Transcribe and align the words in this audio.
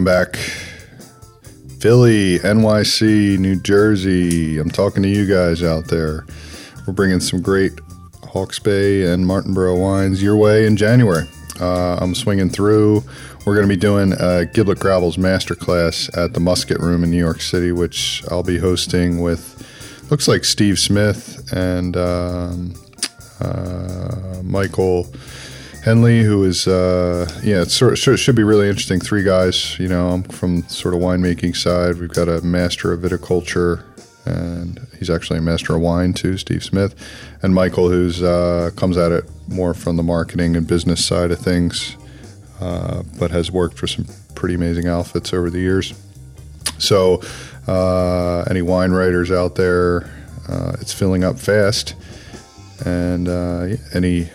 Welcome 0.00 0.32
back. 0.32 0.36
Philly, 1.78 2.38
NYC, 2.38 3.38
New 3.38 3.60
Jersey. 3.60 4.56
I'm 4.58 4.70
talking 4.70 5.02
to 5.02 5.08
you 5.10 5.26
guys 5.26 5.62
out 5.62 5.88
there. 5.88 6.24
We're 6.86 6.94
bringing 6.94 7.20
some 7.20 7.42
great 7.42 7.78
Hawke's 8.24 8.58
Bay 8.58 9.12
and 9.12 9.26
Martinborough 9.26 9.78
wines 9.78 10.22
your 10.22 10.36
way 10.36 10.64
in 10.64 10.78
January. 10.78 11.28
Uh, 11.60 11.98
I'm 12.00 12.14
swinging 12.14 12.48
through. 12.48 13.04
We're 13.44 13.54
going 13.54 13.68
to 13.68 13.74
be 13.74 13.76
doing 13.76 14.14
a 14.14 14.46
Gimblett 14.54 14.78
Gravels 14.78 15.18
Masterclass 15.18 16.16
at 16.16 16.32
the 16.32 16.40
Musket 16.40 16.78
Room 16.78 17.04
in 17.04 17.10
New 17.10 17.18
York 17.18 17.42
City, 17.42 17.70
which 17.70 18.22
I'll 18.30 18.42
be 18.42 18.56
hosting 18.56 19.20
with, 19.20 20.08
looks 20.10 20.26
like 20.26 20.46
Steve 20.46 20.78
Smith 20.78 21.52
and 21.52 21.94
um, 21.98 22.74
uh, 23.38 24.40
Michael 24.42 25.06
Henley, 25.82 26.22
who 26.22 26.44
is, 26.44 26.68
uh, 26.68 27.26
yeah, 27.42 27.62
it 27.62 27.70
sort 27.70 28.06
of 28.06 28.20
should 28.20 28.36
be 28.36 28.42
really 28.42 28.68
interesting. 28.68 29.00
Three 29.00 29.22
guys, 29.22 29.78
you 29.78 29.88
know, 29.88 30.10
I'm 30.10 30.22
from 30.24 30.62
sort 30.68 30.92
of 30.92 31.00
winemaking 31.00 31.56
side. 31.56 31.98
We've 31.98 32.12
got 32.12 32.28
a 32.28 32.42
master 32.42 32.92
of 32.92 33.00
viticulture, 33.00 33.82
and 34.26 34.78
he's 34.98 35.08
actually 35.08 35.38
a 35.38 35.42
master 35.42 35.74
of 35.74 35.80
wine 35.80 36.12
too, 36.12 36.36
Steve 36.36 36.62
Smith, 36.62 36.94
and 37.42 37.54
Michael, 37.54 37.88
who's 37.88 38.22
uh, 38.22 38.70
comes 38.76 38.98
at 38.98 39.10
it 39.10 39.24
more 39.48 39.72
from 39.72 39.96
the 39.96 40.02
marketing 40.02 40.54
and 40.54 40.66
business 40.66 41.02
side 41.02 41.30
of 41.30 41.38
things, 41.38 41.96
uh, 42.60 43.02
but 43.18 43.30
has 43.30 43.50
worked 43.50 43.78
for 43.78 43.86
some 43.86 44.04
pretty 44.34 44.54
amazing 44.54 44.86
outfits 44.86 45.32
over 45.32 45.48
the 45.48 45.60
years. 45.60 45.94
So, 46.76 47.22
uh, 47.66 48.42
any 48.50 48.60
wine 48.60 48.90
writers 48.92 49.30
out 49.30 49.54
there, 49.54 50.10
uh, 50.46 50.76
it's 50.78 50.92
filling 50.92 51.24
up 51.24 51.38
fast, 51.38 51.94
and 52.84 53.28
uh, 53.28 53.76
any 53.94 54.28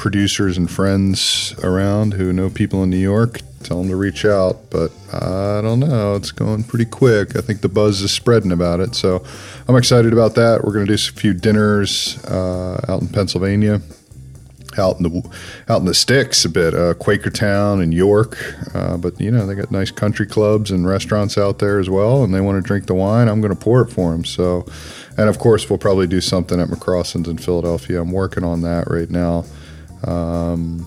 producers 0.00 0.56
and 0.56 0.70
friends 0.70 1.54
around 1.62 2.14
who 2.14 2.32
know 2.32 2.48
people 2.48 2.82
in 2.82 2.88
New 2.88 2.96
York, 2.96 3.40
tell 3.62 3.76
them 3.76 3.88
to 3.88 3.96
reach 3.96 4.24
out. 4.24 4.70
But 4.70 4.90
I 5.12 5.60
don't 5.60 5.78
know, 5.78 6.16
it's 6.16 6.32
going 6.32 6.64
pretty 6.64 6.86
quick. 6.86 7.36
I 7.36 7.42
think 7.42 7.60
the 7.60 7.68
buzz 7.68 8.00
is 8.00 8.10
spreading 8.10 8.50
about 8.50 8.80
it. 8.80 8.94
So 8.94 9.22
I'm 9.68 9.76
excited 9.76 10.14
about 10.14 10.34
that. 10.36 10.64
We're 10.64 10.72
going 10.72 10.86
to 10.86 10.90
do 10.90 10.94
a 10.94 11.20
few 11.20 11.34
dinners 11.34 12.18
uh, 12.24 12.80
out 12.88 13.02
in 13.02 13.08
Pennsylvania. 13.08 13.82
Out 14.78 14.98
in 14.98 15.02
the 15.02 15.36
out 15.68 15.80
in 15.80 15.86
the 15.86 15.94
sticks 15.94 16.44
a 16.44 16.48
bit, 16.48 16.74
uh, 16.74 16.94
Quakertown 16.94 17.82
and 17.82 17.92
York, 17.92 18.38
uh, 18.72 18.96
but 18.98 19.20
you 19.20 19.28
know 19.28 19.44
they 19.44 19.56
got 19.56 19.72
nice 19.72 19.90
country 19.90 20.26
clubs 20.26 20.70
and 20.70 20.86
restaurants 20.86 21.36
out 21.36 21.58
there 21.58 21.80
as 21.80 21.90
well, 21.90 22.22
and 22.22 22.32
they 22.32 22.40
want 22.40 22.62
to 22.62 22.62
drink 22.64 22.86
the 22.86 22.94
wine. 22.94 23.26
I'm 23.26 23.40
going 23.40 23.52
to 23.52 23.58
pour 23.58 23.80
it 23.80 23.90
for 23.90 24.12
them. 24.12 24.24
So, 24.24 24.64
and 25.18 25.28
of 25.28 25.40
course 25.40 25.68
we'll 25.68 25.80
probably 25.80 26.06
do 26.06 26.20
something 26.20 26.60
at 26.60 26.68
McCrossen's 26.68 27.26
in 27.26 27.38
Philadelphia. 27.38 28.00
I'm 28.00 28.12
working 28.12 28.44
on 28.44 28.62
that 28.62 28.88
right 28.88 29.10
now. 29.10 29.44
Um, 30.04 30.86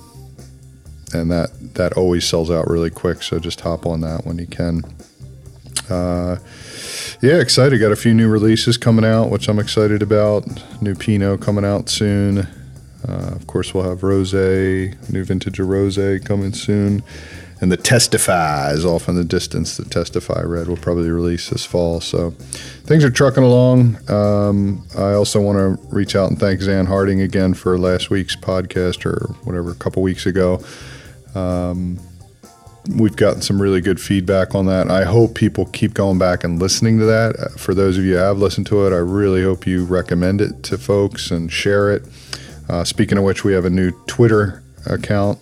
and 1.14 1.32
that 1.32 1.52
that 1.76 1.94
always 1.94 2.28
sells 2.28 2.50
out 2.50 2.68
really 2.68 2.90
quick. 2.90 3.24
So 3.24 3.40
just 3.40 3.62
hop 3.62 3.86
on 3.86 4.02
that 4.02 4.26
when 4.26 4.38
you 4.38 4.48
can. 4.48 4.84
Uh, 5.90 6.38
yeah, 7.22 7.40
excited. 7.40 7.80
Got 7.80 7.92
a 7.92 7.96
few 7.96 8.14
new 8.14 8.28
releases 8.28 8.78
coming 8.78 9.06
out, 9.06 9.30
which 9.30 9.48
I'm 9.48 9.60
excited 9.60 10.02
about. 10.02 10.46
New 10.82 10.96
Pinot 10.96 11.42
coming 11.42 11.66
out 11.66 11.90
soon. 11.90 12.48
Uh, 13.08 13.32
of 13.36 13.48
course, 13.48 13.74
we'll 13.74 13.88
have 13.88 14.02
Rose, 14.02 14.34
new 14.34 15.24
vintage 15.24 15.60
of 15.60 15.68
Rose 15.68 15.98
coming 16.24 16.54
soon. 16.54 17.04
And 17.64 17.72
the 17.72 17.78
Testify 17.78 18.72
is 18.72 18.84
off 18.84 19.08
in 19.08 19.16
the 19.16 19.24
distance. 19.24 19.78
The 19.78 19.86
Testify 19.86 20.42
Red 20.42 20.68
will 20.68 20.76
probably 20.76 21.10
release 21.10 21.50
this 21.50 21.66
fall. 21.66 22.02
So 22.02 22.32
things 22.84 23.06
are 23.06 23.10
trucking 23.10 23.42
along. 23.42 24.00
Um, 24.12 24.86
I 24.98 25.14
also 25.14 25.40
want 25.40 25.60
to 25.60 25.88
reach 25.88 26.14
out 26.14 26.30
and 26.30 26.38
thank 26.38 26.60
Zan 26.60 26.88
Harding 26.88 27.22
again 27.22 27.54
for 27.54 27.78
last 27.78 28.10
week's 28.10 28.36
podcast 28.36 29.06
or 29.06 29.34
whatever, 29.46 29.72
a 29.72 29.76
couple 29.76 30.02
weeks 30.02 30.26
ago. 30.26 30.62
Um, 31.36 32.02
we've 32.98 33.16
gotten 33.16 33.42
some 33.42 33.62
really 33.62 33.80
good 33.80 34.02
feedback 34.02 34.54
on 34.56 34.66
that. 34.66 34.92
I 34.92 35.06
hope 35.06 35.34
people 35.34 35.68
keep 35.68 35.94
going 35.94 36.20
back 36.20 36.44
and 36.44 36.60
listening 36.60 37.00
to 37.00 37.06
that. 37.06 37.40
Uh, 37.40 37.48
for 37.58 37.74
those 37.74 37.98
of 37.98 38.04
you 38.04 38.16
who 38.16 38.20
have 38.20 38.40
listened 38.40 38.68
to 38.68 38.86
it, 38.86 38.92
I 38.92 39.00
really 39.00 39.42
hope 39.42 39.66
you 39.66 39.86
recommend 39.86 40.42
it 40.42 40.64
to 40.64 40.78
folks 40.78 41.32
and 41.32 41.50
share 41.50 41.94
it. 41.94 42.04
Uh, 42.68 42.84
speaking 42.84 43.18
of 43.18 43.24
which, 43.24 43.46
we 43.46 43.54
have 43.54 43.64
a 43.64 43.70
new 43.70 43.92
Twitter 44.06 44.62
account 44.86 45.40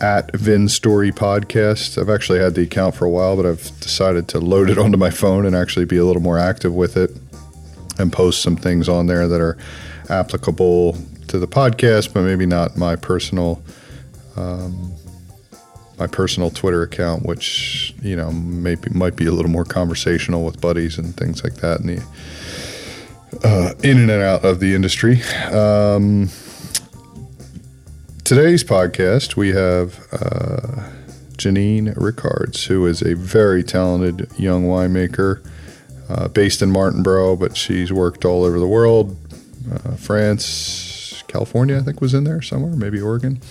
at 0.00 0.34
Vin 0.34 0.68
Story 0.68 1.12
Podcast. 1.12 2.00
I've 2.00 2.10
actually 2.10 2.40
had 2.40 2.54
the 2.54 2.62
account 2.62 2.94
for 2.94 3.04
a 3.04 3.10
while, 3.10 3.36
but 3.36 3.46
I've 3.46 3.80
decided 3.80 4.28
to 4.28 4.38
load 4.38 4.70
it 4.70 4.78
onto 4.78 4.98
my 4.98 5.10
phone 5.10 5.46
and 5.46 5.54
actually 5.54 5.84
be 5.84 5.96
a 5.96 6.04
little 6.04 6.22
more 6.22 6.38
active 6.38 6.74
with 6.74 6.96
it 6.96 7.10
and 7.98 8.12
post 8.12 8.42
some 8.42 8.56
things 8.56 8.88
on 8.88 9.06
there 9.06 9.28
that 9.28 9.40
are 9.40 9.56
applicable 10.10 10.96
to 11.28 11.38
the 11.38 11.46
podcast, 11.46 12.12
but 12.12 12.22
maybe 12.22 12.46
not 12.46 12.76
my 12.76 12.96
personal 12.96 13.62
um, 14.36 14.92
my 15.98 16.06
personal 16.08 16.50
Twitter 16.50 16.82
account, 16.82 17.24
which 17.24 17.94
you 18.02 18.16
know 18.16 18.32
maybe 18.32 18.90
might 18.90 19.16
be 19.16 19.26
a 19.26 19.32
little 19.32 19.50
more 19.50 19.64
conversational 19.64 20.44
with 20.44 20.60
buddies 20.60 20.98
and 20.98 21.16
things 21.16 21.44
like 21.44 21.54
that, 21.56 21.80
and 21.80 21.88
the 21.88 22.04
uh, 23.44 23.74
in 23.82 23.98
and 23.98 24.10
out 24.10 24.44
of 24.44 24.60
the 24.60 24.74
industry. 24.74 25.22
Um, 25.52 26.28
Today's 28.24 28.64
podcast, 28.64 29.36
we 29.36 29.50
have 29.50 29.98
uh, 30.10 30.82
Janine 31.36 31.94
Rickards, 31.94 32.64
who 32.64 32.86
is 32.86 33.02
a 33.02 33.14
very 33.14 33.62
talented 33.62 34.30
young 34.38 34.64
winemaker 34.64 35.46
uh, 36.08 36.28
based 36.28 36.62
in 36.62 36.70
Martinborough, 36.70 37.38
but 37.38 37.54
she's 37.54 37.92
worked 37.92 38.24
all 38.24 38.42
over 38.42 38.58
the 38.58 38.66
world 38.66 39.14
uh, 39.70 39.96
France, 39.96 41.22
California, 41.28 41.76
I 41.76 41.80
think 41.80 42.00
was 42.00 42.14
in 42.14 42.24
there 42.24 42.40
somewhere, 42.40 42.74
maybe 42.74 42.98
Oregon. 42.98 43.42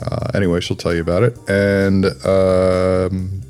Uh, 0.00 0.30
anyway, 0.32 0.60
she'll 0.60 0.78
tell 0.78 0.94
you 0.94 1.02
about 1.02 1.22
it. 1.24 1.38
And 1.46 2.06
um, 2.24 3.42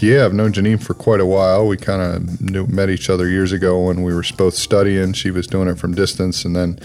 yeah, 0.00 0.26
I've 0.26 0.34
known 0.34 0.52
Janine 0.52 0.82
for 0.82 0.92
quite 0.92 1.20
a 1.20 1.26
while. 1.26 1.66
We 1.66 1.78
kind 1.78 2.02
of 2.02 2.68
met 2.68 2.90
each 2.90 3.08
other 3.08 3.26
years 3.26 3.52
ago 3.52 3.86
when 3.86 4.02
we 4.02 4.14
were 4.14 4.24
both 4.36 4.54
studying. 4.54 5.14
She 5.14 5.30
was 5.30 5.46
doing 5.46 5.68
it 5.68 5.78
from 5.78 5.94
distance. 5.94 6.44
And 6.44 6.54
then 6.54 6.78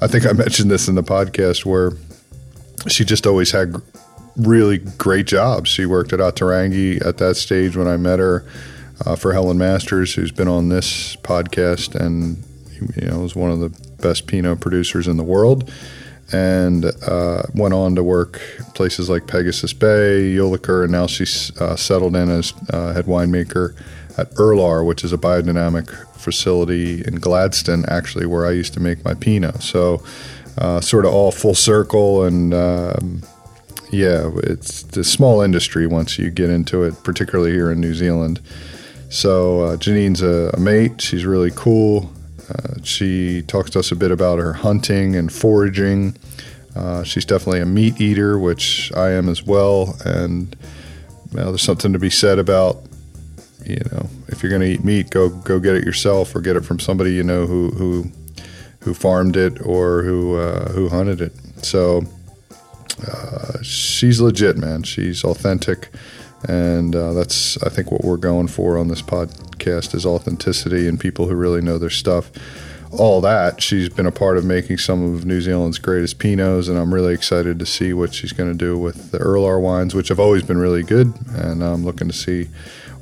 I 0.00 0.08
think 0.08 0.26
I 0.26 0.32
mentioned 0.44 0.72
this 0.72 0.88
in 0.88 0.96
the 0.96 1.04
podcast 1.04 1.64
where 1.64 1.92
she 2.88 3.04
just 3.04 3.26
always 3.26 3.50
had 3.50 3.74
really 4.36 4.78
great 4.78 5.26
jobs. 5.26 5.70
She 5.70 5.86
worked 5.86 6.12
at 6.12 6.20
Ata 6.20 6.44
Rangi 6.44 7.04
at 7.04 7.18
that 7.18 7.36
stage 7.36 7.76
when 7.76 7.86
I 7.86 7.96
met 7.96 8.18
her 8.18 8.44
uh, 9.04 9.16
for 9.16 9.32
Helen 9.32 9.58
Masters, 9.58 10.14
who's 10.14 10.32
been 10.32 10.48
on 10.48 10.68
this 10.68 11.16
podcast 11.16 11.94
and 11.94 12.42
you 12.96 13.08
know 13.08 13.20
was 13.20 13.36
one 13.36 13.50
of 13.50 13.60
the 13.60 13.70
best 14.02 14.26
Pinot 14.26 14.60
producers 14.60 15.08
in 15.08 15.16
the 15.16 15.24
world. 15.24 15.72
And 16.32 16.86
uh, 17.06 17.42
went 17.54 17.74
on 17.74 17.94
to 17.96 18.02
work 18.02 18.40
places 18.74 19.10
like 19.10 19.26
Pegasus 19.26 19.74
Bay, 19.74 20.34
Julicher, 20.34 20.82
and 20.82 20.90
now 20.90 21.06
she's 21.06 21.56
uh, 21.60 21.76
settled 21.76 22.16
in 22.16 22.30
as 22.30 22.54
uh, 22.72 22.94
head 22.94 23.04
winemaker 23.04 23.76
at 24.16 24.30
Urlar, 24.32 24.86
which 24.86 25.04
is 25.04 25.12
a 25.12 25.18
biodynamic 25.18 25.90
facility 26.16 27.04
in 27.06 27.16
Gladstone, 27.16 27.84
actually, 27.88 28.24
where 28.24 28.46
I 28.46 28.52
used 28.52 28.72
to 28.72 28.80
make 28.80 29.04
my 29.04 29.12
Pinot. 29.12 29.62
So 29.62 30.02
uh, 30.58 30.80
sort 30.80 31.04
of 31.04 31.12
all 31.12 31.32
full 31.32 31.54
circle. 31.54 32.24
And 32.24 32.54
um, 32.54 33.22
yeah, 33.90 34.30
it's 34.42 34.82
the 34.82 35.04
small 35.04 35.40
industry 35.40 35.86
once 35.86 36.18
you 36.18 36.30
get 36.30 36.50
into 36.50 36.82
it, 36.82 37.02
particularly 37.02 37.52
here 37.52 37.70
in 37.70 37.80
New 37.80 37.94
Zealand. 37.94 38.40
So 39.08 39.60
uh, 39.60 39.76
Janine's 39.76 40.22
a, 40.22 40.50
a, 40.54 40.58
mate. 40.58 41.00
She's 41.00 41.24
really 41.24 41.52
cool. 41.54 42.12
Uh, 42.48 42.82
she 42.82 43.42
talks 43.42 43.70
to 43.70 43.78
us 43.78 43.92
a 43.92 43.96
bit 43.96 44.10
about 44.10 44.38
her 44.38 44.52
hunting 44.52 45.14
and 45.16 45.32
foraging. 45.32 46.16
Uh, 46.74 47.04
she's 47.04 47.24
definitely 47.24 47.60
a 47.60 47.66
meat 47.66 48.00
eater, 48.00 48.38
which 48.38 48.92
I 48.96 49.10
am 49.10 49.28
as 49.28 49.44
well. 49.44 49.96
And 50.04 50.56
well, 51.32 51.46
there's 51.46 51.62
something 51.62 51.92
to 51.92 51.98
be 51.98 52.10
said 52.10 52.38
about 52.38 52.82
you 53.64 53.80
know 53.92 54.08
if 54.28 54.42
you're 54.42 54.50
going 54.50 54.62
to 54.62 54.68
eat 54.68 54.84
meat, 54.84 55.10
go 55.10 55.28
go 55.28 55.58
get 55.58 55.76
it 55.76 55.84
yourself 55.84 56.34
or 56.34 56.40
get 56.40 56.56
it 56.56 56.64
from 56.64 56.78
somebody 56.78 57.12
you 57.12 57.22
know 57.22 57.46
who 57.46 57.70
who 57.70 58.10
who 58.84 58.94
farmed 58.94 59.36
it 59.36 59.60
or 59.64 60.02
who 60.02 60.36
uh, 60.36 60.70
who 60.72 60.88
hunted 60.88 61.20
it. 61.20 61.32
So 61.64 62.02
uh, 63.06 63.62
she's 63.62 64.20
legit, 64.20 64.56
man. 64.56 64.82
She's 64.82 65.24
authentic, 65.24 65.88
and 66.46 66.94
uh, 66.94 67.14
that's 67.14 67.60
I 67.62 67.70
think 67.70 67.90
what 67.90 68.04
we're 68.04 68.18
going 68.18 68.48
for 68.48 68.78
on 68.78 68.88
this 68.88 69.02
podcast 69.02 69.94
is 69.94 70.04
authenticity 70.06 70.86
and 70.86 71.00
people 71.00 71.26
who 71.26 71.34
really 71.34 71.62
know 71.62 71.78
their 71.78 71.90
stuff. 71.90 72.30
All 72.92 73.20
that 73.22 73.60
she's 73.60 73.88
been 73.88 74.06
a 74.06 74.12
part 74.12 74.36
of 74.36 74.44
making 74.44 74.78
some 74.78 75.14
of 75.14 75.24
New 75.24 75.40
Zealand's 75.40 75.78
greatest 75.78 76.20
Pinots, 76.20 76.68
and 76.68 76.78
I'm 76.78 76.94
really 76.94 77.12
excited 77.12 77.58
to 77.58 77.66
see 77.66 77.92
what 77.92 78.14
she's 78.14 78.32
going 78.32 78.52
to 78.52 78.56
do 78.56 78.78
with 78.78 79.10
the 79.10 79.18
Urlar 79.18 79.60
wines, 79.60 79.94
which 79.96 80.08
have 80.08 80.20
always 80.20 80.44
been 80.44 80.58
really 80.58 80.84
good, 80.84 81.12
and 81.34 81.64
I'm 81.64 81.84
looking 81.84 82.06
to 82.06 82.14
see 82.14 82.48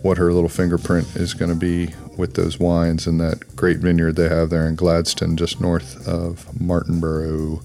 what 0.03 0.19
her 0.19 0.33
little 0.33 0.49
fingerprint 0.49 1.17
is 1.17 1.33
going 1.33 1.51
to 1.51 1.57
be 1.57 1.95
with 2.17 2.35
those 2.35 2.59
wines 2.59 3.07
and 3.07 3.21
that 3.21 3.57
great 3.57 3.79
vineyard 3.79 4.17
they 4.17 4.29
have 4.29 4.51
there 4.51 4.67
in 4.67 4.75
Gladstone, 4.75 5.37
just 5.37 5.61
north 5.61 6.07
of 6.07 6.45
Martinborough. 6.59 7.65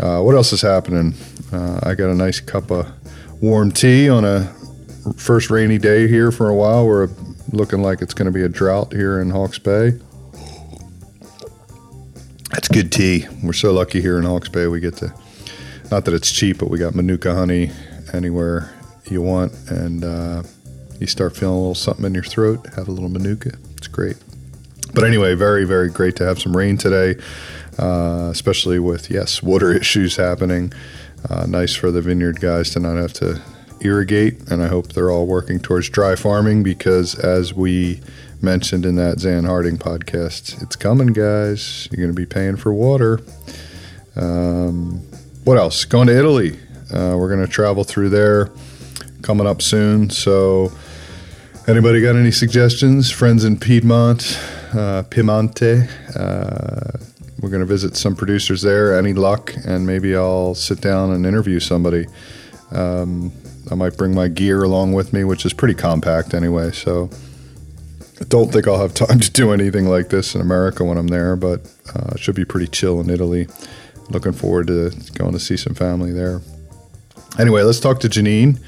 Uh, 0.00 0.20
what 0.20 0.34
else 0.34 0.52
is 0.52 0.60
happening? 0.60 1.14
Uh, 1.52 1.80
I 1.82 1.94
got 1.94 2.10
a 2.10 2.14
nice 2.14 2.40
cup 2.40 2.70
of 2.70 2.90
warm 3.40 3.70
tea 3.70 4.08
on 4.08 4.24
a 4.24 4.52
first 5.16 5.50
rainy 5.50 5.78
day 5.78 6.08
here 6.08 6.32
for 6.32 6.48
a 6.48 6.54
while. 6.54 6.86
We're 6.86 7.08
looking 7.52 7.82
like 7.82 8.02
it's 8.02 8.14
going 8.14 8.26
to 8.26 8.32
be 8.32 8.42
a 8.42 8.48
drought 8.48 8.92
here 8.92 9.20
in 9.20 9.30
Hawke's 9.30 9.58
Bay. 9.58 9.92
That's 12.50 12.68
good 12.68 12.90
tea. 12.90 13.26
We're 13.42 13.52
so 13.52 13.72
lucky 13.72 14.00
here 14.00 14.18
in 14.18 14.24
Hawke's 14.24 14.48
Bay. 14.48 14.66
We 14.66 14.80
get 14.80 14.96
to, 14.96 15.14
not 15.90 16.04
that 16.04 16.14
it's 16.14 16.32
cheap, 16.32 16.58
but 16.58 16.70
we 16.70 16.78
got 16.78 16.94
Manuka 16.94 17.34
honey 17.34 17.70
anywhere 18.12 18.72
you 19.10 19.22
want, 19.22 19.52
and 19.68 20.04
uh, 20.04 20.42
you 21.00 21.06
start 21.06 21.36
feeling 21.36 21.56
a 21.56 21.58
little 21.58 21.74
something 21.74 22.04
in 22.04 22.14
your 22.14 22.24
throat, 22.24 22.66
have 22.76 22.88
a 22.88 22.92
little 22.92 23.08
manuka. 23.08 23.56
It's 23.76 23.88
great. 23.88 24.16
But 24.94 25.04
anyway, 25.04 25.34
very, 25.34 25.64
very 25.64 25.90
great 25.90 26.16
to 26.16 26.24
have 26.24 26.40
some 26.40 26.56
rain 26.56 26.76
today, 26.76 27.20
uh, 27.78 28.28
especially 28.30 28.78
with, 28.78 29.10
yes, 29.10 29.42
water 29.42 29.72
issues 29.76 30.16
happening. 30.16 30.72
Uh, 31.28 31.46
nice 31.46 31.74
for 31.74 31.90
the 31.90 32.00
vineyard 32.00 32.40
guys 32.40 32.70
to 32.70 32.80
not 32.80 32.96
have 32.96 33.12
to 33.14 33.42
irrigate, 33.80 34.50
and 34.50 34.62
I 34.62 34.68
hope 34.68 34.92
they're 34.92 35.10
all 35.10 35.26
working 35.26 35.58
towards 35.58 35.88
dry 35.88 36.14
farming 36.14 36.62
because, 36.62 37.18
as 37.18 37.52
we 37.52 38.00
mentioned 38.40 38.86
in 38.86 38.96
that 38.96 39.20
Zan 39.20 39.44
Harding 39.44 39.78
podcast, 39.78 40.62
it's 40.62 40.76
coming, 40.76 41.08
guys. 41.08 41.88
You're 41.90 42.04
going 42.04 42.14
to 42.14 42.20
be 42.20 42.26
paying 42.26 42.56
for 42.56 42.72
water. 42.72 43.20
Um, 44.16 45.00
what 45.44 45.58
else? 45.58 45.84
Going 45.84 46.06
to 46.06 46.16
Italy. 46.16 46.58
Uh, 46.92 47.16
we're 47.18 47.34
going 47.34 47.44
to 47.44 47.50
travel 47.50 47.84
through 47.84 48.10
there 48.10 48.50
coming 49.22 49.46
up 49.46 49.62
soon. 49.62 50.10
So, 50.10 50.70
anybody 51.66 52.00
got 52.00 52.16
any 52.16 52.30
suggestions? 52.30 53.10
Friends 53.10 53.44
in 53.44 53.58
Piedmont, 53.58 54.38
uh, 54.72 55.02
Piemonte. 55.08 55.88
Uh, 56.16 56.98
we're 57.40 57.50
going 57.50 57.60
to 57.60 57.66
visit 57.66 57.96
some 57.96 58.16
producers 58.16 58.62
there. 58.62 58.98
Any 58.98 59.12
luck? 59.12 59.54
And 59.66 59.86
maybe 59.86 60.16
I'll 60.16 60.54
sit 60.54 60.80
down 60.80 61.12
and 61.12 61.26
interview 61.26 61.60
somebody. 61.60 62.06
Um, 62.70 63.32
I 63.70 63.74
might 63.74 63.96
bring 63.96 64.14
my 64.14 64.28
gear 64.28 64.62
along 64.62 64.92
with 64.92 65.12
me, 65.12 65.24
which 65.24 65.44
is 65.46 65.52
pretty 65.52 65.74
compact 65.74 66.34
anyway. 66.34 66.70
So, 66.70 67.10
I 68.20 68.24
don't 68.24 68.52
think 68.52 68.68
I'll 68.68 68.80
have 68.80 68.94
time 68.94 69.20
to 69.20 69.30
do 69.30 69.52
anything 69.52 69.86
like 69.86 70.08
this 70.08 70.34
in 70.34 70.40
America 70.40 70.84
when 70.84 70.98
I'm 70.98 71.08
there, 71.08 71.36
but 71.36 71.60
uh, 71.94 72.12
it 72.14 72.20
should 72.20 72.34
be 72.34 72.44
pretty 72.44 72.68
chill 72.68 73.00
in 73.00 73.10
Italy. 73.10 73.48
Looking 74.10 74.32
forward 74.32 74.66
to 74.68 74.90
going 75.14 75.32
to 75.32 75.40
see 75.40 75.56
some 75.56 75.74
family 75.74 76.12
there. 76.12 76.40
Anyway, 77.38 77.62
let's 77.62 77.80
talk 77.80 78.00
to 78.00 78.08
Janine. 78.08 78.60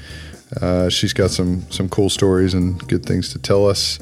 Uh, 0.61 0.89
she's 0.89 1.13
got 1.13 1.29
some 1.29 1.69
some 1.71 1.89
cool 1.89 2.09
stories 2.09 2.53
and 2.53 2.79
good 2.87 3.05
things 3.05 3.31
to 3.33 3.39
tell 3.39 3.67
us, 3.67 3.99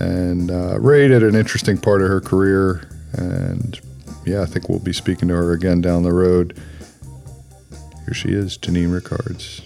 and 0.00 0.50
uh, 0.50 0.78
right 0.80 1.10
at 1.10 1.22
an 1.22 1.34
interesting 1.34 1.78
part 1.78 2.02
of 2.02 2.08
her 2.08 2.20
career. 2.20 2.88
And 3.12 3.80
yeah, 4.24 4.42
I 4.42 4.46
think 4.46 4.68
we'll 4.68 4.80
be 4.80 4.92
speaking 4.92 5.28
to 5.28 5.34
her 5.34 5.52
again 5.52 5.80
down 5.80 6.02
the 6.02 6.12
road. 6.12 6.60
Here 8.04 8.14
she 8.14 8.30
is, 8.30 8.58
Janine 8.58 8.92
Rickards. 8.92 9.62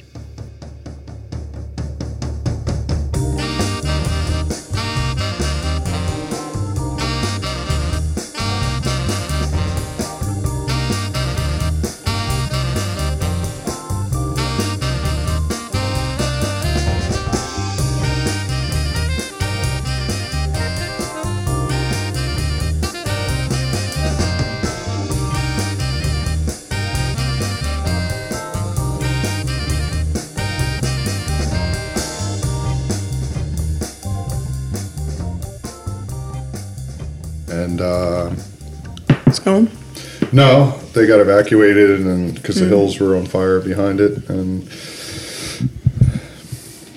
Got 41.09 41.21
evacuated, 41.21 42.01
and 42.01 42.35
because 42.35 42.57
the 42.61 42.67
hills 42.67 43.01
were 43.01 43.17
on 43.17 43.27
fire 43.27 43.61
behind 43.61 44.01
it, 44.01 44.29
and 44.29 44.63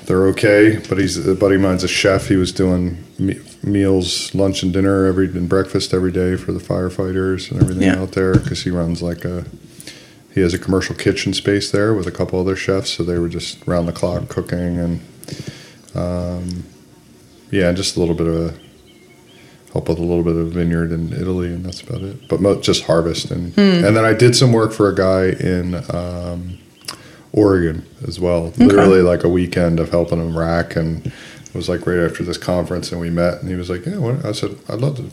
they're 0.06 0.28
okay. 0.28 0.80
But 0.90 0.98
he's 0.98 1.26
a 1.28 1.36
buddy 1.36 1.56
of 1.56 1.62
mine's 1.62 1.84
a 1.84 1.88
chef. 1.88 2.28
He 2.28 2.36
was 2.36 2.52
doing 2.52 3.04
me- 3.18 3.40
meals, 3.64 4.34
lunch 4.36 4.64
and 4.64 4.74
dinner 4.74 5.06
every 5.06 5.26
and 5.28 5.48
breakfast 5.48 5.94
every 5.94 6.12
day 6.12 6.36
for 6.36 6.52
the 6.52 6.60
firefighters 6.60 7.52
and 7.52 7.62
everything 7.62 7.84
Yeah. 7.84 8.02
out 8.02 8.12
there 8.14 8.34
because 8.34 8.64
he 8.64 8.70
runs 8.70 9.02
like 9.02 9.26
a. 9.26 9.46
He 10.34 10.40
has 10.40 10.54
a 10.54 10.58
commercial 10.60 10.96
kitchen 10.96 11.34
space 11.34 11.72
there 11.72 11.94
with 11.94 12.08
a 12.08 12.12
couple 12.12 12.40
other 12.40 12.56
chefs, 12.56 12.92
so 12.92 13.04
they 13.04 13.20
were 13.20 13.28
just 13.28 13.58
round 13.68 13.86
the 13.86 13.92
clock 13.92 14.30
cooking 14.30 14.78
and, 14.78 15.00
um, 15.94 16.64
yeah, 17.52 17.74
just 17.74 17.98
a 17.98 18.00
little 18.00 18.16
bit 18.16 18.28
of 18.28 18.36
a 18.36 18.54
help 19.74 19.88
with 19.90 19.98
a 20.00 20.02
little 20.04 20.24
bit 20.24 20.36
of 20.36 20.52
vineyard 20.52 20.92
in 20.92 21.14
Italy, 21.14 21.48
and 21.48 21.66
that's 21.66 21.82
about 21.82 22.02
it. 22.02 22.28
But 22.28 22.42
mo- 22.42 22.60
just 22.62 22.84
harvest 22.84 23.32
and 23.32 23.58
and 23.58 23.96
then 23.96 24.04
I 24.06 24.14
did 24.14 24.36
some 24.36 24.52
work 24.54 24.72
for 24.74 24.90
a 24.90 24.96
guy 24.96 25.30
in 25.30 25.76
um, 25.96 26.58
Oregon 27.34 27.86
as 28.08 28.20
well. 28.20 28.54
Literally 28.58 29.02
like 29.02 29.24
a 29.24 29.30
weekend 29.30 29.80
of 29.80 29.90
helping 29.90 30.20
him 30.20 30.38
rack, 30.38 30.76
and 30.76 31.06
it 31.06 31.54
was 31.56 31.70
like 31.70 31.86
right 31.88 32.00
after 32.00 32.24
this 32.24 32.38
conference, 32.38 32.92
and 32.92 33.00
we 33.00 33.10
met, 33.10 33.40
and 33.42 33.50
he 33.50 33.56
was 33.56 33.70
like, 33.70 33.86
"Yeah, 33.86 33.98
what?" 33.98 34.26
I 34.26 34.32
said, 34.34 34.56
"I'd 34.70 34.80
love 34.82 34.98
to. 34.98 35.10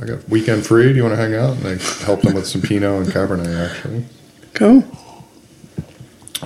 I 0.00 0.06
got 0.06 0.28
weekend 0.28 0.64
free. 0.66 0.88
Do 0.88 0.94
you 0.94 1.02
want 1.02 1.14
to 1.14 1.20
hang 1.20 1.34
out?" 1.34 1.56
And 1.58 1.66
I 1.66 2.04
helped 2.04 2.24
him 2.24 2.34
with 2.34 2.46
some 2.46 2.62
Pinot 2.62 3.02
and 3.02 3.06
Cabernet 3.12 3.70
actually. 3.70 4.04
Cool. 4.54 4.84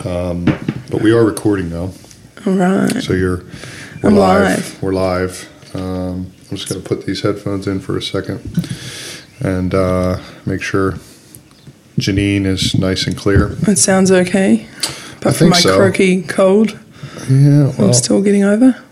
But 0.03 1.01
we 1.03 1.13
are 1.13 1.25
recording 1.25 1.71
now, 1.71 1.91
All 2.47 2.53
right. 2.53 3.03
so 3.03 3.13
you're 3.15 3.45
we're 4.03 4.11
I'm 4.11 4.17
live. 4.17 4.43
live. 4.59 4.83
We're 4.83 4.93
live. 4.93 5.75
Um, 5.75 6.33
I'm 6.51 6.57
just 6.57 6.69
going 6.69 6.83
to 6.83 6.89
put 6.89 7.07
these 7.07 7.23
headphones 7.23 7.67
in 7.67 7.81
for 7.81 7.97
a 7.97 8.03
second 8.03 8.41
and 9.41 9.75
uh, 9.75 10.21
make 10.47 10.63
sure 10.63 10.93
Janine 11.99 12.47
is 12.47 12.75
nice 12.75 13.07
and 13.07 13.17
clear. 13.17 13.57
It 13.63 13.79
sounds 13.79 14.11
okay. 14.11 14.67
But 15.21 15.37
think 15.37 15.51
my 15.53 15.61
so. 15.61 15.77
croaky 15.77 16.23
cold, 16.23 16.79
Yeah, 17.31 17.73
well, 17.79 17.87
I'm 17.87 17.93
still 17.95 18.21
getting 18.23 18.45
over. 18.45 18.83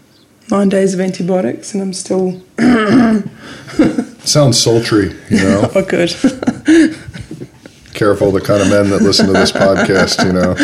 Nine 0.51 0.69
days 0.69 0.95
of 0.95 1.01
antibiotics, 1.01 1.75
and 1.75 1.83
I'm 1.83 1.93
still. 1.93 2.43
sounds 4.25 4.61
sultry, 4.61 5.15
you 5.31 5.39
know. 5.39 5.71
Oh, 5.75 5.85
good. 5.85 6.11
Careful 7.95 8.33
the 8.33 8.41
kind 8.41 8.63
of 8.63 8.69
men 8.69 8.91
that 8.91 9.03
listen 9.03 9.27
to 9.27 9.33
this 9.33 9.53
podcast, 9.53 10.25
you 10.25 10.33
know. 10.33 10.55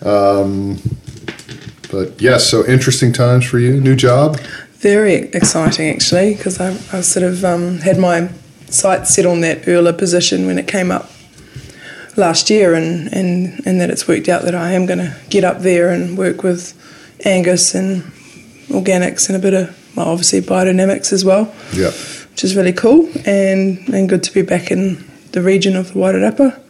Um, 0.00 0.78
but 1.90 2.20
yes, 2.20 2.46
so 2.48 2.66
interesting 2.66 3.12
times 3.12 3.44
for 3.44 3.58
you. 3.58 3.80
New 3.80 3.96
job. 3.96 4.38
Very 4.78 5.14
exciting, 5.14 5.90
actually, 5.90 6.34
because 6.34 6.60
I, 6.60 6.70
I 6.96 7.00
sort 7.00 7.24
of 7.24 7.44
um, 7.44 7.78
had 7.78 7.98
my 7.98 8.30
sights 8.68 9.14
set 9.14 9.26
on 9.26 9.40
that 9.40 9.62
Urlar 9.62 9.96
position 9.96 10.46
when 10.46 10.58
it 10.58 10.68
came 10.68 10.90
up 10.90 11.10
last 12.16 12.50
year, 12.50 12.74
and, 12.74 13.12
and, 13.12 13.60
and 13.66 13.80
that 13.80 13.90
it's 13.90 14.06
worked 14.06 14.28
out 14.28 14.42
that 14.42 14.54
I 14.54 14.72
am 14.72 14.86
going 14.86 14.98
to 14.98 15.16
get 15.30 15.44
up 15.44 15.60
there 15.60 15.90
and 15.90 16.16
work 16.16 16.42
with 16.42 16.74
Angus 17.24 17.74
and 17.74 18.02
organics 18.68 19.28
and 19.28 19.36
a 19.36 19.40
bit 19.40 19.54
of, 19.54 19.96
well, 19.96 20.08
obviously, 20.08 20.40
biodynamics 20.40 21.12
as 21.12 21.24
well. 21.24 21.52
Yep. 21.74 21.94
which 22.38 22.44
is 22.44 22.54
really 22.54 22.72
cool 22.72 23.08
and, 23.26 23.88
and 23.88 24.08
good 24.08 24.22
to 24.22 24.32
be 24.32 24.42
back 24.42 24.70
in 24.70 25.04
the 25.32 25.42
region 25.42 25.74
of 25.74 25.92
the 25.92 25.98
Wairarapa. 25.98 26.60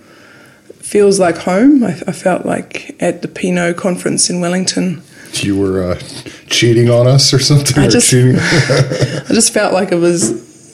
Feels 0.77 1.21
like 1.21 1.37
home. 1.37 1.85
I, 1.85 1.91
I 2.07 2.13
felt 2.13 2.47
like 2.47 2.97
at 3.01 3.21
the 3.21 3.29
Pinot 3.29 3.77
conference 3.77 4.31
in 4.31 4.41
Wellington. 4.41 5.03
You 5.35 5.57
were 5.59 5.93
uh, 5.93 5.99
cheating 6.49 6.91
on 6.91 7.07
us 7.07 7.33
or 7.33 7.39
something. 7.39 7.79
I 7.79 7.87
or 7.87 7.91
just- 7.91 8.13
I 9.31 9.35
just 9.35 9.53
felt 9.53 9.73
like 9.73 9.93
it 9.93 9.97
was, 9.99 10.31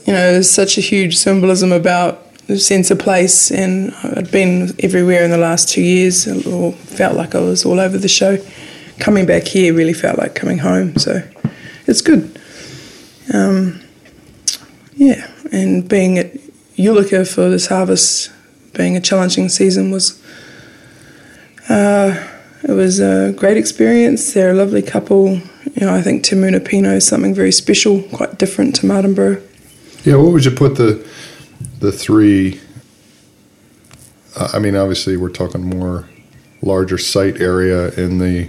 you 0.06 0.12
know, 0.12 0.32
there's 0.32 0.50
such 0.50 0.78
a 0.78 0.80
huge 0.80 1.16
symbolism 1.16 1.72
about 1.72 2.20
the 2.46 2.58
sense 2.58 2.90
of 2.90 2.98
place, 2.98 3.50
and 3.50 3.94
I'd 4.16 4.30
been 4.30 4.74
everywhere 4.78 5.24
in 5.24 5.30
the 5.30 5.38
last 5.38 5.68
two 5.70 5.80
years, 5.82 6.26
or 6.46 6.72
felt 6.72 7.16
like 7.16 7.34
I 7.34 7.40
was 7.40 7.64
all 7.64 7.80
over 7.80 7.96
the 7.98 8.08
show. 8.08 8.38
Coming 9.00 9.26
back 9.26 9.44
here 9.44 9.72
really 9.74 9.94
felt 9.94 10.18
like 10.18 10.34
coming 10.34 10.58
home, 10.58 10.96
so 10.96 11.22
it's 11.86 12.00
good. 12.00 12.38
Um, 13.32 13.80
yeah, 14.94 15.26
and 15.52 15.88
being 15.88 16.18
at 16.18 16.32
Julicher 16.76 17.24
for 17.24 17.48
this 17.48 17.66
harvest, 17.68 18.30
being 18.74 18.96
a 18.96 19.00
challenging 19.00 19.48
season 19.48 19.90
was. 19.90 20.20
Uh, 21.68 22.30
it 22.64 22.72
was 22.72 22.98
a 22.98 23.32
great 23.36 23.56
experience. 23.56 24.32
They're 24.32 24.50
a 24.50 24.54
lovely 24.54 24.82
couple. 24.82 25.34
You 25.74 25.86
know, 25.86 25.94
I 25.94 26.00
think 26.00 26.24
Te 26.24 26.34
Muna 26.34 26.64
Pinot 26.64 26.96
is 26.96 27.06
something 27.06 27.34
very 27.34 27.52
special, 27.52 28.02
quite 28.02 28.38
different 28.38 28.74
to 28.76 28.86
Martinborough. 28.86 29.42
Yeah, 30.04 30.16
what 30.16 30.32
would 30.32 30.44
you 30.44 30.50
put 30.50 30.76
the 30.76 31.06
the 31.80 31.92
three? 31.92 32.60
Uh, 34.36 34.50
I 34.54 34.58
mean, 34.58 34.76
obviously, 34.76 35.16
we're 35.16 35.28
talking 35.28 35.62
more 35.62 36.08
larger 36.62 36.96
site 36.96 37.40
area 37.40 37.90
in 37.90 38.18
the 38.18 38.48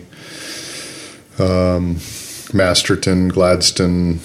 um, 1.37 1.97
Masterton, 2.53 3.27
Gladstone, 3.27 4.19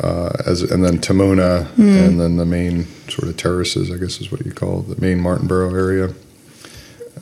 uh, 0.00 0.30
as 0.46 0.62
and 0.62 0.84
then 0.84 1.00
Te 1.00 1.12
Muna, 1.12 1.76
and 1.76 2.20
then 2.20 2.36
the 2.36 2.46
main 2.46 2.86
sort 3.08 3.28
of 3.28 3.36
terraces. 3.36 3.90
I 3.90 3.96
guess 3.96 4.20
is 4.20 4.30
what 4.30 4.46
you 4.46 4.52
call 4.52 4.82
the 4.82 5.00
main 5.00 5.18
Martinborough 5.18 5.72
area. 5.72 6.14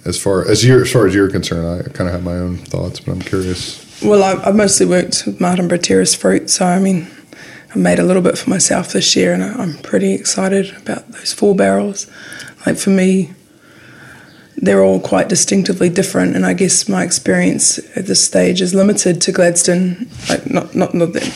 As 0.05 0.21
far 0.21 0.47
as 0.47 0.63
you 0.65 0.81
as 0.83 0.93
far 0.93 1.07
as 1.07 1.15
you're 1.15 1.31
concerned, 1.31 1.67
I 1.67 1.89
kind 1.91 2.09
of 2.09 2.15
have 2.15 2.23
my 2.23 2.35
own 2.37 2.59
thoughts, 2.59 3.01
but 3.01 3.13
I'm 3.13 3.23
curious. 3.23 3.81
Well, 4.03 4.23
I, 4.23 4.43
I've 4.49 4.55
mostly 4.57 4.85
worked 4.87 5.25
with 5.27 5.39
Martinborough 5.41 5.83
Terrace 5.83 6.15
fruit, 6.15 6.51
so 6.51 6.67
I 6.67 6.79
mean, 6.79 7.07
I 7.75 7.79
made 7.79 7.99
a 7.99 8.03
little 8.05 8.21
bit 8.23 8.37
for 8.37 8.51
myself 8.51 8.93
this 8.93 9.17
year, 9.17 9.33
and 9.33 9.43
I- 9.43 9.55
I'm 9.55 9.79
pretty 9.79 10.13
excited 10.13 10.77
about 10.77 11.11
those 11.13 11.33
four 11.33 11.55
barrels. 11.57 12.07
Like 12.67 12.77
for 12.77 12.91
me, 12.91 13.33
they're 14.57 14.83
all 14.83 15.01
quite 15.01 15.29
distinctively 15.29 15.89
different. 15.89 16.37
And 16.37 16.45
I 16.45 16.53
guess 16.55 16.89
my 16.89 17.03
experience 17.03 17.79
at 17.97 18.07
this 18.07 18.23
stage 18.25 18.61
is 18.61 18.75
limited 18.75 19.21
to 19.23 19.33
Gladstone, 19.33 20.09
like 20.29 20.51
not 20.51 20.75
not 20.75 20.93
not 20.95 21.13
that 21.15 21.31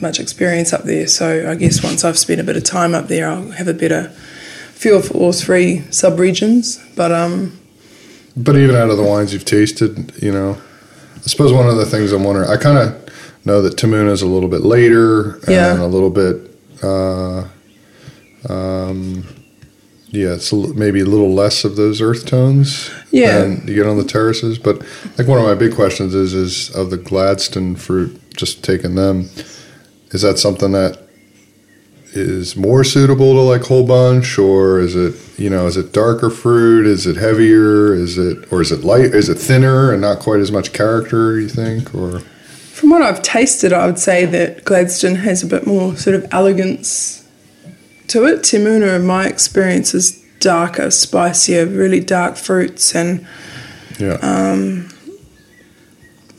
much 0.00 0.18
experience 0.20 0.72
up 0.72 0.82
there. 0.82 1.06
So 1.06 1.48
I 1.50 1.54
guess 1.54 1.82
once 1.82 2.04
I've 2.04 2.18
spent 2.18 2.40
a 2.40 2.44
bit 2.44 2.56
of 2.56 2.64
time 2.64 2.94
up 2.94 3.06
there, 3.08 3.28
I'll 3.28 3.50
have 3.52 3.68
a 3.68 3.72
better 3.74 4.12
for 4.76 5.14
all 5.16 5.32
three 5.32 5.82
sub-regions. 5.90 6.78
But 6.94 7.12
um, 7.12 7.58
But 8.36 8.56
even 8.56 8.76
out 8.76 8.90
of 8.90 8.96
the 8.96 9.02
wines 9.02 9.32
you've 9.32 9.44
tasted, 9.44 10.12
you 10.22 10.30
know, 10.32 10.58
I 11.16 11.28
suppose 11.28 11.52
one 11.52 11.68
of 11.68 11.76
the 11.76 11.86
things 11.86 12.12
I'm 12.12 12.24
wondering, 12.24 12.48
I 12.48 12.56
kind 12.56 12.78
of 12.78 12.94
know 13.44 13.62
that 13.62 13.76
Te 13.78 13.86
Muna 13.86 14.10
is 14.12 14.22
a 14.22 14.26
little 14.26 14.48
bit 14.48 14.62
later 14.62 15.36
and 15.46 15.48
Yeah. 15.48 15.82
a 15.82 15.86
little 15.86 16.10
bit, 16.10 16.36
uh, 16.82 17.44
um, 18.48 19.24
yeah, 20.10 20.34
it's 20.34 20.52
a, 20.52 20.56
maybe 20.56 21.00
a 21.00 21.04
little 21.04 21.32
less 21.32 21.64
of 21.64 21.76
those 21.76 22.00
earth 22.00 22.26
tones 22.26 22.90
Yeah. 23.10 23.40
than 23.40 23.64
you 23.66 23.74
get 23.74 23.86
on 23.86 23.96
the 23.96 24.04
terraces. 24.04 24.58
But 24.58 24.82
like 25.18 25.26
one 25.26 25.38
of 25.40 25.44
my 25.46 25.54
big 25.54 25.74
questions 25.74 26.14
is, 26.14 26.34
is 26.34 26.70
of 26.74 26.90
the 26.90 26.96
Gladstone 26.96 27.76
fruit, 27.76 28.18
just 28.36 28.62
taking 28.62 28.94
them, 28.94 29.28
is 30.12 30.22
that 30.22 30.38
something 30.38 30.72
that 30.72 31.05
is 32.12 32.56
more 32.56 32.84
suitable 32.84 33.34
to 33.34 33.40
like 33.40 33.62
whole 33.62 33.86
bunch 33.86 34.38
or 34.38 34.80
is 34.80 34.94
it 34.94 35.14
you 35.38 35.50
know 35.50 35.66
is 35.66 35.76
it 35.76 35.92
darker 35.92 36.30
fruit? 36.30 36.86
Is 36.86 37.06
it 37.06 37.16
heavier? 37.16 37.94
Is 37.94 38.18
it 38.18 38.50
or 38.52 38.60
is 38.60 38.72
it 38.72 38.84
light 38.84 39.14
is 39.14 39.28
it 39.28 39.36
thinner 39.36 39.92
and 39.92 40.00
not 40.00 40.20
quite 40.20 40.40
as 40.40 40.50
much 40.50 40.72
character 40.72 41.38
you 41.38 41.48
think 41.48 41.94
or? 41.94 42.20
From 42.20 42.90
what 42.90 43.00
I've 43.00 43.22
tasted, 43.22 43.72
I 43.72 43.86
would 43.86 43.98
say 43.98 44.26
that 44.26 44.64
Gladstone 44.64 45.14
has 45.16 45.42
a 45.42 45.46
bit 45.46 45.66
more 45.66 45.96
sort 45.96 46.14
of 46.14 46.26
elegance 46.30 47.26
to 48.08 48.26
it. 48.26 48.44
Te 48.44 48.58
Muna, 48.58 48.96
in 48.96 49.06
my 49.06 49.26
experience, 49.26 49.94
is 49.94 50.22
darker, 50.40 50.90
spicier, 50.90 51.64
really 51.64 52.00
dark 52.00 52.36
fruits 52.36 52.94
and 52.94 53.26
yeah 53.98 54.18
um, 54.20 54.88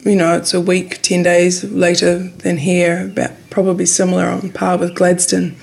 you 0.07 0.15
know, 0.15 0.37
it's 0.37 0.53
a 0.53 0.61
week, 0.61 1.01
10 1.01 1.23
days 1.23 1.63
later 1.63 2.19
than 2.19 2.57
here, 2.57 3.07
about 3.07 3.31
probably 3.49 3.85
similar 3.85 4.25
on 4.25 4.51
par 4.51 4.77
with 4.77 4.95
Gladstone. 4.95 5.55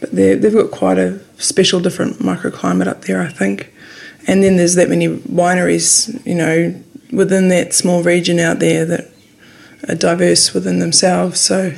But 0.00 0.12
they've 0.12 0.52
got 0.52 0.70
quite 0.70 0.98
a 0.98 1.20
special, 1.38 1.80
different 1.80 2.18
microclimate 2.18 2.86
up 2.86 3.04
there, 3.04 3.22
I 3.22 3.28
think. 3.28 3.72
And 4.26 4.42
then 4.42 4.56
there's 4.56 4.74
that 4.74 4.88
many 4.88 5.08
wineries, 5.08 6.24
you 6.26 6.34
know, 6.34 6.74
within 7.12 7.48
that 7.48 7.72
small 7.72 8.02
region 8.02 8.40
out 8.40 8.58
there 8.58 8.84
that 8.84 9.10
are 9.88 9.94
diverse 9.94 10.52
within 10.52 10.80
themselves. 10.80 11.40
So 11.40 11.72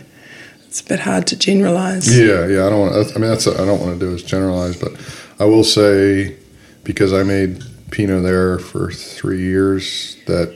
it's 0.68 0.80
a 0.80 0.84
bit 0.84 1.00
hard 1.00 1.26
to 1.26 1.36
generalise. 1.36 2.14
yeah 2.14 2.46
yeah 2.46 2.66
i 2.66 2.68
don't 2.68 2.80
want 2.80 2.94
i 2.94 3.18
mean 3.18 3.30
that's 3.30 3.46
i 3.46 3.64
don't 3.64 3.80
want 3.80 3.98
to 3.98 4.06
do 4.06 4.14
is 4.14 4.22
generalize 4.22 4.76
but 4.76 4.92
i 5.40 5.44
will 5.44 5.64
say 5.64 6.36
because 6.84 7.12
i 7.12 7.22
made 7.22 7.64
pinot 7.90 8.22
there 8.22 8.58
for 8.58 8.92
three 8.92 9.40
years 9.40 10.16
that 10.26 10.54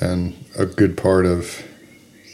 and 0.00 0.34
a 0.58 0.66
good 0.66 0.96
part 0.96 1.26
of 1.26 1.62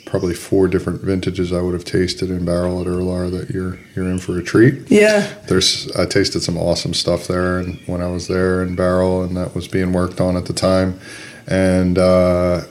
probably 0.06 0.34
four 0.34 0.68
different 0.68 1.02
vintages 1.02 1.52
i 1.52 1.60
would 1.60 1.74
have 1.74 1.84
tasted 1.84 2.30
in 2.30 2.42
barrel 2.44 2.80
at 2.80 2.86
Urlar 2.86 3.30
that 3.30 3.50
you're 3.50 3.78
you're 3.94 4.06
in 4.08 4.18
for 4.18 4.38
a 4.38 4.42
treat 4.42 4.90
Yeah, 4.90 5.26
there's 5.48 5.90
I 5.92 6.06
tasted 6.06 6.40
some 6.40 6.56
awesome 6.56 6.94
stuff 6.94 7.26
there, 7.26 7.58
and 7.58 7.78
when 7.86 8.00
I 8.00 8.08
was 8.08 8.26
there 8.26 8.62
in 8.62 8.74
Barrel, 8.74 9.22
and 9.22 9.36
that 9.36 9.54
was 9.54 9.68
being 9.68 9.92
worked 9.92 10.18
on 10.20 10.36
at 10.36 10.46
the 10.46 10.52
time, 10.54 10.98
and 11.46 11.98
uh, 11.98 12.62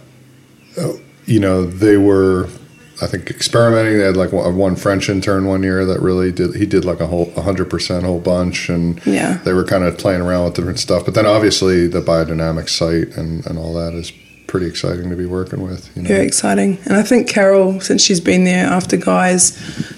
you 1.25 1.39
know 1.39 1.63
they 1.65 1.97
were. 1.97 2.49
I 2.99 3.05
think 3.05 3.29
experimenting. 3.29 3.99
They 3.99 4.05
had 4.05 4.17
like 4.17 4.31
one 4.33 4.75
French 4.75 5.07
intern 5.07 5.45
one 5.45 5.61
year 5.61 5.85
that 5.85 5.99
really 6.01 6.31
did. 6.31 6.55
He 6.55 6.65
did 6.65 6.83
like 6.83 6.99
a 6.99 7.05
whole 7.05 7.31
hundred 7.39 7.69
percent 7.69 8.03
whole 8.05 8.19
bunch, 8.19 8.69
and 8.69 8.99
Yeah. 9.05 9.37
they 9.45 9.53
were 9.53 9.63
kind 9.63 9.83
of 9.83 9.99
playing 9.99 10.21
around 10.21 10.45
with 10.45 10.55
different 10.55 10.79
stuff. 10.79 11.05
But 11.05 11.13
then 11.13 11.27
obviously 11.27 11.85
the 11.87 12.01
biodynamic 12.01 12.67
site 12.69 13.15
and, 13.15 13.45
and 13.45 13.59
all 13.59 13.75
that 13.75 13.93
is 13.93 14.11
pretty 14.47 14.65
exciting 14.65 15.09
to 15.09 15.15
be 15.15 15.25
working 15.25 15.61
with. 15.61 15.95
You 15.95 16.01
know? 16.03 16.07
very 16.07 16.25
exciting. 16.25 16.79
And 16.85 16.95
I 16.95 17.03
think 17.03 17.27
Carol, 17.29 17.79
since 17.81 18.01
she's 18.01 18.21
been 18.21 18.45
there 18.45 18.65
after 18.65 18.97
Guys, 18.97 19.55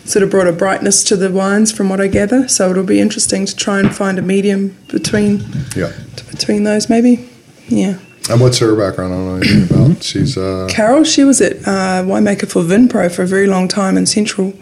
sort 0.10 0.24
of 0.24 0.30
brought 0.32 0.48
a 0.48 0.52
brightness 0.52 1.04
to 1.06 1.16
the 1.16 1.32
wines 1.32 1.72
from 1.72 1.88
what 1.90 2.02
I 2.02 2.08
gather. 2.08 2.48
So 2.48 2.70
it'll 2.72 2.84
be 2.84 3.00
interesting 3.00 3.46
to 3.46 3.56
try 3.56 3.80
and 3.80 3.96
find 3.96 4.18
a 4.18 4.22
medium 4.22 4.76
between 4.88 5.46
Yeah. 5.76 5.92
between 6.32 6.64
those 6.64 6.90
maybe. 6.90 7.30
Yeah. 7.68 8.00
And 8.30 8.42
what's 8.42 8.60
her 8.60 8.76
background? 8.76 9.14
I 9.14 9.18
don't 9.18 9.28
know 9.28 9.36
anything 9.38 9.78
about. 9.92 10.04
She's 10.04 10.38
uh, 10.38 10.68
Carol, 10.70 11.04
she 11.04 11.24
was 11.24 11.42
at 11.42 11.58
uh, 11.68 12.04
winemaker 12.04 12.48
for 12.48 12.62
Vinpro 12.64 13.12
for 13.12 13.24
a 13.24 13.28
very 13.28 13.48
long 13.48 13.68
time 13.68 13.98
in 13.98 14.06
Central. 14.06 14.54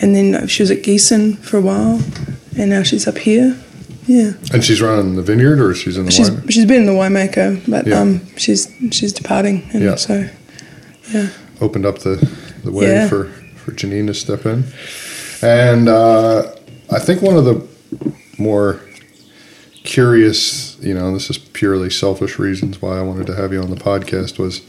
And 0.00 0.14
then 0.14 0.46
she 0.46 0.62
was 0.62 0.70
at 0.70 0.78
Giesen 0.82 1.36
for 1.38 1.56
a 1.58 1.60
while. 1.60 2.00
And 2.56 2.70
now 2.70 2.82
she's 2.82 3.06
up 3.06 3.18
here. 3.18 3.58
Yeah. 4.08 4.32
and 4.52 4.64
she's 4.64 4.80
running 4.80 5.14
the 5.16 5.22
vineyard, 5.22 5.60
or 5.60 5.74
she's 5.74 5.96
in 5.98 6.06
the 6.06 6.10
She's, 6.10 6.30
wine. 6.30 6.48
she's 6.48 6.64
been 6.64 6.80
in 6.80 6.86
the 6.86 6.92
winemaker, 6.92 7.60
but 7.68 7.86
Yeah. 7.86 8.00
um, 8.00 8.22
she's 8.36 8.66
she's 8.90 9.12
departing. 9.12 9.68
And 9.72 9.82
Yeah. 9.82 9.94
so, 9.96 10.28
yeah. 11.12 11.28
opened 11.60 11.84
up 11.86 11.98
the, 12.00 12.16
the 12.64 12.72
way 12.72 12.86
Yeah. 12.86 13.08
for, 13.08 13.24
for 13.56 13.72
Janine 13.72 14.06
to 14.08 14.14
step 14.14 14.46
in. 14.46 14.64
And 15.42 15.88
uh, 15.88 16.50
I 16.90 16.98
think 16.98 17.20
one 17.22 17.36
of 17.36 17.44
the 17.44 17.62
more 18.38 18.80
curious, 19.84 20.76
you 20.80 20.94
know, 20.94 21.12
this 21.12 21.30
is 21.30 21.38
purely 21.38 21.90
selfish 21.90 22.38
reasons 22.38 22.80
why 22.82 22.98
I 22.98 23.02
wanted 23.02 23.26
to 23.28 23.34
have 23.36 23.52
you 23.52 23.60
on 23.60 23.70
the 23.70 23.76
podcast 23.76 24.38
was 24.38 24.60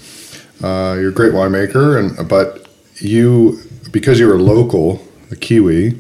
uh, 0.64 0.98
you're 1.00 1.10
a 1.10 1.14
great 1.14 1.34
winemaker, 1.34 1.98
and 1.98 2.28
but 2.28 2.68
you 3.00 3.60
because 3.92 4.20
you 4.20 4.28
were 4.28 4.40
local, 4.40 5.02
a 5.32 5.36
Kiwi, 5.36 5.98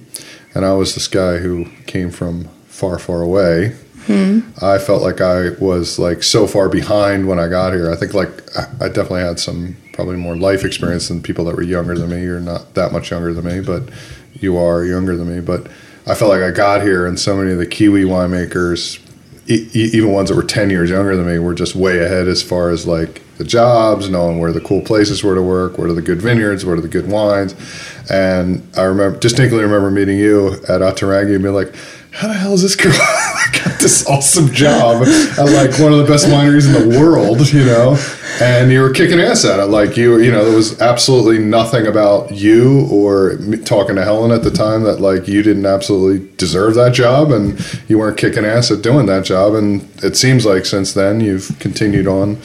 and 0.53 0.65
I 0.65 0.73
was 0.73 0.93
this 0.93 1.07
guy 1.07 1.37
who 1.37 1.65
came 1.85 2.11
from 2.11 2.47
far, 2.79 2.97
far 2.97 3.21
away. 3.21 3.75
Hmm. 4.05 4.39
I 4.61 4.79
felt 4.79 5.03
like 5.03 5.21
I 5.21 5.49
was 5.59 5.99
like 5.99 6.23
so 6.23 6.47
far 6.47 6.69
behind 6.69 7.27
when 7.27 7.37
I 7.37 7.47
got 7.47 7.73
here. 7.73 7.91
I 7.91 7.95
think 7.95 8.13
like 8.13 8.29
I 8.81 8.87
definitely 8.87 9.21
had 9.21 9.39
some 9.39 9.75
probably 9.93 10.15
more 10.15 10.37
life 10.37 10.63
experience 10.63 11.09
than 11.09 11.21
people 11.21 11.45
that 11.45 11.55
were 11.55 11.61
younger 11.61 11.97
than 11.97 12.09
me. 12.09 12.21
You're 12.23 12.39
not 12.39 12.73
that 12.75 12.91
much 12.91 13.11
younger 13.11 13.33
than 13.33 13.45
me, 13.45 13.59
but 13.59 13.83
you 14.33 14.57
are 14.57 14.85
younger 14.85 15.17
than 15.17 15.35
me. 15.35 15.41
But 15.41 15.67
I 16.07 16.15
felt 16.15 16.31
like 16.31 16.41
I 16.41 16.51
got 16.51 16.81
here, 16.81 17.05
and 17.05 17.19
so 17.19 17.35
many 17.35 17.51
of 17.51 17.57
the 17.59 17.67
Kiwi 17.67 18.03
winemakers, 18.03 18.99
e- 19.47 19.69
even 19.73 20.11
ones 20.11 20.29
that 20.29 20.35
were 20.35 20.43
ten 20.43 20.69
years 20.69 20.89
younger 20.89 21.15
than 21.15 21.27
me, 21.27 21.37
were 21.37 21.53
just 21.53 21.75
way 21.75 21.99
ahead 22.03 22.27
as 22.27 22.41
far 22.41 22.69
as 22.69 22.87
like 22.87 23.21
the 23.37 23.43
jobs, 23.43 24.09
knowing 24.09 24.39
where 24.39 24.51
the 24.51 24.61
cool 24.61 24.81
places 24.81 25.23
were 25.23 25.35
to 25.35 25.41
work, 25.41 25.77
what 25.77 25.87
are 25.89 25.93
the 25.93 26.01
good 26.01 26.21
vineyards, 26.21 26.65
what 26.65 26.77
are 26.77 26.81
the 26.81 26.87
good 26.87 27.09
wines. 27.09 27.53
And 28.09 28.67
I 28.75 28.83
remember 28.83 29.19
distinctly 29.19 29.61
remember 29.61 29.91
meeting 29.91 30.17
you 30.17 30.53
at 30.67 30.81
Atarangi 30.81 31.35
and 31.35 31.43
being 31.43 31.55
like, 31.55 31.73
"How 32.19 32.27
the 32.27 32.33
hell 32.33 32.53
is 32.53 32.61
this 32.61 32.75
girl 32.75 32.91
got 33.63 33.79
this 33.79 34.05
awesome 34.07 34.49
job 34.53 35.03
at 35.03 35.45
like 35.45 35.79
one 35.79 35.93
of 35.93 35.99
the 35.99 36.05
best 36.07 36.27
wineries 36.27 36.67
in 36.67 36.89
the 36.89 36.99
world?" 36.99 37.51
You 37.53 37.65
know, 37.65 37.97
and 38.41 38.71
you 38.71 38.81
were 38.81 38.91
kicking 38.91 39.19
ass 39.19 39.45
at 39.45 39.59
it. 39.59 39.65
Like 39.67 39.95
you, 39.97 40.19
you 40.19 40.31
know, 40.31 40.43
there 40.45 40.55
was 40.55 40.79
absolutely 40.81 41.39
nothing 41.39 41.87
about 41.87 42.31
you 42.31 42.87
or 42.91 43.37
me 43.39 43.57
talking 43.57 43.95
to 43.95 44.03
Helen 44.03 44.31
at 44.31 44.43
the 44.43 44.51
time 44.51 44.83
that 44.83 44.99
like 44.99 45.27
you 45.27 45.41
didn't 45.43 45.65
absolutely 45.65 46.27
deserve 46.37 46.75
that 46.75 46.93
job, 46.93 47.31
and 47.31 47.57
you 47.87 47.97
weren't 47.97 48.17
kicking 48.17 48.45
ass 48.45 48.69
at 48.71 48.81
doing 48.81 49.05
that 49.07 49.23
job. 49.25 49.53
And 49.55 49.87
it 50.03 50.17
seems 50.17 50.45
like 50.45 50.65
since 50.65 50.93
then 50.93 51.21
you've 51.21 51.57
continued 51.59 52.07
on 52.07 52.37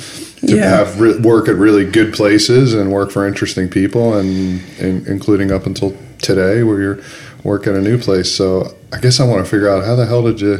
to 0.46 0.56
Yeah. 0.56 0.68
have 0.68 1.00
re- 1.00 1.18
work 1.18 1.48
at 1.48 1.56
really 1.56 1.84
good 1.84 2.12
places 2.12 2.74
and 2.74 2.92
work 2.92 3.10
for 3.10 3.26
interesting 3.26 3.68
people, 3.68 4.14
and, 4.14 4.60
and 4.78 5.06
including 5.06 5.50
up 5.50 5.66
until 5.66 5.94
today 6.24 6.62
where 6.62 6.80
you're 6.80 7.00
working 7.44 7.74
at 7.74 7.78
a 7.78 7.82
new 7.82 7.98
place. 7.98 8.34
So 8.34 8.74
I 8.92 8.98
guess 8.98 9.20
I 9.20 9.24
want 9.24 9.44
to 9.44 9.50
figure 9.50 9.68
out 9.68 9.84
how 9.84 9.94
the 9.94 10.06
hell 10.06 10.22
did 10.22 10.40
you 10.40 10.56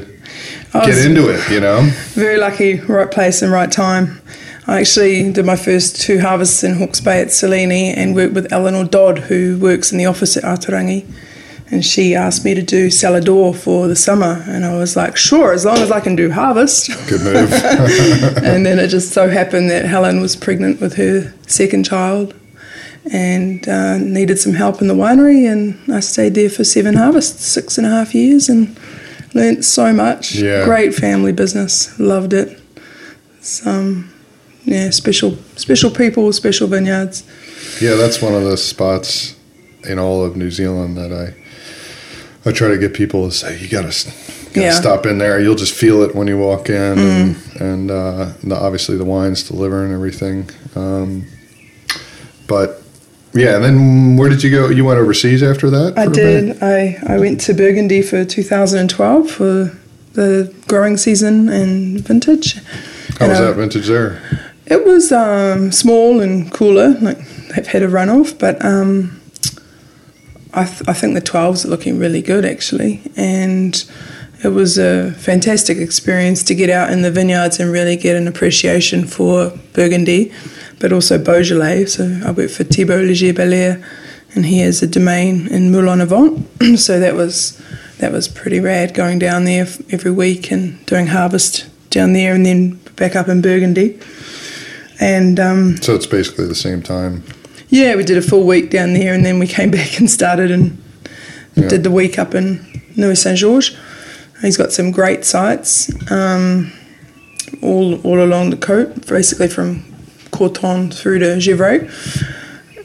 get 0.72 1.04
into 1.04 1.30
it? 1.30 1.50
You 1.50 1.60
know? 1.60 1.82
very 2.12 2.38
lucky, 2.38 2.80
right 2.80 3.10
place 3.10 3.42
and 3.42 3.50
right 3.50 3.70
time. 3.72 4.20
I 4.66 4.80
actually 4.80 5.30
did 5.32 5.44
my 5.44 5.56
first 5.56 6.00
two 6.00 6.20
harvests 6.20 6.64
in 6.64 6.74
Hawke's 6.76 7.00
Bay 7.00 7.20
at 7.20 7.28
Sileni 7.28 7.94
and 7.94 8.14
worked 8.14 8.34
with 8.34 8.50
Eleanor 8.50 8.84
Dodd, 8.84 9.18
who 9.18 9.58
works 9.58 9.92
in 9.92 9.98
the 9.98 10.06
office 10.06 10.36
at 10.36 10.42
Atarangi. 10.42 11.06
And 11.70 11.84
she 11.84 12.14
asked 12.14 12.44
me 12.44 12.54
to 12.54 12.62
do 12.62 12.90
cellar 12.90 13.20
door 13.20 13.54
for 13.54 13.88
the 13.88 13.96
summer. 13.96 14.42
And 14.46 14.64
I 14.64 14.76
was 14.76 14.96
like, 14.96 15.16
sure, 15.16 15.52
as 15.52 15.64
long 15.64 15.78
as 15.78 15.90
I 15.90 16.00
can 16.00 16.14
do 16.14 16.30
harvest. 16.30 16.88
Good 17.08 17.22
move. 17.22 17.52
and 18.42 18.64
then 18.64 18.78
it 18.78 18.88
just 18.88 19.12
so 19.12 19.28
happened 19.28 19.70
that 19.70 19.84
Helen 19.86 20.20
was 20.20 20.36
pregnant 20.36 20.80
with 20.80 20.96
her 20.96 21.34
second 21.46 21.84
child 21.84 22.34
and 23.12 23.66
uh, 23.68 23.98
needed 23.98 24.38
some 24.38 24.54
help 24.54 24.80
in 24.80 24.88
the 24.88 24.94
winery. 24.94 25.50
And 25.50 25.78
I 25.92 26.00
stayed 26.00 26.34
there 26.34 26.48
for 26.50 26.64
seven 26.64 26.94
harvests, 26.94 27.44
six 27.44 27.76
and 27.78 27.86
a 27.86 27.90
half 27.90 28.14
years, 28.14 28.48
and 28.48 28.78
learnt 29.34 29.64
so 29.64 29.92
much. 29.92 30.34
Yeah. 30.36 30.64
Great 30.64 30.94
family 30.94 31.32
business, 31.32 31.98
loved 31.98 32.32
it. 32.32 32.60
Some, 33.40 34.10
yeah, 34.64 34.90
special, 34.90 35.36
special 35.56 35.90
people, 35.90 36.32
special 36.32 36.66
vineyards. 36.68 37.24
yeah, 37.80 37.94
that's 37.94 38.22
one 38.22 38.34
of 38.34 38.44
the 38.44 38.56
spots 38.56 39.36
in 39.86 39.98
all 39.98 40.24
of 40.24 40.34
New 40.36 40.50
Zealand 40.50 40.96
that 40.96 41.12
I 41.12 41.34
I 42.48 42.52
try 42.52 42.68
to 42.68 42.78
get 42.78 42.92
people 42.94 43.26
to 43.28 43.34
say 43.34 43.58
you 43.58 43.68
gotta, 43.68 43.88
gotta 44.52 44.60
Yeah. 44.60 44.72
stop 44.72 45.06
in 45.06 45.16
there. 45.18 45.40
You'll 45.40 45.54
just 45.56 45.72
feel 45.74 46.02
it 46.02 46.14
when 46.14 46.26
you 46.28 46.36
walk 46.38 46.68
in, 46.68 46.98
and, 46.98 47.36
and 47.58 47.90
uh, 47.90 48.32
the, 48.42 48.54
obviously 48.54 48.96
the 48.98 49.04
wines 49.04 49.48
deliver 49.48 49.82
and 49.84 49.92
everything. 49.94 50.48
Um, 50.76 51.26
but 52.46 52.82
yeah, 53.34 53.56
and 53.56 53.64
then 53.64 54.16
where 54.16 54.28
did 54.28 54.42
you 54.42 54.50
go? 54.50 54.68
You 54.68 54.84
went 54.84 55.00
overseas 55.00 55.42
after 55.42 55.70
that? 55.70 55.98
I 55.98 56.04
for 56.04 56.10
a 56.10 56.14
bit? 56.14 56.44
did. 56.44 56.62
I, 56.62 56.98
I 57.06 57.18
went 57.18 57.40
to 57.42 57.54
Burgundy 57.54 58.02
for 58.02 58.24
2012 58.24 59.30
for 59.30 59.76
the 60.12 60.54
growing 60.68 60.96
season 60.96 61.48
and 61.48 62.00
vintage. 62.00 62.54
How 63.18 63.26
And, 63.26 63.28
was 63.30 63.40
uh, 63.40 63.50
that 63.50 63.56
vintage 63.56 63.88
there? 63.88 64.22
It 64.66 64.84
was 64.84 65.12
um, 65.12 65.72
small 65.72 66.20
and 66.20 66.50
cooler, 66.50 66.90
like 67.00 67.18
they've 67.48 67.66
had 67.66 67.82
a 67.82 67.88
runoff, 67.88 68.38
but 68.38 68.64
um, 68.64 69.20
I, 70.54 70.64
th- 70.64 70.88
I 70.88 70.92
think 70.94 71.14
the 71.14 71.20
12s 71.20 71.64
are 71.64 71.68
looking 71.68 71.98
really 71.98 72.22
good 72.22 72.44
actually. 72.44 73.02
And 73.16 73.84
it 74.42 74.48
was 74.48 74.78
a 74.78 75.12
fantastic 75.12 75.78
experience 75.78 76.42
to 76.44 76.54
get 76.54 76.70
out 76.70 76.90
in 76.90 77.02
the 77.02 77.10
vineyards 77.10 77.58
and 77.60 77.72
really 77.72 77.96
get 77.96 78.16
an 78.16 78.28
appreciation 78.28 79.06
for 79.06 79.52
Burgundy, 79.72 80.32
but 80.80 80.92
also 80.92 81.18
Beaujolais. 81.18 81.86
So 81.86 82.20
I 82.24 82.30
worked 82.30 82.52
for 82.54 82.64
Thibault 82.64 83.02
Liger-Belair, 83.02 83.82
and 84.34 84.46
he 84.46 84.58
has 84.60 84.82
a 84.82 84.86
domain 84.86 85.46
in 85.48 85.70
Moulin-à-Vent. 85.70 86.78
so 86.78 86.98
that 87.00 87.14
was 87.14 87.60
that 87.98 88.10
was 88.12 88.26
pretty 88.28 88.60
rad 88.60 88.92
going 88.94 89.18
down 89.20 89.44
there 89.44 89.66
every 89.90 90.10
week 90.10 90.50
and 90.50 90.84
doing 90.86 91.06
harvest 91.06 91.66
down 91.90 92.12
there 92.12 92.34
and 92.34 92.44
then 92.44 92.72
back 92.96 93.14
up 93.14 93.28
in 93.28 93.40
Burgundy. 93.40 93.98
And 95.00 95.38
um, 95.40 95.76
So 95.78 95.94
it's 95.94 96.06
basically 96.06 96.46
the 96.46 96.54
same 96.54 96.82
time. 96.82 97.22
yeah, 97.68 97.94
we 97.96 98.02
did 98.04 98.16
a 98.16 98.22
full 98.22 98.44
week 98.46 98.70
down 98.70 98.94
there, 98.94 99.14
and 99.14 99.24
then 99.24 99.38
we 99.38 99.46
came 99.46 99.70
back 99.78 99.98
and 99.98 100.10
started 100.10 100.50
and 100.50 100.76
Yeah. 101.54 101.68
did 101.68 101.82
the 101.84 101.90
week 101.90 102.18
up 102.18 102.34
in 102.34 102.60
Nuits-Saint-Georges. 102.96 103.76
He's 104.42 104.56
got 104.56 104.72
some 104.72 104.90
great 104.90 105.24
sites 105.24 105.88
um, 106.10 106.72
all 107.62 107.94
all 108.02 108.20
along 108.20 108.50
the 108.50 108.56
coast, 108.56 109.06
basically 109.06 109.48
from 109.48 109.84
Corton 110.34 110.90
through 110.90 111.20
to 111.20 111.36
Gevrey. 111.36 111.88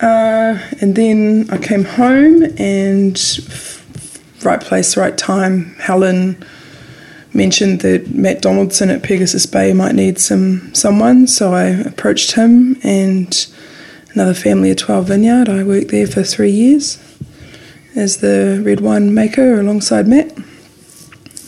Uh, 0.01 0.59
and 0.79 0.95
then 0.95 1.47
I 1.49 1.57
came 1.57 1.83
home 1.83 2.43
and 2.57 3.19
right 4.43 4.61
place, 4.61 4.95
right 4.95 5.17
time. 5.17 5.75
Helen 5.79 6.45
mentioned 7.33 7.81
that 7.81 8.13
Matt 8.13 8.41
Donaldson 8.41 8.89
at 8.89 9.03
Pegasus 9.03 9.45
Bay 9.45 9.73
might 9.73 9.95
need 9.95 10.19
some 10.19 10.73
someone, 10.73 11.27
so 11.27 11.53
I 11.53 11.65
approached 11.65 12.33
him 12.33 12.77
and 12.83 13.47
another 14.13 14.33
family 14.33 14.71
at 14.71 14.77
12 14.77 15.07
vineyard. 15.07 15.49
I 15.49 15.63
worked 15.63 15.89
there 15.89 16.07
for 16.07 16.23
three 16.23 16.51
years 16.51 16.97
as 17.95 18.17
the 18.17 18.61
red 18.63 18.79
wine 18.79 19.13
maker 19.13 19.59
alongside 19.59 20.07
Matt, 20.07 20.37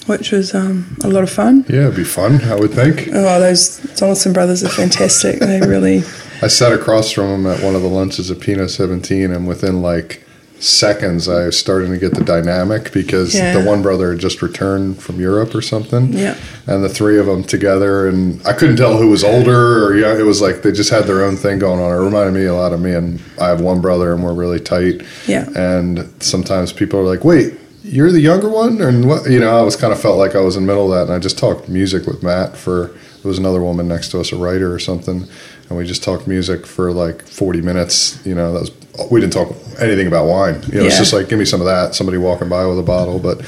which 0.08 0.32
was 0.32 0.54
um, 0.56 0.98
a 1.04 1.08
lot 1.08 1.24
of 1.24 1.30
fun. 1.30 1.66
Yeah, 1.70 1.84
it'd 1.84 1.96
be 1.96 2.04
fun, 2.04 2.42
I 2.44 2.56
would 2.56 2.72
think. 2.72 3.08
Oh, 3.14 3.40
those 3.40 3.78
Donaldson 3.98 4.34
brothers 4.34 4.64
are 4.64 4.70
fantastic. 4.70 5.40
They 5.40 5.60
really, 5.62 6.00
I 6.42 6.48
sat 6.48 6.72
across 6.74 7.12
from 7.12 7.44
them 7.44 7.46
at 7.48 7.64
one 7.64 7.76
of 7.76 7.82
the 7.82 7.88
lunches 7.90 8.32
at 8.32 8.40
Pinot 8.40 8.72
17, 8.72 9.32
and 9.32 9.48
within 9.48 9.82
like 9.82 10.24
seconds, 10.60 11.28
I 11.28 11.46
was 11.48 11.58
starting 11.58 11.92
to 11.92 11.98
get 11.98 12.14
the 12.14 12.24
dynamic 12.24 12.92
because 12.92 13.34
Yeah. 13.34 13.58
the 13.60 13.68
one 13.68 13.82
brother 13.82 14.12
had 14.12 14.20
just 14.20 14.44
returned 14.44 15.02
from 15.02 15.20
Europe 15.20 15.56
or 15.56 15.62
something. 15.64 16.14
Yeah. 16.14 16.36
And 16.68 16.84
the 16.84 16.90
three 16.90 17.18
of 17.18 17.26
them 17.26 17.44
together, 17.44 18.08
and 18.08 18.40
I 18.46 18.54
couldn't 18.54 18.78
tell 18.78 18.96
who 18.98 19.08
was 19.10 19.24
older 19.24 19.84
or 19.86 19.96
young. 19.98 20.20
It 20.20 20.24
was 20.26 20.40
like 20.40 20.62
they 20.62 20.72
just 20.72 20.92
had 20.92 21.06
their 21.06 21.24
own 21.24 21.36
thing 21.36 21.58
going 21.58 21.80
on. 21.80 21.92
It 21.92 22.04
reminded 22.04 22.34
me 22.40 22.46
a 22.46 22.54
lot 22.54 22.74
of 22.74 22.80
me, 22.80 22.94
and 22.94 23.20
I 23.40 23.48
have 23.48 23.60
one 23.62 23.82
brother, 23.82 24.14
and 24.14 24.24
we're 24.24 24.34
really 24.34 24.60
tight. 24.60 25.02
Yeah. 25.28 25.50
And 25.56 26.08
sometimes 26.22 26.72
people 26.74 27.00
are 27.00 27.06
like, 27.06 27.24
wait, 27.24 27.54
you're 27.92 28.12
the 28.12 28.22
younger 28.22 28.50
one? 28.50 28.82
And 28.82 29.08
what? 29.08 29.30
You 29.30 29.40
know, 29.40 29.60
I 29.60 29.62
was 29.62 29.76
kind 29.76 29.92
of 29.92 30.02
felt 30.02 30.18
like 30.18 30.34
I 30.34 30.40
was 30.40 30.56
in 30.56 30.64
the 30.64 30.68
middle 30.68 30.92
of 30.92 30.98
that. 30.98 31.12
And 31.12 31.14
I 31.14 31.20
just 31.20 31.38
talked 31.38 31.68
music 31.68 32.08
with 32.08 32.24
Matt 32.24 32.56
for, 32.56 32.88
there 32.88 33.30
was 33.30 33.38
another 33.38 33.62
woman 33.62 33.88
next 33.88 34.10
to 34.12 34.20
us, 34.20 34.32
a 34.32 34.38
writer 34.38 34.74
or 34.74 34.80
something. 34.80 35.28
And 35.68 35.78
we 35.78 35.86
just 35.86 36.02
talked 36.02 36.26
music 36.26 36.66
for 36.66 36.92
like 36.94 37.22
40 37.22 37.62
minutes. 37.62 38.26
You 38.26 38.34
know, 38.34 38.54
that 38.54 38.60
was, 38.62 39.12
we 39.12 39.20
didn't 39.20 39.34
talk 39.34 39.54
anything 39.80 40.08
about 40.08 40.26
wine. 40.26 40.64
You 40.72 40.80
know, 40.80 40.86
it's 40.86 40.98
just 40.98 41.12
like, 41.14 41.28
give 41.28 41.38
me 41.38 41.46
some 41.46 41.60
of 41.60 41.68
that. 41.68 41.94
Somebody 41.94 42.18
walking 42.18 42.48
by 42.48 42.66
with 42.66 42.80
a 42.80 42.84
bottle. 42.84 43.20
But 43.20 43.42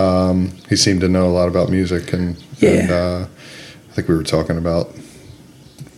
um, 0.00 0.52
he 0.68 0.76
seemed 0.76 1.00
to 1.00 1.08
know 1.08 1.26
a 1.26 1.34
lot 1.34 1.48
about 1.48 1.68
music. 1.68 2.12
And, 2.12 2.36
and 2.62 2.90
uh, 2.92 3.26
I 3.26 3.92
think 3.92 4.08
we 4.08 4.14
were 4.14 4.22
talking 4.22 4.56
about 4.56 4.94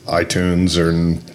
iTunes 0.06 0.78
or 0.78 0.90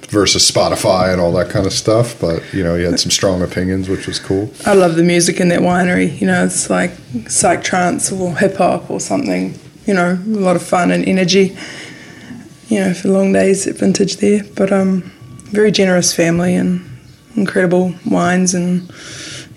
versus 0.09 0.49
Spotify 0.49 1.11
and 1.11 1.21
all 1.21 1.31
that 1.33 1.49
kind 1.49 1.65
of 1.65 1.73
stuff. 1.73 2.19
But 2.19 2.41
you 2.53 2.63
know, 2.63 2.75
he 2.75 2.83
had 2.83 2.99
some 2.99 3.11
strong 3.11 3.41
opinions, 3.41 3.89
which 3.89 4.07
was 4.07 4.19
cool. 4.19 4.51
I 4.65 4.73
love 4.73 4.95
the 4.95 5.03
music 5.03 5.39
in 5.39 5.49
that 5.49 5.61
winery. 5.61 6.19
You 6.19 6.27
know, 6.27 6.45
it's 6.45 6.69
like 6.69 6.91
psych 7.27 7.63
trance 7.63 8.11
or 8.11 8.35
hip 8.35 8.57
hop 8.57 8.89
or 8.89 8.99
something. 8.99 9.57
You 9.85 9.93
know, 9.93 10.19
a 10.21 10.39
lot 10.39 10.55
of 10.55 10.63
fun 10.63 10.91
and 10.91 11.07
energy. 11.07 11.57
You 12.67 12.81
know, 12.81 12.93
for 12.93 13.07
long 13.07 13.31
days 13.31 13.65
at 13.65 13.75
vintage 13.75 14.17
there. 14.17 14.43
But 14.55 14.73
um, 14.73 15.01
very 15.51 15.71
generous 15.71 16.13
family 16.13 16.55
and 16.55 16.83
incredible 17.35 17.93
wines 18.05 18.53
and 18.53 18.91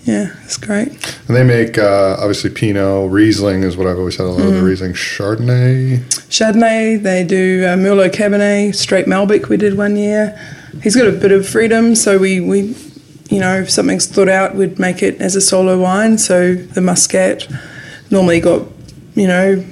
yeah, 0.03 0.33
it's 0.43 0.57
great. 0.57 0.89
And 1.27 1.35
they 1.35 1.43
make 1.43 1.77
uh, 1.77 2.17
obviously 2.19 2.49
Pinot, 2.49 3.11
Riesling 3.11 3.63
is 3.63 3.77
what 3.77 3.87
I've 3.87 3.97
always 3.97 4.15
had 4.15 4.25
a 4.25 4.29
lot 4.29 4.45
of 4.45 4.53
the 4.53 4.61
Riesling, 4.63 4.93
Chardonnay. 4.93 5.99
Chardonnay, 6.29 7.01
they 7.01 7.23
do 7.23 7.65
uh, 7.65 7.75
Merlot 7.75 8.11
Cabernet, 8.11 8.75
straight 8.75 9.05
Malbec 9.05 9.47
we 9.47 9.57
did 9.57 9.77
one 9.77 9.95
year. 9.95 10.37
He's 10.81 10.95
got 10.95 11.07
a 11.07 11.11
bit 11.11 11.31
of 11.31 11.47
freedom, 11.47 11.95
so 11.95 12.17
we, 12.17 12.39
we 12.39 12.75
you 13.29 13.39
know, 13.39 13.61
if 13.61 13.69
something 13.69 13.99
stood 13.99 14.27
out, 14.27 14.55
we'd 14.55 14.79
make 14.79 15.01
it 15.03 15.21
as 15.21 15.35
a 15.35 15.41
solo 15.41 15.79
wine. 15.79 16.17
So 16.17 16.55
the 16.55 16.81
Muscat 16.81 17.47
normally 18.09 18.39
got, 18.41 18.67
you 19.15 19.27
know, 19.27 19.63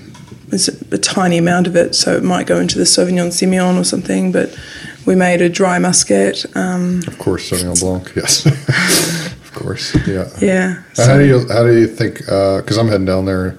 it's 0.51 0.67
a, 0.67 0.95
a 0.95 0.97
tiny 0.97 1.37
amount 1.37 1.67
of 1.67 1.75
it, 1.75 1.95
so 1.95 2.15
it 2.15 2.23
might 2.23 2.47
go 2.47 2.59
into 2.59 2.77
the 2.77 2.85
Sauvignon 2.85 3.27
Semillon 3.27 3.79
or 3.79 3.83
something, 3.83 4.31
but 4.31 4.57
we 5.05 5.15
made 5.15 5.41
a 5.41 5.49
dry 5.49 5.77
Muscat. 5.79 6.45
Um, 6.55 7.01
Of 7.07 7.17
course, 7.19 7.49
Sauvignon 7.49 7.79
Blanc. 7.79 8.11
Yes, 8.15 8.45
of 9.49 9.53
course. 9.55 9.95
Yeah. 10.07 10.29
yeah. 10.41 10.83
Now, 10.97 11.05
how 11.05 11.17
do 11.17 11.25
you 11.25 11.47
how 11.49 11.63
do 11.63 11.77
you 11.77 11.87
think? 11.87 12.17
Because 12.19 12.77
I'm 12.77 12.87
heading 12.87 13.05
down 13.05 13.25
there, 13.25 13.57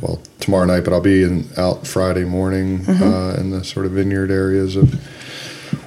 well 0.00 0.20
tomorrow 0.40 0.64
night, 0.66 0.84
but 0.84 0.92
I'll 0.92 1.00
be 1.00 1.22
in, 1.22 1.48
out 1.56 1.86
Friday 1.86 2.24
morning 2.24 2.80
Mm-hmm. 2.80 3.02
uh, 3.02 3.34
in 3.34 3.50
the 3.50 3.64
sort 3.64 3.86
of 3.86 3.92
vineyard 3.92 4.30
areas 4.30 4.74
of 4.76 4.92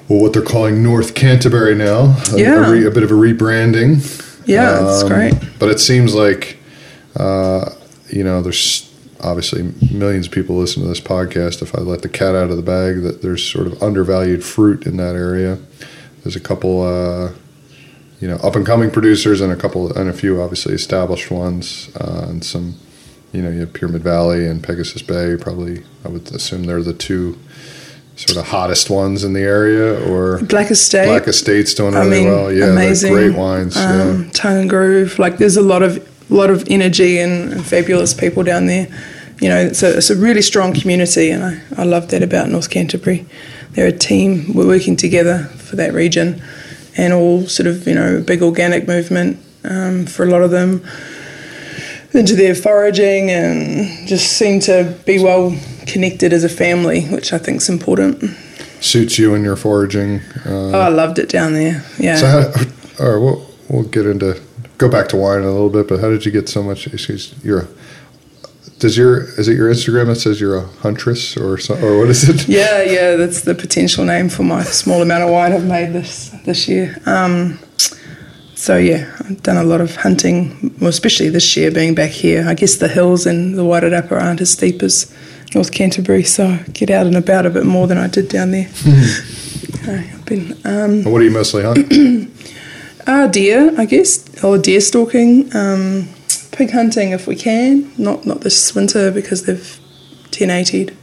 well, 0.08 0.20
what 0.22 0.32
they're 0.32 0.42
calling 0.42 0.82
North 0.82 1.14
Canterbury 1.14 1.74
now. 1.74 2.16
A, 2.32 2.38
Yeah. 2.38 2.66
a, 2.66 2.70
re, 2.70 2.86
a 2.86 2.90
bit 2.90 3.02
of 3.02 3.10
a 3.10 3.14
rebranding. 3.14 4.00
Yeah, 4.46 4.80
it's 4.94 5.02
Um, 5.02 5.08
great. 5.08 5.34
But 5.58 5.70
it 5.70 5.80
seems 5.80 6.14
like, 6.14 6.56
uh, 7.16 7.70
you 8.08 8.22
know, 8.24 8.40
there's 8.42 8.90
obviously 9.20 9.72
millions 9.92 10.26
of 10.26 10.32
people 10.32 10.56
listen 10.56 10.82
to 10.82 10.88
this 10.88 11.00
podcast. 11.00 11.60
If 11.62 11.74
I 11.74 11.80
let 11.80 12.02
the 12.02 12.08
cat 12.08 12.34
out 12.34 12.50
of 12.50 12.56
the 12.56 12.62
bag, 12.62 13.02
that 13.02 13.20
there's 13.22 13.42
sort 13.44 13.66
of 13.66 13.82
undervalued 13.82 14.42
fruit 14.44 14.86
in 14.86 14.96
that 14.98 15.16
area. 15.16 15.58
There's 16.22 16.36
a 16.36 16.40
couple, 16.40 16.82
uh, 16.82 17.32
you 18.20 18.28
know, 18.28 18.36
up 18.36 18.56
and 18.56 18.64
coming 18.64 18.90
producers 18.90 19.40
and 19.40 19.52
a 19.52 19.56
couple, 19.56 19.92
and 19.96 20.08
a 20.08 20.12
few 20.12 20.40
obviously 20.40 20.74
established 20.74 21.30
ones, 21.30 21.90
uh, 21.96 22.26
and 22.28 22.44
some, 22.44 22.76
you 23.32 23.42
know, 23.42 23.50
you 23.50 23.60
have 23.60 23.72
Pyramid 23.72 24.02
Valley 24.02 24.46
and 24.46 24.62
Pegasus 24.62 25.02
Bay. 25.02 25.36
Probably, 25.38 25.84
I 26.04 26.08
would 26.08 26.30
assume 26.32 26.64
they're 26.64 26.82
the 26.82 26.94
two 26.94 27.38
sort 28.16 28.38
of 28.38 28.48
hottest 28.48 28.88
ones 28.88 29.24
in 29.24 29.34
the 29.34 29.42
area, 29.42 30.02
or 30.10 30.42
Black 30.42 30.70
Estate. 30.70 31.06
Black 31.06 31.28
Estate's 31.28 31.74
doing 31.74 31.94
I 31.94 32.00
really 32.00 32.10
mean, 32.10 32.28
well. 32.28 32.52
Yeah, 32.52 32.66
amazing. 32.66 33.12
great 33.12 33.34
wines. 33.34 33.76
yeah. 33.76 34.02
um, 34.02 34.30
Tongue 34.30 34.62
in 34.62 34.68
Groove. 34.68 35.18
Like 35.18 35.38
there's 35.38 35.56
a 35.56 35.62
lot 35.62 35.82
of 35.82 36.02
lot 36.30 36.50
of 36.50 36.64
energy 36.68 37.18
and, 37.18 37.52
and 37.52 37.64
fabulous 37.64 38.14
people 38.14 38.42
down 38.42 38.66
there. 38.66 38.88
You 39.40 39.50
know, 39.50 39.58
it's 39.58 39.82
a, 39.82 39.98
it's 39.98 40.10
a 40.10 40.16
really 40.16 40.42
strong 40.42 40.72
community, 40.72 41.30
and 41.30 41.44
I, 41.44 41.62
I 41.76 41.84
love 41.84 42.08
that 42.08 42.22
about 42.22 42.48
North 42.48 42.70
Canterbury. 42.70 43.26
They're 43.72 43.88
a 43.88 43.92
team. 43.92 44.54
We're 44.54 44.66
working 44.66 44.96
together 44.96 45.44
for 45.44 45.76
that 45.76 45.92
region, 45.92 46.42
and 46.96 47.12
all 47.12 47.46
sort 47.46 47.66
of 47.66 47.86
you 47.86 47.94
know 47.94 48.20
big 48.20 48.42
organic 48.42 48.86
movement 48.86 49.38
um, 49.64 50.06
for 50.06 50.24
a 50.24 50.30
lot 50.30 50.42
of 50.42 50.50
them 50.50 50.82
into 52.12 52.34
their 52.34 52.54
foraging 52.54 53.30
and 53.30 54.08
just 54.08 54.32
seem 54.38 54.60
to 54.60 54.96
be 55.04 55.22
well 55.22 55.54
connected 55.86 56.32
as 56.32 56.44
a 56.44 56.48
family, 56.48 57.04
which 57.06 57.32
I 57.32 57.38
think 57.38 57.58
is 57.58 57.68
important. 57.68 58.22
Suits 58.80 59.18
you 59.18 59.34
and 59.34 59.44
your 59.44 59.56
foraging. 59.56 60.20
Uh, 60.44 60.70
Oh, 60.72 60.80
I 60.80 60.88
loved 60.88 61.18
it 61.18 61.28
down 61.28 61.52
there. 61.52 61.84
Yeah. 61.98 62.16
So, 62.16 62.26
how, 62.26 63.04
all 63.04 63.12
right, 63.12 63.20
we'll, 63.20 63.46
we'll 63.68 63.88
get 63.88 64.06
into 64.06 64.40
go 64.78 64.88
back 64.88 65.08
to 65.08 65.16
wine 65.16 65.38
in 65.38 65.44
a 65.44 65.50
little 65.50 65.70
bit. 65.70 65.88
But 65.88 66.00
how 66.00 66.08
did 66.10 66.24
you 66.24 66.32
get 66.32 66.48
so 66.48 66.62
much? 66.62 66.86
Excuse, 66.86 67.34
you're. 67.42 67.60
A, 67.60 67.68
does 68.78 68.96
your 68.96 69.22
is 69.38 69.48
it 69.48 69.56
your 69.56 69.70
Instagram 69.70 70.06
that 70.06 70.16
says 70.16 70.40
you're 70.40 70.56
a 70.56 70.66
huntress 70.66 71.36
or 71.36 71.58
so, 71.58 71.74
or 71.76 71.98
what 71.98 72.08
is 72.08 72.28
it? 72.28 72.48
Yeah, 72.48 72.82
yeah, 72.82 73.16
that's 73.16 73.42
the 73.42 73.54
potential 73.54 74.04
name 74.04 74.28
for 74.28 74.42
my 74.42 74.62
small 74.64 75.02
amount 75.02 75.24
of 75.24 75.30
wine 75.30 75.52
I've 75.52 75.66
made 75.66 75.92
this 75.92 76.30
this 76.44 76.68
year. 76.68 77.00
Um, 77.06 77.58
so 78.54 78.76
yeah, 78.76 79.14
I've 79.20 79.42
done 79.42 79.56
a 79.56 79.64
lot 79.64 79.80
of 79.80 79.96
hunting, 79.96 80.74
well, 80.80 80.88
especially 80.90 81.28
this 81.28 81.56
year 81.56 81.70
being 81.70 81.94
back 81.94 82.10
here. 82.10 82.44
I 82.48 82.54
guess 82.54 82.76
the 82.76 82.88
hills 82.88 83.26
and 83.26 83.56
the 83.56 83.62
Wairarapa 83.62 84.12
aren't 84.12 84.40
as 84.40 84.50
steep 84.52 84.82
as 84.82 85.14
North 85.54 85.72
Canterbury, 85.72 86.22
so 86.24 86.46
I 86.46 86.56
get 86.72 86.90
out 86.90 87.06
and 87.06 87.16
about 87.16 87.46
a 87.46 87.50
bit 87.50 87.64
more 87.64 87.86
than 87.86 87.98
I 87.98 88.08
did 88.08 88.28
down 88.28 88.50
there. 88.50 88.68
Uh, 89.86 89.92
I've 89.92 90.24
been 90.24 90.56
um, 90.64 91.04
What 91.04 91.20
do 91.20 91.24
you 91.26 91.30
mostly 91.30 91.62
hunt? 91.62 91.92
uh, 93.06 93.26
deer, 93.28 93.72
I 93.78 93.84
guess, 93.84 94.42
or 94.42 94.58
deer 94.58 94.80
stalking, 94.80 95.54
um, 95.54 96.08
pig 96.56 96.70
hunting 96.72 97.10
if 97.12 97.26
we 97.26 97.36
can. 97.36 97.92
Not 97.98 98.26
not 98.26 98.40
this 98.40 98.74
winter 98.74 99.10
because 99.10 99.44
they've 99.44 99.78
1080'd 100.30 100.94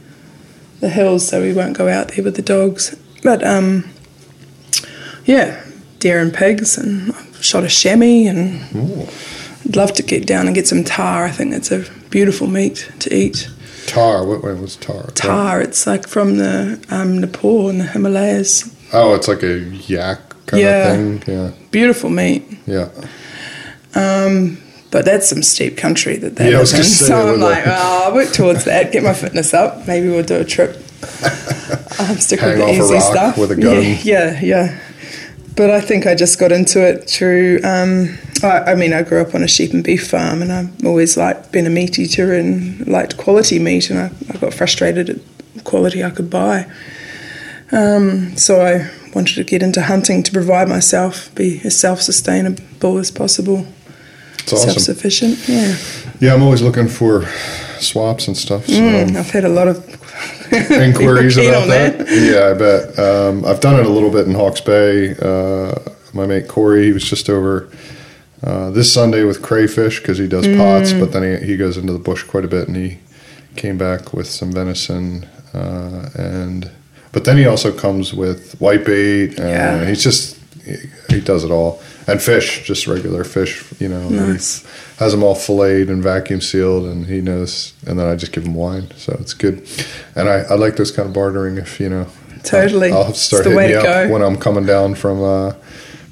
the 0.80 0.88
hills, 0.88 1.26
so 1.28 1.40
we 1.40 1.52
won't 1.54 1.76
go 1.76 1.88
out 1.88 2.08
there 2.08 2.24
with 2.24 2.36
the 2.36 2.42
dogs. 2.42 2.94
But 3.22 3.42
um, 3.46 3.88
yeah, 5.24 5.64
deer 6.00 6.20
and 6.20 6.32
pigs, 6.34 6.76
and 6.76 7.12
I've 7.12 7.42
shot 7.42 7.64
a 7.64 7.68
chamois, 7.68 8.28
and 8.28 8.60
Ooh. 8.76 9.08
I'd 9.64 9.76
love 9.76 9.92
to 9.94 10.02
get 10.02 10.26
down 10.26 10.46
and 10.46 10.54
get 10.54 10.68
some 10.68 10.84
tahr. 10.84 11.24
I 11.24 11.30
think 11.30 11.54
it's 11.54 11.70
a 11.72 11.84
beautiful 12.10 12.46
meat 12.46 12.90
to 13.00 13.14
eat. 13.14 13.48
Tahr. 13.86 14.26
What, 14.26 14.42
what 14.42 14.58
was 14.58 14.76
tahr? 14.76 15.10
Tahr. 15.12 15.60
It's 15.62 15.86
like 15.86 16.06
from 16.08 16.36
the 16.38 16.84
um, 16.90 17.18
Nepal 17.20 17.68
and 17.70 17.80
the 17.80 17.84
Himalayas. 17.86 18.74
Oh, 18.92 19.14
it's 19.14 19.28
like 19.28 19.42
a 19.42 19.58
yak 19.58 20.20
kind 20.46 20.62
Yeah. 20.62 20.92
of 20.92 20.96
thing. 20.96 21.34
Yeah. 21.34 21.50
Beautiful 21.70 22.10
meat. 22.10 22.44
Yeah. 22.66 22.88
But 24.94 25.04
that's 25.04 25.28
some 25.28 25.42
steep 25.42 25.76
country 25.76 26.14
that 26.18 26.36
they 26.36 26.52
Yeah, 26.52 26.58
live 26.58 26.72
in. 26.72 26.84
So 26.84 27.34
I'm 27.34 27.40
like, 27.40 27.64
oh, 27.66 28.02
I'll 28.06 28.14
work 28.14 28.32
towards 28.32 28.64
that, 28.66 28.92
get 28.92 29.02
my 29.02 29.12
fitness 29.12 29.52
up. 29.52 29.88
Maybe 29.88 30.08
we'll 30.08 30.22
do 30.22 30.36
a 30.36 30.44
trip. 30.44 30.80
Um, 31.96 32.16
stick 32.16 32.40
Hang 32.40 32.58
with 32.58 32.66
the 32.66 32.84
easy 32.84 33.00
stuff. 33.00 33.38
with 33.38 33.52
a 33.52 33.56
gun. 33.56 33.82
Yeah, 33.82 33.98
yeah, 34.02 34.40
yeah. 34.42 34.78
But 35.56 35.70
I 35.70 35.80
think 35.80 36.08
I 36.08 36.16
just 36.16 36.40
got 36.40 36.50
into 36.50 36.84
it 36.84 37.08
through. 37.08 37.60
Um, 37.62 38.18
I, 38.42 38.72
I 38.72 38.74
mean, 38.74 38.92
I 38.92 39.02
grew 39.02 39.20
up 39.22 39.32
on 39.32 39.44
a 39.44 39.46
sheep 39.48 39.72
and 39.72 39.84
beef 39.84 40.10
farm, 40.10 40.42
and 40.42 40.52
I've 40.52 40.84
always 40.84 41.16
liked 41.16 41.52
being 41.52 41.68
a 41.68 41.70
meat 41.70 41.96
eater 42.00 42.34
and 42.34 42.84
liked 42.88 43.16
quality 43.16 43.60
meat, 43.60 43.90
and 43.90 43.98
I, 44.00 44.10
I 44.28 44.38
got 44.38 44.54
frustrated 44.54 45.08
at 45.08 45.64
quality 45.64 46.02
I 46.02 46.10
could 46.10 46.30
buy. 46.30 46.68
Um, 47.70 48.36
so 48.36 48.60
I 48.66 48.90
wanted 49.14 49.36
to 49.36 49.44
get 49.44 49.62
into 49.62 49.82
hunting 49.82 50.24
to 50.24 50.32
provide 50.32 50.68
myself, 50.68 51.32
be 51.36 51.60
as 51.62 51.78
self-sustainable 51.78 52.98
as 52.98 53.12
possible, 53.12 53.68
It's 54.44 54.52
awesome. 54.52 54.70
self-sufficient. 54.70 55.48
Yeah. 55.48 55.76
Yeah, 56.20 56.34
I'm 56.34 56.42
always 56.42 56.62
looking 56.62 56.88
for 56.88 57.26
swaps 57.80 58.28
and 58.28 58.36
stuff. 58.36 58.66
So. 58.66 58.74
Mm, 58.74 59.16
I've 59.16 59.30
had 59.30 59.44
a 59.44 59.48
lot 59.48 59.68
of 59.68 59.78
inquiries 60.70 61.36
about 61.38 61.62
on 61.62 61.68
that. 61.68 62.06
Yeah, 62.08 62.50
I 62.50 62.54
bet. 62.54 62.98
Um, 62.98 63.44
I've 63.44 63.60
done 63.60 63.78
it 63.80 63.86
a 63.86 63.88
little 63.90 64.10
bit 64.10 64.26
in 64.26 64.34
Hawke's 64.34 64.60
Bay. 64.60 65.14
Uh, 65.20 65.74
my 66.12 66.26
mate 66.26 66.46
Corey, 66.48 66.84
he 66.86 66.92
was 66.92 67.04
just 67.04 67.28
over 67.28 67.68
uh, 68.42 68.70
this 68.70 68.92
Sunday 68.92 69.24
with 69.24 69.42
crayfish 69.42 70.00
because 70.00 70.18
he 70.18 70.28
does 70.28 70.46
pots, 70.46 70.92
Mm. 70.92 71.00
but 71.00 71.12
then 71.12 71.40
he, 71.40 71.46
he 71.46 71.56
goes 71.56 71.76
into 71.76 71.92
the 71.92 71.98
bush 71.98 72.22
quite 72.22 72.44
a 72.44 72.48
bit, 72.48 72.68
and 72.68 72.76
he 72.76 72.98
came 73.56 73.76
back 73.78 74.12
with 74.12 74.26
some 74.28 74.52
venison 74.52 75.26
uh, 75.52 76.08
and. 76.14 76.70
But 77.12 77.24
then 77.24 77.36
he 77.36 77.46
also 77.46 77.70
comes 77.72 78.12
with 78.12 78.58
whitebait. 78.58 79.38
And 79.38 79.38
Yeah. 79.38 79.84
He's 79.84 80.02
just 80.02 80.36
he, 80.64 80.76
he 81.08 81.20
does 81.20 81.44
it 81.44 81.50
all, 81.52 81.80
and 82.06 82.20
fish, 82.22 82.64
just 82.66 82.86
regular 82.86 83.24
fish. 83.24 83.64
You 83.80 83.88
know, 83.88 84.08
Nice. 84.08 84.64
has 84.98 85.12
them 85.12 85.22
all 85.22 85.34
filleted 85.34 85.88
and 85.90 86.02
vacuum 86.02 86.40
sealed, 86.40 86.84
and 86.84 87.06
he 87.06 87.20
knows. 87.20 87.72
And 87.86 87.98
then 87.98 88.06
I 88.06 88.14
just 88.16 88.32
give 88.32 88.44
him 88.44 88.54
wine, 88.54 88.88
so 88.96 89.16
it's 89.20 89.34
good. 89.34 89.66
And 90.14 90.28
I, 90.28 90.40
I 90.50 90.54
like 90.54 90.76
those 90.76 90.90
kind 90.90 91.08
of 91.08 91.14
bartering. 91.14 91.56
If 91.58 91.80
you 91.80 91.88
know, 91.88 92.06
Totally. 92.42 92.90
I'll, 92.92 93.04
I'll 93.04 93.14
start 93.14 93.44
the 93.44 93.54
way 93.56 93.68
hitting 93.68 93.82
you 93.84 93.88
up 93.90 94.06
go. 94.08 94.12
when 94.12 94.22
I'm 94.22 94.36
coming 94.36 94.66
down 94.66 94.94
from 94.94 95.22
uh, 95.22 95.52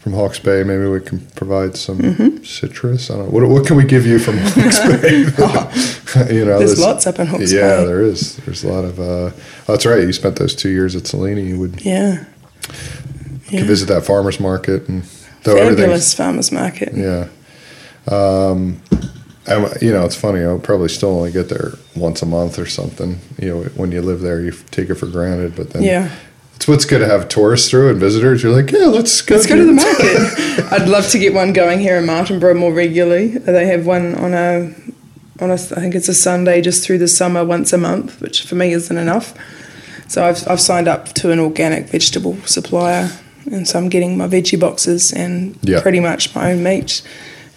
from 0.00 0.14
Hawke's 0.14 0.38
Bay. 0.38 0.64
Maybe 0.64 0.86
we 0.86 1.00
can 1.00 1.20
provide 1.36 1.76
some 1.76 1.98
Mm-hmm. 1.98 2.42
citrus. 2.44 3.10
I 3.10 3.16
don't. 3.16 3.30
What, 3.30 3.46
what 3.48 3.66
can 3.66 3.76
we 3.76 3.84
give 3.84 4.06
you 4.06 4.18
from 4.18 4.38
Hawke's 4.38 4.80
Bay? 5.02 5.18
you 6.34 6.44
know, 6.44 6.58
There's 6.58 6.70
this- 6.72 6.80
lots 6.80 7.06
up 7.06 7.18
in 7.18 7.26
Hawke's 7.26 7.52
yeah, 7.52 7.60
Bay. 7.60 7.78
Yeah, 7.80 7.84
there 7.84 8.00
is. 8.02 8.36
There's 8.38 8.64
a 8.64 8.68
lot 8.72 8.84
of. 8.84 8.98
Uh, 8.98 9.02
oh, 9.04 9.32
that's 9.68 9.84
right. 9.86 10.00
You 10.02 10.12
spent 10.12 10.36
those 10.36 10.54
two 10.54 10.70
years 10.70 10.96
at 10.96 11.02
Sileni. 11.04 11.46
You 11.46 11.60
would 11.60 11.82
Yeah. 11.84 12.24
could 13.48 13.52
Yeah. 13.60 13.64
visit 13.64 13.86
that 13.88 14.04
farmers 14.04 14.40
market 14.40 14.88
and 14.88 15.04
though 15.44 15.56
Fabulous 15.56 16.14
farmers 16.14 16.52
market. 16.52 16.92
yeah. 16.94 17.28
Um, 18.08 18.80
and, 19.46 19.82
you 19.82 19.92
know, 19.92 20.04
it's 20.04 20.16
funny. 20.16 20.40
I'll 20.44 20.58
probably 20.58 20.88
still 20.88 21.10
only 21.10 21.32
get 21.32 21.48
there 21.48 21.72
once 21.96 22.22
a 22.22 22.26
month 22.26 22.58
or 22.58 22.66
something. 22.66 23.18
You 23.40 23.48
know, 23.48 23.62
when 23.76 23.90
you 23.92 24.00
live 24.02 24.20
there, 24.20 24.40
you 24.40 24.52
take 24.70 24.88
it 24.90 24.94
for 24.96 25.06
granted. 25.06 25.56
But 25.56 25.70
then, 25.70 25.82
Yeah. 25.82 26.10
it's 26.54 26.68
what's 26.68 26.84
good 26.84 27.00
to 27.00 27.06
have 27.06 27.28
tourists 27.28 27.68
through 27.70 27.90
and 27.90 27.98
visitors. 27.98 28.42
You're 28.42 28.52
like, 28.52 28.70
yeah, 28.70 28.86
let's 28.86 29.20
go. 29.20 29.34
Let's 29.34 29.46
go 29.46 29.56
to 29.56 29.64
the 29.64 29.72
market. 29.72 30.72
I'd 30.72 30.88
love 30.88 31.08
to 31.10 31.18
get 31.18 31.34
one 31.34 31.52
going 31.52 31.80
here 31.80 31.96
in 31.96 32.04
Martinborough 32.06 32.56
more 32.56 32.72
regularly. 32.72 33.28
They 33.38 33.66
have 33.66 33.84
one 33.84 34.14
on 34.14 34.32
a, 34.34 34.72
on 35.40 35.50
a, 35.50 35.54
I 35.54 35.58
think 35.58 35.96
it's 35.96 36.08
a 36.08 36.14
Sunday 36.14 36.60
just 36.60 36.84
through 36.84 36.98
the 36.98 37.08
summer 37.08 37.44
once 37.44 37.72
a 37.72 37.78
month, 37.78 38.20
which 38.20 38.42
for 38.42 38.54
me 38.54 38.72
isn't 38.72 38.96
enough. 38.96 39.34
So 40.06 40.24
I've, 40.24 40.46
I've 40.46 40.60
signed 40.60 40.86
up 40.88 41.06
to 41.14 41.30
an 41.32 41.40
organic 41.40 41.86
vegetable 41.88 42.36
supplier, 42.44 43.10
and 43.50 43.66
so 43.66 43.78
I'm 43.78 43.88
getting 43.88 44.16
my 44.16 44.26
veggie 44.28 44.58
boxes 44.58 45.12
and 45.12 45.56
Yeah. 45.62 45.80
pretty 45.80 46.00
much 46.00 46.34
my 46.34 46.52
own 46.52 46.62
meat. 46.62 47.02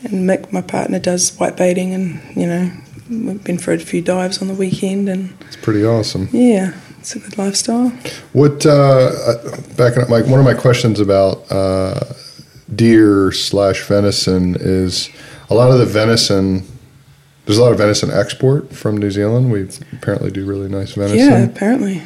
And 0.03 0.29
Mick, 0.29 0.51
my 0.51 0.61
partner, 0.61 0.99
does 0.99 1.31
white 1.37 1.57
baiting, 1.57 1.93
and 1.93 2.19
you 2.35 2.45
know, 2.45 2.71
we've 3.09 3.43
been 3.43 3.57
for 3.57 3.73
a 3.73 3.79
few 3.79 4.01
dives 4.01 4.41
on 4.41 4.47
the 4.47 4.53
weekend, 4.53 5.09
and 5.09 5.33
It's 5.47 5.55
pretty 5.55 5.83
awesome. 5.85 6.29
yeah, 6.31 6.73
it's 6.99 7.15
a 7.15 7.19
good 7.19 7.37
lifestyle. 7.37 7.91
What 8.33 8.65
uh, 8.65 8.71
uh, 8.71 9.57
backing 9.77 10.03
up, 10.03 10.09
Mike? 10.09 10.27
One 10.27 10.39
of 10.39 10.45
my 10.45 10.53
questions 10.53 10.99
about 10.99 11.49
uh, 11.51 12.01
deer 12.73 13.31
slash 13.31 13.81
venison 13.83 14.55
is 14.59 15.09
a 15.49 15.55
lot 15.55 15.71
of 15.71 15.79
the 15.79 15.85
venison. 15.85 16.63
There's 17.45 17.57
a 17.59 17.61
lot 17.63 17.71
of 17.71 17.77
venison 17.77 18.09
export 18.11 18.73
from 18.73 18.97
New 18.97 19.11
Zealand. 19.11 19.51
We 19.51 19.67
apparently 19.93 20.31
do 20.31 20.45
really 20.45 20.67
nice 20.67 20.93
venison. 20.93 21.17
Yeah, 21.19 21.43
apparently. 21.43 22.01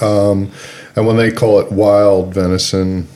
Um, 0.00 0.50
and 0.96 1.06
when 1.06 1.16
they 1.16 1.30
call 1.32 1.60
it 1.60 1.72
wild 1.72 2.34
venison, 2.34 3.08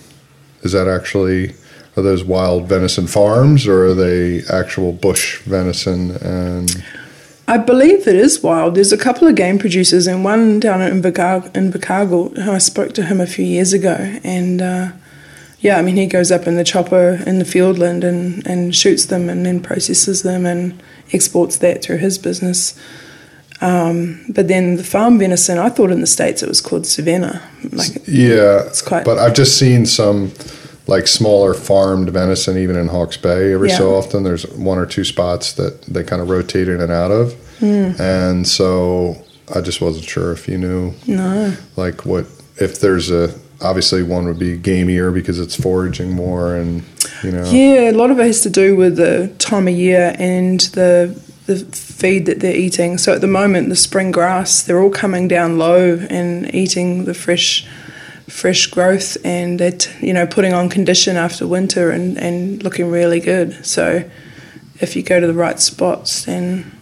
is 0.66 0.72
that 0.72 0.88
actually 0.88 1.54
are 1.96 2.02
those 2.02 2.22
wild 2.22 2.68
venison 2.68 3.06
farms 3.06 3.66
or 3.66 3.86
are 3.86 3.94
they 3.94 4.42
actual 4.50 4.92
bush 4.92 5.40
venison? 5.42 6.10
And 6.16 6.84
I 7.48 7.56
believe 7.56 8.06
it 8.06 8.16
is 8.16 8.42
wild. 8.42 8.74
There's 8.74 8.92
a 8.92 8.98
couple 8.98 9.28
of 9.28 9.36
game 9.36 9.58
producers, 9.58 10.06
and 10.06 10.24
one 10.24 10.58
down 10.60 10.82
in 10.82 11.00
Invercargill, 11.00 12.36
who 12.42 12.50
I 12.50 12.58
spoke 12.58 12.92
to 12.94 13.04
him 13.04 13.20
a 13.20 13.26
few 13.26 13.44
years 13.44 13.72
ago, 13.72 13.96
and 14.24 14.60
uh, 14.60 14.92
yeah, 15.60 15.78
I 15.78 15.82
mean 15.82 15.96
he 15.96 16.06
goes 16.06 16.32
up 16.32 16.46
in 16.46 16.56
the 16.56 16.64
chopper 16.64 17.22
in 17.24 17.38
the 17.38 17.44
Fiordland 17.44 18.02
and, 18.02 18.44
and 18.46 18.74
shoots 18.74 19.06
them, 19.06 19.30
and 19.30 19.46
then 19.46 19.60
processes 19.60 20.22
them 20.22 20.44
and 20.44 20.82
exports 21.12 21.58
that 21.58 21.82
through 21.82 21.98
his 21.98 22.18
business. 22.18 22.78
Um, 23.60 24.24
but 24.28 24.48
then 24.48 24.76
the 24.76 24.84
farm 24.84 25.18
venison, 25.18 25.58
I 25.58 25.70
thought 25.70 25.90
in 25.90 26.00
the 26.00 26.06
states 26.06 26.42
it 26.42 26.48
was 26.48 26.60
called 26.60 26.82
Cervena. 26.84 27.40
Like 27.72 28.02
yeah, 28.06 28.62
It's 28.66 28.82
quite- 28.82 29.04
but 29.04 29.18
I've 29.18 29.34
just 29.34 29.58
seen 29.58 29.86
some 29.86 30.32
like 30.86 31.08
smaller 31.08 31.52
farmed 31.54 32.10
venison 32.10 32.56
even 32.58 32.76
in 32.76 32.88
Hawke's 32.88 33.16
Bay 33.16 33.52
every 33.52 33.70
so 33.70 33.94
often. 33.96 34.22
There's 34.22 34.46
one 34.50 34.78
or 34.78 34.86
two 34.86 35.04
spots 35.04 35.52
that 35.54 35.82
they 35.82 36.04
kind 36.04 36.22
of 36.22 36.28
rotate 36.30 36.68
in 36.68 36.80
and 36.80 36.92
out 36.92 37.10
of. 37.10 37.32
Hmm. 37.58 37.92
And 38.00 38.46
so 38.46 39.16
I 39.54 39.60
just 39.62 39.80
wasn't 39.80 40.04
sure 40.04 40.32
if 40.32 40.46
you 40.48 40.58
knew 40.58 40.92
no, 41.06 41.54
like 41.76 42.04
what 42.04 42.26
if 42.60 42.80
there's 42.80 43.10
a 43.10 43.34
obviously 43.62 44.02
one 44.02 44.26
would 44.26 44.38
be 44.38 44.58
gamier 44.58 45.12
because 45.12 45.40
it's 45.40 45.56
foraging 45.60 46.12
more 46.12 46.54
and 46.54 46.84
you 47.24 47.32
know 47.32 47.44
Yeah, 47.50 47.90
a 47.90 47.92
lot 47.92 48.10
of 48.10 48.18
it 48.20 48.26
has 48.26 48.42
to 48.42 48.50
do 48.50 48.76
with 48.76 48.96
the 48.96 49.28
time 49.38 49.66
of 49.66 49.74
year 49.74 50.14
and 50.18 50.60
the 50.74 51.18
the 51.46 51.58
feed 51.76 52.26
that 52.26 52.40
they're 52.40 52.56
eating. 52.56 52.98
So 52.98 53.14
at 53.14 53.20
the 53.20 53.26
moment, 53.26 53.68
the 53.68 53.76
spring 53.76 54.10
grass, 54.10 54.62
they're 54.62 54.80
all 54.80 54.90
coming 54.90 55.28
down 55.28 55.58
low 55.58 55.98
and 56.10 56.52
eating 56.54 57.04
the 57.04 57.14
fresh 57.14 57.66
fresh 58.28 58.66
growth 58.66 59.16
and 59.24 59.60
it 59.60 59.88
you 60.00 60.12
know 60.12 60.26
putting 60.26 60.52
on 60.52 60.68
condition 60.68 61.16
after 61.16 61.46
winter 61.46 61.90
and, 61.90 62.18
and 62.18 62.62
looking 62.62 62.90
really 62.90 63.20
good. 63.20 63.64
So 63.64 64.08
if 64.80 64.96
you 64.96 65.02
go 65.02 65.20
to 65.20 65.26
the 65.26 65.34
right 65.34 65.60
spots, 65.60 66.24
then 66.24 66.72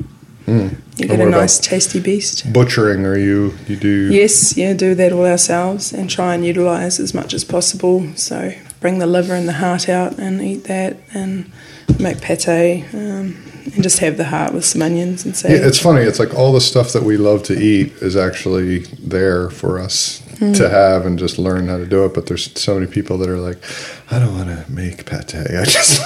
you 0.46 1.08
get 1.08 1.20
a 1.20 1.26
nice 1.26 1.58
tasty 1.58 2.00
beast. 2.00 2.52
butchering 2.52 3.04
are 3.04 3.18
you 3.18 3.54
you 3.66 3.76
do 3.76 4.10
Yes, 4.12 4.56
yeah, 4.56 4.72
do 4.72 4.94
that 4.94 5.12
all 5.12 5.26
ourselves 5.26 5.92
and 5.92 6.08
try 6.08 6.34
and 6.34 6.44
utilise 6.44 6.98
as 6.98 7.14
much 7.14 7.34
as 7.34 7.44
possible. 7.44 8.06
So 8.16 8.54
bring 8.80 8.98
the 8.98 9.06
liver 9.06 9.34
and 9.34 9.48
the 9.48 9.54
heart 9.54 9.88
out 9.88 10.18
and 10.18 10.40
eat 10.42 10.64
that 10.64 10.96
and 11.12 11.50
make 11.98 12.20
pate 12.20 12.48
um, 12.94 13.36
and 13.64 13.82
just 13.82 13.98
have 14.00 14.16
the 14.16 14.24
heart 14.24 14.52
with 14.52 14.64
some 14.64 14.82
onions 14.82 15.24
and 15.24 15.34
say. 15.36 15.52
Yeah, 15.58 15.66
it's 15.66 15.78
funny. 15.78 16.02
It's 16.02 16.18
like 16.18 16.34
all 16.34 16.52
the 16.52 16.60
stuff 16.60 16.92
that 16.92 17.02
we 17.02 17.16
love 17.16 17.42
to 17.44 17.54
eat 17.58 17.92
is 18.02 18.16
actually 18.16 18.80
there 18.98 19.50
for 19.50 19.78
us 19.78 20.20
Hmm. 20.38 20.50
to 20.54 20.68
have 20.68 21.06
and 21.06 21.16
just 21.16 21.38
learn 21.38 21.68
how 21.68 21.76
to 21.76 21.86
do 21.86 22.04
it. 22.06 22.12
But 22.12 22.26
there's 22.26 22.50
so 22.60 22.74
many 22.74 22.88
people 22.90 23.18
that 23.18 23.28
are 23.28 23.38
like, 23.38 23.56
I 24.10 24.18
don't 24.18 24.34
want 24.36 24.48
to 24.48 24.68
make 24.68 25.06
pate. 25.06 25.32
I 25.36 25.64
just 25.64 26.02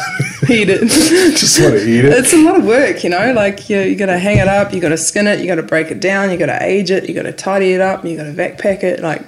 eat 0.50 0.68
it. 0.68 0.80
just 0.90 1.58
want 1.58 1.72
to 1.76 1.88
eat 1.88 2.04
it. 2.04 2.12
it's 2.12 2.34
a 2.34 2.36
lot 2.36 2.56
of 2.58 2.66
work, 2.66 3.02
you 3.04 3.08
know. 3.08 3.32
Like 3.32 3.70
you, 3.70 3.78
you 3.80 3.96
got 3.96 4.06
to 4.06 4.18
hang 4.18 4.36
it 4.36 4.46
up, 4.46 4.74
you 4.74 4.80
got 4.80 4.90
to 4.90 4.98
skin 4.98 5.26
it, 5.26 5.40
you 5.40 5.46
got 5.46 5.54
to 5.54 5.62
break 5.62 5.90
it 5.90 6.00
down, 6.00 6.30
you 6.30 6.36
got 6.36 6.46
to 6.46 6.62
age 6.62 6.90
it, 6.90 7.08
you 7.08 7.14
got 7.14 7.22
to 7.22 7.32
tidy 7.32 7.72
it 7.72 7.80
up, 7.80 8.04
you 8.04 8.18
got 8.18 8.24
to 8.24 8.32
vac 8.32 8.58
pack 8.58 8.84
it. 8.84 9.00
Like 9.00 9.24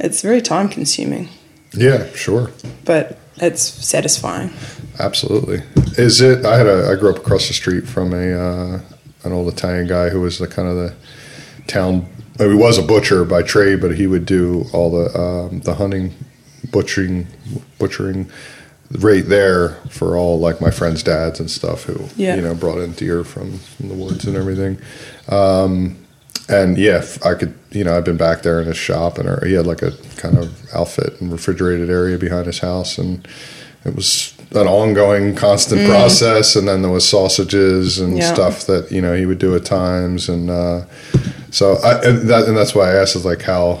it's 0.00 0.20
very 0.20 0.42
time 0.42 0.68
consuming, 0.68 1.28
Yeah, 1.72 2.10
sure, 2.14 2.50
but 2.84 3.18
it's 3.40 3.62
satisfying. 3.62 4.50
absolutely. 4.98 5.62
Is 5.96 6.20
it? 6.20 6.44
I 6.44 6.56
had 6.58 6.66
a. 6.66 6.88
I 6.90 6.94
grew 6.96 7.10
up 7.10 7.18
across 7.18 7.48
the 7.48 7.54
street 7.54 7.86
from 7.88 8.12
a 8.12 8.32
uh, 8.32 8.80
an 9.24 9.32
old 9.32 9.48
Italian 9.52 9.86
guy 9.86 10.08
who 10.10 10.20
was 10.20 10.38
the 10.38 10.46
kind 10.46 10.68
of 10.68 10.76
the 10.76 10.94
town. 11.66 12.06
He 12.38 12.46
was 12.54 12.78
a 12.78 12.82
butcher 12.82 13.24
by 13.24 13.42
trade, 13.42 13.80
but 13.80 13.96
he 13.96 14.06
would 14.06 14.24
do 14.26 14.64
all 14.72 14.90
the 14.90 15.18
um, 15.18 15.60
the 15.60 15.74
hunting, 15.74 16.14
butchering, 16.70 17.26
butchering 17.78 18.30
right 19.00 19.26
there 19.28 19.70
for 19.90 20.16
all 20.16 20.38
like 20.38 20.60
my 20.60 20.70
friends' 20.70 21.02
dads 21.02 21.40
and 21.40 21.50
stuff 21.50 21.82
who 21.84 22.06
Yeah. 22.16 22.36
you 22.36 22.42
know 22.42 22.54
brought 22.54 22.78
in 22.78 22.92
deer 22.92 23.22
from, 23.24 23.58
from 23.58 23.88
the 23.88 23.94
woods 23.94 24.24
and 24.24 24.36
everything. 24.36 24.78
Um, 25.28 25.96
and 26.48 26.78
yeah, 26.78 27.04
I 27.24 27.34
could 27.34 27.54
you 27.70 27.84
know 27.84 27.96
I've 27.96 28.04
been 28.04 28.16
back 28.16 28.42
there 28.42 28.60
in 28.60 28.66
his 28.66 28.76
shop 28.76 29.18
and 29.18 29.44
he 29.46 29.52
had 29.54 29.66
like 29.66 29.82
a 29.82 29.92
kind 30.16 30.38
of 30.38 30.52
outfit 30.74 31.20
and 31.20 31.30
refrigerated 31.32 31.90
area 31.90 32.18
behind 32.18 32.46
his 32.46 32.58
house 32.60 32.98
and 32.98 33.26
it 33.84 33.94
was 33.94 34.34
an 34.52 34.66
ongoing 34.66 35.34
constant 35.34 35.86
process 35.88 36.56
and 36.56 36.66
then 36.66 36.82
there 36.82 36.90
was 36.90 37.06
sausages 37.08 37.98
and 37.98 38.16
Yeah. 38.16 38.32
stuff 38.32 38.66
that 38.66 38.90
you 38.90 39.00
know 39.02 39.14
he 39.14 39.26
would 39.26 39.38
do 39.38 39.54
at 39.54 39.64
times 39.64 40.28
and 40.28 40.48
uh, 40.50 40.84
So 41.50 41.74
I, 41.84 42.00
and, 42.04 42.28
that, 42.28 42.46
and 42.48 42.56
that's 42.56 42.74
why 42.74 42.90
I 42.90 42.94
asked 42.96 43.16
is 43.16 43.24
like 43.24 43.42
how 43.42 43.80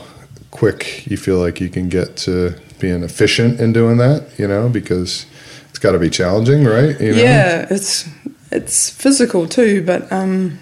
quick 0.50 1.06
you 1.06 1.16
feel 1.16 1.38
like 1.38 1.60
you 1.60 1.68
can 1.68 1.88
get 1.88 2.16
to 2.18 2.54
being 2.78 3.02
efficient 3.02 3.60
in 3.60 3.72
doing 3.72 3.96
that, 3.98 4.26
you 4.38 4.46
know, 4.48 4.68
because 4.68 5.26
it's 5.70 5.78
got 5.78 5.92
to 5.92 5.98
be 5.98 6.08
challenging, 6.10 6.64
right? 6.64 6.98
You 7.00 7.12
know? 7.14 7.22
Yeah, 7.22 7.66
it's 7.70 8.08
it's 8.50 8.88
physical 8.90 9.46
too, 9.48 9.82
but 9.84 10.10
um, 10.12 10.58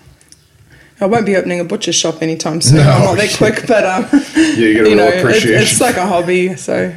I 1.01 1.07
won't 1.07 1.27
be 1.27 1.37
opening 1.37 1.61
a 1.61 1.65
butcher 1.65 1.93
shop 1.93 2.23
anytime 2.23 2.61
soon. 2.61 2.79
No. 2.79 2.83
I'm 2.91 3.03
not 3.05 3.17
that 3.19 3.35
quick, 3.37 3.67
but 3.67 3.85
um, 3.85 4.07
Yeah, 4.37 4.55
you 4.55 4.75
get 4.75 4.81
a 4.81 4.91
real 4.91 4.99
it- 5.01 5.19
appreciation. 5.19 5.63
it's 5.63 5.81
like 5.81 5.97
a 5.97 6.07
hobby. 6.07 6.57
So, 6.57 6.95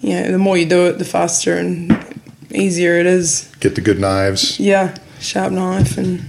yeah, 0.00 0.30
the 0.30 0.38
more 0.38 0.56
you 0.58 0.66
do 0.66 0.86
it, 0.86 0.98
the 0.98 1.04
faster 1.04 1.56
and 1.56 1.96
easier 2.52 2.98
it 2.98 3.06
is. 3.06 3.50
Get 3.60 3.74
the 3.74 3.80
good 3.80 3.98
knives. 3.98 4.58
Yeah, 4.60 4.96
sharp 5.20 5.52
knife 5.52 5.96
and 5.98 6.22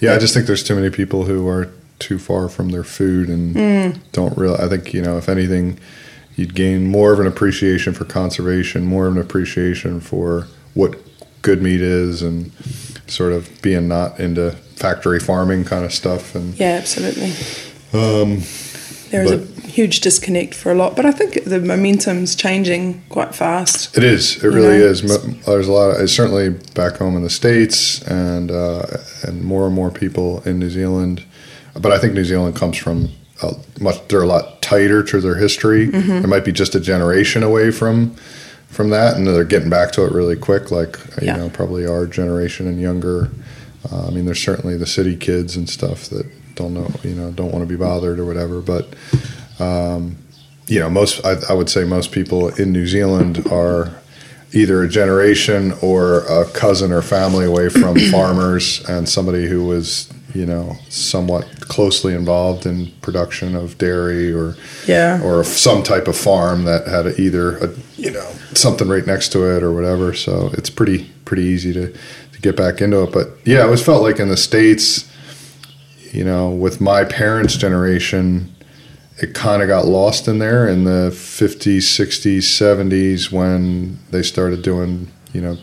Yeah, 0.00 0.14
I 0.14 0.18
just 0.18 0.34
think 0.34 0.46
there's 0.46 0.64
too 0.64 0.74
many 0.74 0.90
people 0.90 1.24
who 1.24 1.46
are 1.48 1.70
too 1.98 2.18
far 2.18 2.48
from 2.48 2.70
their 2.70 2.84
food 2.84 3.28
and 3.28 3.54
Mm. 3.56 3.98
don't 4.12 4.36
really. 4.36 4.58
I 4.58 4.68
think 4.68 4.92
you 4.92 5.00
know, 5.02 5.16
if 5.16 5.28
anything, 5.28 5.78
you'd 6.34 6.54
gain 6.54 6.86
more 6.86 7.12
of 7.12 7.20
an 7.20 7.26
appreciation 7.26 7.94
for 7.94 8.04
conservation, 8.04 8.84
more 8.84 9.06
of 9.06 9.14
an 9.16 9.22
appreciation 9.22 10.00
for 10.00 10.46
what 10.74 10.96
good 11.40 11.62
meat 11.62 11.80
is, 11.80 12.20
and 12.20 12.50
sort 13.06 13.32
of 13.32 13.48
being 13.62 13.88
not 13.88 14.18
into 14.20 14.56
factory 14.76 15.18
farming 15.20 15.64
kind 15.64 15.84
of 15.84 15.92
stuff. 15.92 16.34
And 16.34 16.54
yeah, 16.58 16.78
absolutely. 16.80 17.30
um, 17.92 18.42
There 19.10 19.22
is 19.22 19.32
a 19.32 19.38
huge 19.66 20.00
disconnect 20.00 20.54
for 20.54 20.72
a 20.72 20.74
lot, 20.74 20.96
but 20.96 21.04
I 21.06 21.12
think 21.12 21.44
the 21.44 21.60
momentum's 21.60 22.34
changing 22.34 23.02
quite 23.08 23.34
fast. 23.34 23.96
It 23.96 24.04
is. 24.04 24.42
It 24.42 24.48
really 24.48 24.78
know? 24.78 24.84
is. 24.86 25.02
There's 25.44 25.68
a 25.68 25.72
lot. 25.72 25.90
Of, 25.90 26.00
it's 26.00 26.12
certainly 26.12 26.50
back 26.74 26.96
home 26.96 27.16
in 27.16 27.22
the 27.22 27.30
states, 27.30 28.02
and 28.02 28.50
uh, 28.50 28.82
and 29.22 29.44
more 29.44 29.66
and 29.66 29.74
more 29.74 29.90
people 29.90 30.42
in 30.42 30.58
New 30.58 30.70
Zealand. 30.70 31.24
But 31.78 31.92
I 31.92 31.98
think 31.98 32.14
New 32.14 32.24
Zealand 32.24 32.56
comes 32.56 32.76
from 32.78 33.10
a 33.42 33.54
much. 33.80 34.06
They're 34.08 34.22
a 34.22 34.26
lot 34.26 34.60
tighter 34.62 35.02
to 35.04 35.20
their 35.20 35.36
history. 35.36 35.88
Mm-hmm. 35.88 36.24
It 36.24 36.26
might 36.26 36.44
be 36.44 36.52
just 36.52 36.74
a 36.74 36.80
generation 36.80 37.42
away 37.42 37.70
from 37.70 38.14
from 38.68 38.90
that, 38.90 39.16
and 39.16 39.26
they're 39.26 39.44
getting 39.44 39.70
back 39.70 39.92
to 39.92 40.04
it 40.04 40.12
really 40.12 40.36
quick. 40.36 40.70
Like 40.70 40.98
you 41.20 41.28
Yeah. 41.28 41.36
know, 41.36 41.48
probably 41.50 41.86
our 41.86 42.06
generation 42.06 42.66
and 42.66 42.80
younger. 42.80 43.30
Uh, 43.90 44.06
I 44.06 44.10
mean, 44.10 44.24
there's 44.24 44.42
certainly 44.42 44.76
the 44.76 44.86
city 44.86 45.16
kids 45.16 45.56
and 45.56 45.68
stuff 45.68 46.08
that 46.10 46.26
don't 46.54 46.74
know, 46.74 46.90
you 47.02 47.14
know, 47.14 47.30
don't 47.30 47.52
want 47.52 47.62
to 47.62 47.68
be 47.68 47.76
bothered 47.76 48.18
or 48.18 48.24
whatever. 48.24 48.60
But 48.60 48.94
um, 49.58 50.16
you 50.66 50.80
know, 50.80 50.90
most 50.90 51.24
I, 51.24 51.36
I 51.48 51.52
would 51.52 51.70
say 51.70 51.84
most 51.84 52.12
people 52.12 52.48
in 52.56 52.72
New 52.72 52.86
Zealand 52.86 53.46
are 53.50 53.92
either 54.52 54.82
a 54.82 54.88
generation 54.88 55.74
or 55.82 56.20
a 56.24 56.44
cousin 56.46 56.92
or 56.92 57.02
family 57.02 57.44
away 57.44 57.68
from 57.68 57.98
farmers 58.10 58.84
and 58.88 59.08
somebody 59.08 59.46
who 59.46 59.64
was, 59.66 60.08
you 60.34 60.46
know, 60.46 60.76
somewhat 60.88 61.44
closely 61.68 62.14
involved 62.14 62.64
in 62.64 62.90
production 63.02 63.54
of 63.56 63.76
dairy 63.78 64.32
or 64.32 64.56
Yeah. 64.86 65.20
or 65.22 65.44
some 65.44 65.82
type 65.82 66.08
of 66.08 66.16
farm 66.16 66.64
that 66.64 66.86
had 66.86 67.06
a, 67.06 67.20
either 67.20 67.58
a, 67.58 67.70
you 67.96 68.10
know 68.10 68.28
something 68.54 68.88
right 68.88 69.06
next 69.06 69.30
to 69.32 69.44
it 69.56 69.62
or 69.62 69.72
whatever. 69.72 70.14
So 70.14 70.50
it's 70.54 70.70
pretty 70.70 71.10
pretty 71.24 71.42
easy 71.42 71.72
to 71.74 71.92
to 72.36 72.42
get 72.42 72.56
back 72.56 72.80
into 72.80 73.02
it. 73.02 73.12
But 73.12 73.30
yeah, 73.44 73.60
it 73.60 73.64
always 73.64 73.82
felt 73.82 74.02
like 74.02 74.20
in 74.20 74.28
the 74.28 74.36
states, 74.36 75.10
you 76.12 76.22
know, 76.22 76.50
with 76.50 76.80
my 76.80 77.04
parents' 77.04 77.56
generation, 77.56 78.54
it 79.18 79.34
kind 79.34 79.62
of 79.62 79.68
got 79.68 79.86
lost 79.86 80.28
in 80.28 80.38
there 80.38 80.68
in 80.68 80.84
the 80.84 81.10
50s, 81.10 81.78
60s, 81.78 82.38
70s 82.38 83.32
when 83.32 83.98
they 84.10 84.22
started 84.22 84.62
doing, 84.62 85.08
you 85.32 85.40
know, 85.40 85.56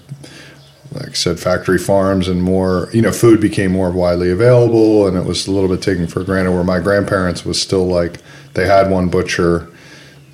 like 0.92 1.10
I 1.10 1.14
said, 1.14 1.40
factory 1.40 1.78
farms 1.78 2.28
and 2.28 2.42
more, 2.42 2.90
you 2.94 3.02
know, 3.02 3.12
food 3.12 3.40
became 3.40 3.72
more 3.72 3.92
widely 3.92 4.32
available 4.32 5.08
and 5.08 5.16
it 5.16 5.26
was 5.26 5.48
a 5.48 5.52
little 5.52 5.70
bit 5.70 5.82
taken 5.82 6.08
for 6.08 6.24
granted. 6.24 6.52
Where 6.52 6.64
my 6.64 6.80
grandparents 6.80 7.46
was 7.46 7.62
still 7.62 7.86
like, 7.86 8.18
they 8.54 8.66
had 8.66 8.90
one 8.90 9.10
butcher. 9.10 9.70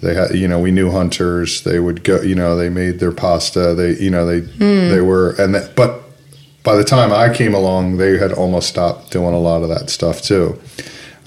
They 0.01 0.13
had, 0.13 0.33
you 0.33 0.47
know, 0.47 0.59
we 0.59 0.71
knew 0.71 0.91
hunters. 0.91 1.63
They 1.63 1.79
would 1.79 2.05
go, 2.05 2.21
you 2.21 2.35
know, 2.35 2.55
they 2.55 2.69
made 2.69 2.99
their 2.99 3.11
pasta. 3.11 3.73
They, 3.73 3.97
you 3.97 4.09
know, 4.09 4.25
they, 4.25 4.41
hmm. 4.41 4.89
they 4.89 5.01
were, 5.01 5.31
and 5.37 5.55
that, 5.55 5.75
but 5.75 5.98
by 6.69 6.75
the 6.75 6.83
time 6.83 7.11
I 7.11 7.33
came 7.33 7.55
along, 7.55 7.97
they 7.97 8.19
had 8.19 8.31
almost 8.31 8.69
stopped 8.69 9.09
doing 9.09 9.33
a 9.33 9.39
lot 9.39 9.63
of 9.63 9.69
that 9.69 9.89
stuff 9.89 10.21
too. 10.21 10.59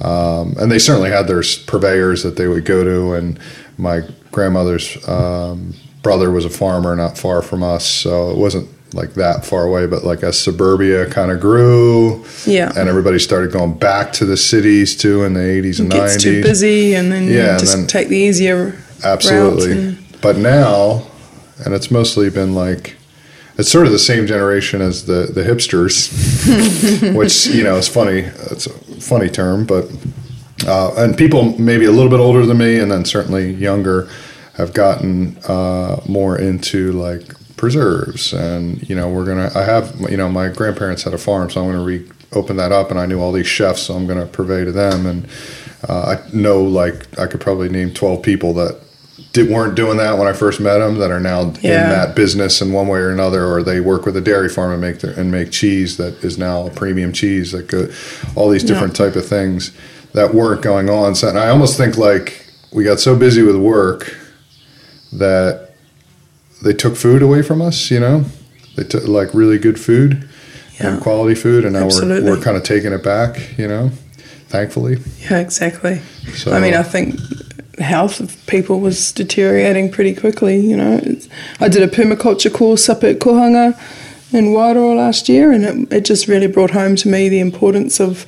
Um, 0.01 0.55
and 0.57 0.71
they 0.71 0.79
certainly 0.79 1.11
had 1.11 1.27
their 1.27 1.43
purveyors 1.67 2.23
that 2.23 2.37
they 2.37 2.47
would 2.47 2.65
go 2.65 2.85
to. 2.85 3.15
And 3.15 3.41
my 3.77 4.03
grandmother's 4.31 4.97
um, 5.09 5.75
brother 6.03 6.31
was 6.31 6.45
a 6.45 6.49
farmer 6.51 6.95
not 6.95 7.19
far 7.19 7.43
from 7.43 7.65
us, 7.65 7.85
so 7.85 8.31
it 8.31 8.37
wasn't 8.37 8.69
like 8.95 9.15
that 9.15 9.45
far 9.45 9.65
away. 9.65 9.87
But 9.89 10.05
like 10.05 10.23
as 10.23 10.39
suburbia 10.39 11.11
kind 11.11 11.33
of 11.33 11.41
grew, 11.41 12.25
Yeah. 12.47 12.71
and 12.77 12.89
everybody 12.89 13.19
started 13.19 13.51
going 13.51 13.75
back 13.79 14.13
to 14.15 14.25
the 14.25 14.37
cities 14.37 14.97
too 14.97 15.25
in 15.25 15.35
the 15.35 15.41
80s 15.41 15.81
and 15.81 15.93
It 15.93 15.97
gets 15.97 16.17
90s. 16.19 16.23
too 16.23 16.43
busy, 16.45 16.95
and 16.95 17.11
then 17.11 17.27
Yeah, 17.27 17.59
just 17.59 17.75
then- 17.77 17.89
take 17.89 18.07
the 18.09 18.17
easier 18.17 18.77
Absolutely. 19.03 19.73
And, 19.73 19.99
But 20.21 20.37
now, 20.37 21.03
and 21.65 21.75
it's 21.75 21.91
mostly 21.91 22.31
been 22.31 22.55
like, 22.55 22.95
it's 23.59 23.71
sort 23.71 23.87
of 23.87 23.93
the 23.93 23.99
same 23.99 24.27
generation 24.27 24.81
as 24.81 25.07
the, 25.07 25.31
the 25.33 25.43
hipsters, 25.43 26.11
which, 27.17 27.47
you 27.47 27.65
know, 27.65 27.77
is 27.77 27.89
funny. 27.89 28.21
It's 28.51 28.67
a 28.67 28.71
funny 29.01 29.29
term, 29.29 29.67
but, 29.67 29.91
uh, 30.67 30.95
and 30.97 31.17
people 31.17 31.59
maybe 31.59 31.85
a 31.85 31.91
little 31.91 32.11
bit 32.11 32.21
older 32.21 32.47
than 32.47 32.59
me 32.59 32.79
and 32.79 32.91
then 32.91 33.05
certainly 33.05 33.53
younger 33.53 34.09
have 34.55 34.73
gotten 34.73 35.37
uh, 35.49 36.01
more 36.09 36.39
into 36.39 36.93
like 36.93 37.35
preserves. 37.57 38.33
And, 38.33 38.89
you 38.89 38.97
know, 38.97 39.09
we're 39.09 39.25
to, 39.25 39.59
I 39.59 39.65
have, 39.65 40.01
you 40.11 40.17
know, 40.17 40.29
my 40.29 40.49
grandparents 40.49 41.03
had 41.03 41.15
a 41.15 41.19
farm, 41.19 41.51
so 41.51 41.61
I'm 41.61 41.71
going 41.71 41.79
to 41.79 41.85
re 41.85 42.11
open 42.35 42.57
that 42.57 42.73
up 42.73 42.91
and 42.91 42.99
I 42.99 43.05
knew 43.05 43.21
all 43.21 43.31
these 43.31 43.47
chefs, 43.47 43.83
so 43.83 43.95
I'm 43.95 44.07
going 44.07 44.19
to 44.19 44.27
purvey 44.27 44.65
to 44.65 44.73
them. 44.73 45.05
And 45.05 45.29
uh, 45.89 46.17
I 46.17 46.37
know 46.37 46.63
like 46.63 47.19
I 47.19 47.27
could 47.27 47.41
probably 47.41 47.69
name 47.69 47.93
12 47.93 48.23
people 48.23 48.55
that 48.55 48.81
did, 49.33 49.49
weren't 49.51 49.75
doing 49.75 49.97
that 49.97 50.19
when 50.19 50.29
I 50.29 50.33
first 50.33 50.61
met 50.61 50.79
them 50.79 50.99
that 50.99 51.11
are 51.11 51.21
now 51.21 51.43
in 51.43 51.55
that 51.63 52.15
business 52.15 52.61
in 52.61 52.73
one 52.73 52.87
way 52.89 52.99
or 53.01 53.11
another, 53.11 53.47
or 53.47 53.63
they 53.63 53.81
work 53.81 54.05
with 54.05 54.17
a 54.17 54.21
dairy 54.21 54.49
farm 54.49 54.73
and 54.73 54.81
make 54.81 55.01
their, 55.01 55.19
and 55.19 55.31
make 55.31 55.51
cheese 55.51 55.97
that 55.97 56.23
is 56.23 56.37
now 56.39 56.67
a 56.67 56.71
premium 56.71 57.13
cheese 57.13 57.53
that 57.53 57.67
go, 57.69 57.89
all 58.37 58.49
these 58.51 58.63
different 58.65 58.95
type 58.95 59.17
of 59.17 59.27
things 59.27 59.73
that 60.13 60.35
weren't 60.35 60.61
going 60.63 60.91
on. 60.91 61.15
So 61.15 61.29
and 61.29 61.39
I 61.39 61.49
almost 61.49 61.77
think 61.79 61.97
like 61.97 62.47
we 62.73 62.85
got 62.85 63.01
so 63.01 63.17
busy 63.17 63.43
with 63.43 63.57
work 63.57 64.17
that 65.13 65.71
they 66.63 66.73
took 66.73 66.97
food 66.97 67.23
away 67.23 67.43
from 67.43 67.61
us. 67.63 67.91
You 67.91 68.01
know, 68.01 68.25
they 68.77 68.85
took 68.85 69.07
like 69.09 69.33
really 69.35 69.59
good 69.59 69.81
food 69.81 70.29
Yeah. 70.79 70.93
and 70.95 71.01
quality 71.03 71.35
food, 71.35 71.65
and 71.65 71.73
now 71.73 71.87
we're 71.89 72.23
we're 72.25 72.41
kind 72.41 72.57
of 72.57 72.63
taking 72.65 72.93
it 72.93 73.03
back. 73.03 73.57
You 73.59 73.69
know, 73.69 73.91
thankfully. 74.49 74.99
yeah, 75.31 75.39
exactly. 75.39 76.01
So 76.35 76.53
I 76.53 76.61
mean, 76.61 76.75
I 76.75 76.83
think 76.83 77.19
health 77.79 78.21
of 78.21 78.37
people 78.47 78.81
was 78.81 79.13
deteriorating 79.13 79.91
pretty 79.91 80.15
quickly. 80.15 80.59
You 80.61 80.77
know, 80.77 80.95
It's- 80.99 81.29
I 81.61 81.69
did 81.69 81.83
a 81.83 81.89
permaculture 81.89 82.53
course 82.53 82.89
up 82.89 83.03
at 83.05 83.19
Koanga 83.19 83.79
in 84.33 84.47
Wairoa 84.55 84.97
last 84.97 85.29
year, 85.29 85.53
and 85.53 85.65
it, 85.65 85.93
it 85.93 86.05
just 86.05 86.29
really 86.29 86.47
brought 86.47 86.71
home 86.73 86.97
to 86.97 87.09
me 87.09 87.29
the 87.29 87.41
importance 87.41 88.01
of 88.01 88.27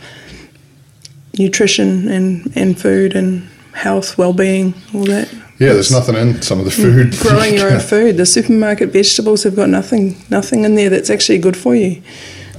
nutrition 1.38 2.08
and, 2.08 2.52
and 2.54 2.78
food 2.78 3.14
and 3.14 3.48
health, 3.72 4.16
well-being, 4.16 4.74
all 4.94 5.04
that. 5.04 5.28
yeah, 5.58 5.72
there's 5.72 5.90
nothing 5.90 6.14
in 6.14 6.40
some 6.42 6.58
of 6.60 6.64
the 6.64 6.70
food. 6.70 7.16
Growing 7.20 7.54
your 7.54 7.72
own 7.72 7.80
food. 7.94 8.16
The 8.16 8.26
supermarket 8.26 8.90
vegetables 8.90 9.42
have 9.42 9.56
got 9.56 9.68
nothing, 9.68 10.16
nothing 10.30 10.64
in 10.64 10.74
there 10.76 10.90
that's 10.90 11.10
actually 11.10 11.38
good 11.38 11.56
for 11.56 11.74
you. 11.74 12.02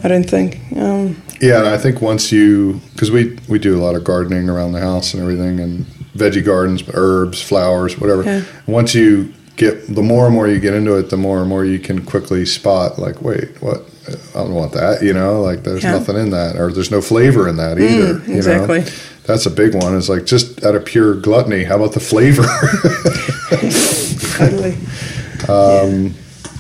I 0.04 0.08
don't 0.08 0.30
think. 0.30 0.60
Um, 0.76 1.22
Yeah, 1.42 1.60
and 1.60 1.68
I 1.68 1.78
think 1.78 2.02
once 2.02 2.32
you, 2.32 2.82
because 2.94 3.12
we 3.12 3.38
we 3.48 3.60
do 3.60 3.76
a 3.78 3.82
lot 3.82 3.96
of 3.96 4.04
gardening 4.04 4.50
around 4.50 4.74
the 4.74 4.80
house 4.82 5.14
and 5.14 5.22
everything, 5.24 5.60
and 5.60 5.86
veggie 6.16 6.44
gardens, 6.44 6.84
herbs, 6.94 7.42
flowers, 7.42 8.00
whatever. 8.00 8.24
Yeah. 8.24 8.44
Once 8.68 8.96
you 8.96 9.34
get, 9.58 9.94
the 9.94 10.02
more 10.02 10.26
and 10.26 10.34
more 10.34 10.48
you 10.48 10.60
get 10.60 10.74
into 10.74 10.96
it, 10.98 11.10
the 11.10 11.18
more 11.18 11.40
and 11.40 11.50
more 11.50 11.64
you 11.66 11.80
can 11.80 12.04
quickly 12.06 12.46
spot, 12.46 12.98
like, 13.00 13.22
wait, 13.22 13.62
what? 13.62 13.82
I 14.08 14.40
don't 14.44 14.54
want 14.54 14.74
that. 14.74 15.02
You 15.02 15.14
know, 15.14 15.42
like 15.42 15.64
there's 15.64 15.84
Yeah. 15.84 15.94
nothing 15.94 16.16
in 16.18 16.30
that, 16.32 16.58
or 16.58 16.72
there's 16.72 16.92
no 16.92 17.02
flavor 17.02 17.48
in 17.50 17.58
that 17.58 17.80
either. 17.80 18.14
Mm, 18.16 18.28
you 18.28 18.34
know? 18.34 18.38
exactly. 18.38 18.84
That's 19.26 19.46
a 19.48 19.50
big 19.50 19.74
one. 19.74 19.96
Is 19.96 20.10
like 20.10 20.26
just 20.26 20.64
out 20.64 20.76
of 20.76 20.86
pure 20.86 21.16
gluttony. 21.16 21.64
How 21.64 21.78
about 21.78 21.94
the 21.94 22.00
flavor? 22.00 22.44
totally. 24.38 24.76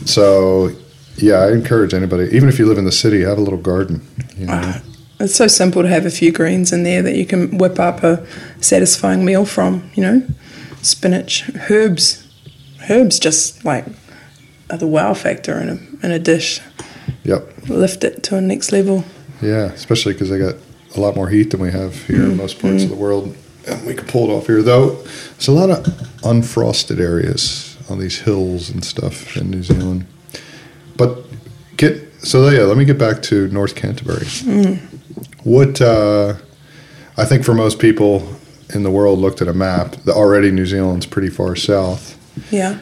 so, 0.05 0.71
yeah, 1.17 1.35
I 1.35 1.51
encourage 1.51 1.93
anybody, 1.93 2.29
even 2.35 2.49
if 2.49 2.59
you 2.59 2.65
live 2.65 2.77
in 2.77 2.85
the 2.85 2.91
city, 2.91 3.21
have 3.21 3.37
a 3.37 3.41
little 3.41 3.59
garden. 3.59 4.01
You 4.37 4.47
know? 4.47 4.53
Ah, 4.63 4.81
It's 5.19 5.35
so 5.35 5.47
simple 5.47 5.81
to 5.83 5.87
have 5.87 6.05
a 6.05 6.09
few 6.11 6.31
greens 6.31 6.73
in 6.73 6.83
there 6.83 7.01
that 7.03 7.15
you 7.15 7.25
can 7.25 7.57
whip 7.57 7.79
up 7.79 8.03
a 8.03 8.25
satisfying 8.65 9.23
meal 9.23 9.45
from, 9.45 9.89
you 9.95 10.04
know? 10.04 10.28
Spinach, 10.82 11.49
herbs. 11.69 12.28
Herbs 12.89 13.19
just 13.19 13.65
like 13.65 13.86
are 14.69 14.78
the 14.78 14.88
wow 14.88 15.13
factor 15.13 15.60
in 15.60 15.69
a, 15.69 16.06
in 16.06 16.12
a 16.12 16.19
dish. 16.19 16.62
Yep. 17.23 17.69
Lift 17.69 18.04
it 18.04 18.23
to 18.23 18.38
a 18.38 18.41
next 18.41 18.71
level. 18.71 19.04
Yeah, 19.41 19.65
especially 19.65 20.13
because 20.13 20.30
they 20.30 20.38
got 20.38 20.56
a 20.95 20.99
lot 20.99 21.15
more 21.15 21.30
heat 21.30 21.51
than 21.51 21.60
we 21.60 21.71
have 21.71 22.06
here 22.06 22.23
in 22.23 22.38
most 22.38 22.60
parts 22.60 22.84
of 22.84 22.89
the 22.89 22.95
world. 22.95 23.36
And 23.67 23.86
we 23.86 23.95
can 23.95 24.06
pull 24.08 24.30
it 24.30 24.34
off 24.34 24.47
here, 24.47 24.62
though. 24.62 24.91
There's 24.91 25.47
a 25.47 25.51
lot 25.51 25.69
of 25.69 25.84
unfrosted 26.21 26.99
areas 26.99 27.78
on 27.89 27.99
these 27.99 28.19
hills 28.19 28.69
and 28.69 28.84
stuff 28.84 29.36
in 29.36 29.49
New 29.49 29.63
Zealand. 29.63 30.06
But 30.95 31.25
get 31.78 32.13
so 32.23 32.47
yeah. 32.49 32.62
Let 32.62 32.78
me 32.78 32.86
get 32.86 32.97
back 32.97 33.21
to 33.23 33.47
North 33.49 33.75
Canterbury. 33.75 34.28
What 35.43 35.82
uh, 35.82 36.36
I 37.17 37.25
think 37.25 37.43
for 37.43 37.54
most 37.54 37.80
people 37.80 38.28
in 38.73 38.84
the 38.84 38.91
world 38.91 39.19
looked 39.19 39.41
at 39.41 39.47
a 39.47 39.54
map, 39.54 39.95
that 40.04 40.15
already 40.15 40.51
New 40.51 40.65
Zealand's 40.65 41.06
pretty 41.06 41.30
far 41.30 41.56
south. 41.56 42.17
Yeah. 42.51 42.80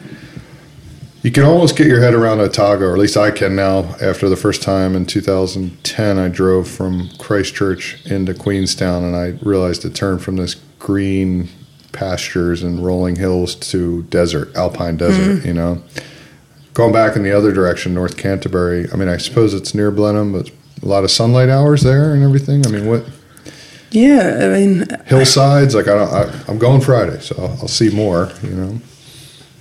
You 1.22 1.30
can 1.30 1.44
almost 1.44 1.76
get 1.76 1.86
your 1.86 2.02
head 2.02 2.12
around 2.12 2.40
Otago, 2.40 2.84
or 2.84 2.92
at 2.92 2.98
least 2.98 3.16
I 3.16 3.30
can 3.30 3.56
now. 3.56 3.96
After 4.00 4.28
the 4.28 4.36
first 4.36 4.62
time 4.62 4.94
in 4.94 5.06
2010, 5.06 6.18
I 6.18 6.28
drove 6.28 6.68
from 6.68 7.08
Christchurch 7.18 8.04
into 8.04 8.34
Queenstown, 8.34 9.02
and 9.02 9.16
I 9.16 9.38
realized 9.42 9.86
it 9.86 9.94
turned 9.94 10.22
from 10.22 10.36
this 10.36 10.56
green 10.78 11.48
pastures 11.92 12.62
and 12.62 12.84
rolling 12.84 13.16
hills 13.16 13.54
to 13.54 14.02
desert, 14.04 14.54
alpine 14.54 14.98
desert. 14.98 15.38
Mm-hmm. 15.38 15.46
You 15.46 15.54
know, 15.54 15.82
going 16.74 16.92
back 16.92 17.16
in 17.16 17.22
the 17.22 17.32
other 17.32 17.52
direction, 17.52 17.94
North 17.94 18.18
Canterbury. 18.18 18.86
I 18.92 18.96
mean, 18.96 19.08
I 19.08 19.16
suppose 19.16 19.54
it's 19.54 19.74
near 19.74 19.90
Blenheim, 19.90 20.30
but 20.30 20.50
a 20.82 20.86
lot 20.86 21.04
of 21.04 21.10
sunlight 21.10 21.48
hours 21.48 21.82
there 21.82 22.12
and 22.12 22.22
everything. 22.22 22.66
I 22.66 22.70
mean, 22.70 22.86
what 22.86 23.08
Yeah, 23.94 24.40
I 24.40 24.48
mean, 24.48 24.86
hillsides? 25.06 25.76
Like 25.76 25.86
I 25.86 25.94
don't. 25.94 26.12
I, 26.12 26.44
I'm 26.48 26.58
going 26.58 26.80
Friday, 26.80 27.20
so 27.20 27.36
I'll, 27.38 27.50
I'll 27.62 27.68
see 27.68 27.90
more. 27.90 28.32
You 28.42 28.50
know. 28.50 28.80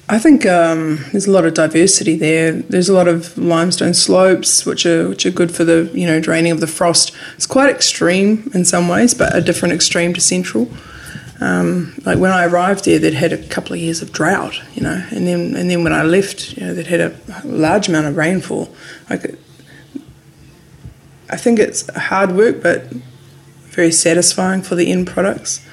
I 0.09 0.17
think 0.17 0.43
um, 0.47 1.05
there's 1.11 1.27
a 1.27 1.31
lot 1.31 1.45
of 1.45 1.53
diversity 1.53 2.15
there. 2.17 2.51
There's 2.51 2.89
a 2.89 2.93
lot 2.93 3.07
of 3.07 3.37
limestone 3.37 3.93
slopes, 3.93 4.65
which 4.65 4.87
are 4.87 5.07
which 5.07 5.27
are 5.27 5.29
good 5.29 5.51
for 5.51 5.63
the 5.63 5.87
you 5.93 6.07
know 6.07 6.19
draining 6.19 6.51
of 6.51 6.61
the 6.61 6.67
frost. 6.67 7.15
It's 7.35 7.45
quite 7.45 7.69
extreme 7.69 8.49
in 8.55 8.65
some 8.65 8.87
ways, 8.87 9.13
but 9.13 9.35
a 9.35 9.39
different 9.39 9.75
extreme 9.75 10.15
to 10.15 10.21
central. 10.21 10.67
Um, 11.39 11.93
like 12.03 12.17
when 12.17 12.31
I 12.31 12.45
arrived 12.45 12.85
there, 12.85 12.97
they'd 12.97 13.13
had 13.13 13.33
a 13.33 13.47
couple 13.49 13.73
of 13.73 13.79
years 13.79 14.01
of 14.01 14.11
drought, 14.11 14.59
you 14.73 14.81
know, 14.81 15.05
and 15.11 15.27
then 15.27 15.55
and 15.55 15.69
then 15.69 15.83
when 15.83 15.93
I 15.93 16.01
left, 16.01 16.57
you 16.57 16.65
know, 16.65 16.73
they'd 16.73 16.87
had 16.87 17.01
a 17.01 17.15
large 17.45 17.87
amount 17.87 18.07
of 18.07 18.17
rainfall. 18.17 18.73
Like, 19.11 19.37
I 21.29 21.37
think 21.37 21.59
it's 21.59 21.87
hard 21.95 22.31
work, 22.31 22.63
but 22.63 22.85
very 23.73 23.91
satisfying 23.91 24.61
for 24.61 24.75
the 24.75 24.91
end 24.91 25.07
products. 25.07 25.65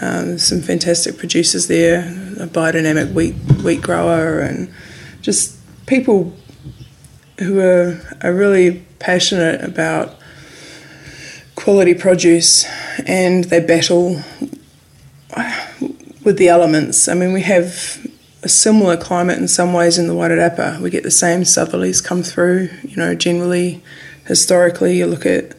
Um, 0.00 0.38
some 0.38 0.62
fantastic 0.62 1.18
producers 1.18 1.68
there, 1.68 2.00
a 2.38 2.46
biodynamic 2.46 3.12
wheat 3.12 3.34
wheat 3.62 3.82
grower, 3.82 4.40
and 4.40 4.72
just 5.20 5.56
people 5.86 6.32
who 7.38 7.60
are, 7.60 8.00
are 8.22 8.32
really 8.32 8.84
passionate 8.98 9.62
about 9.62 10.16
quality 11.54 11.94
produce, 11.94 12.64
and 13.06 13.44
they 13.44 13.60
battle 13.60 14.22
with 16.24 16.38
the 16.38 16.48
elements. 16.48 17.08
I 17.08 17.14
mean, 17.14 17.32
we 17.32 17.42
have 17.42 18.06
a 18.42 18.48
similar 18.48 18.96
climate 18.96 19.38
in 19.38 19.48
some 19.48 19.72
ways 19.72 19.98
in 19.98 20.06
the 20.06 20.14
Wairarapa. 20.14 20.80
We 20.80 20.90
get 20.90 21.02
the 21.02 21.10
same 21.10 21.42
southerlies 21.42 22.02
come 22.02 22.22
through. 22.22 22.70
You 22.82 22.96
know, 22.96 23.14
generally, 23.14 23.82
historically, 24.26 24.98
you 24.98 25.06
look 25.06 25.26
at 25.26 25.56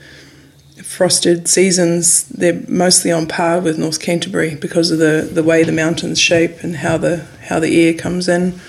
frosted 0.99 1.47
seasons, 1.47 2.27
they're 2.27 2.61
mostly 2.67 3.09
on 3.09 3.25
par 3.25 3.61
with 3.61 3.79
North 3.79 4.01
Canterbury 4.01 4.55
because 4.55 4.91
of 4.91 4.99
the, 4.99 5.29
the 5.31 5.41
way 5.41 5.63
the 5.63 5.71
mountains 5.71 6.19
shape 6.19 6.61
and 6.61 6.75
how 6.75 6.97
the 6.97 7.25
how 7.47 7.57
the 7.57 7.69
air 7.81 7.93
comes 7.93 8.27
in. 8.27 8.59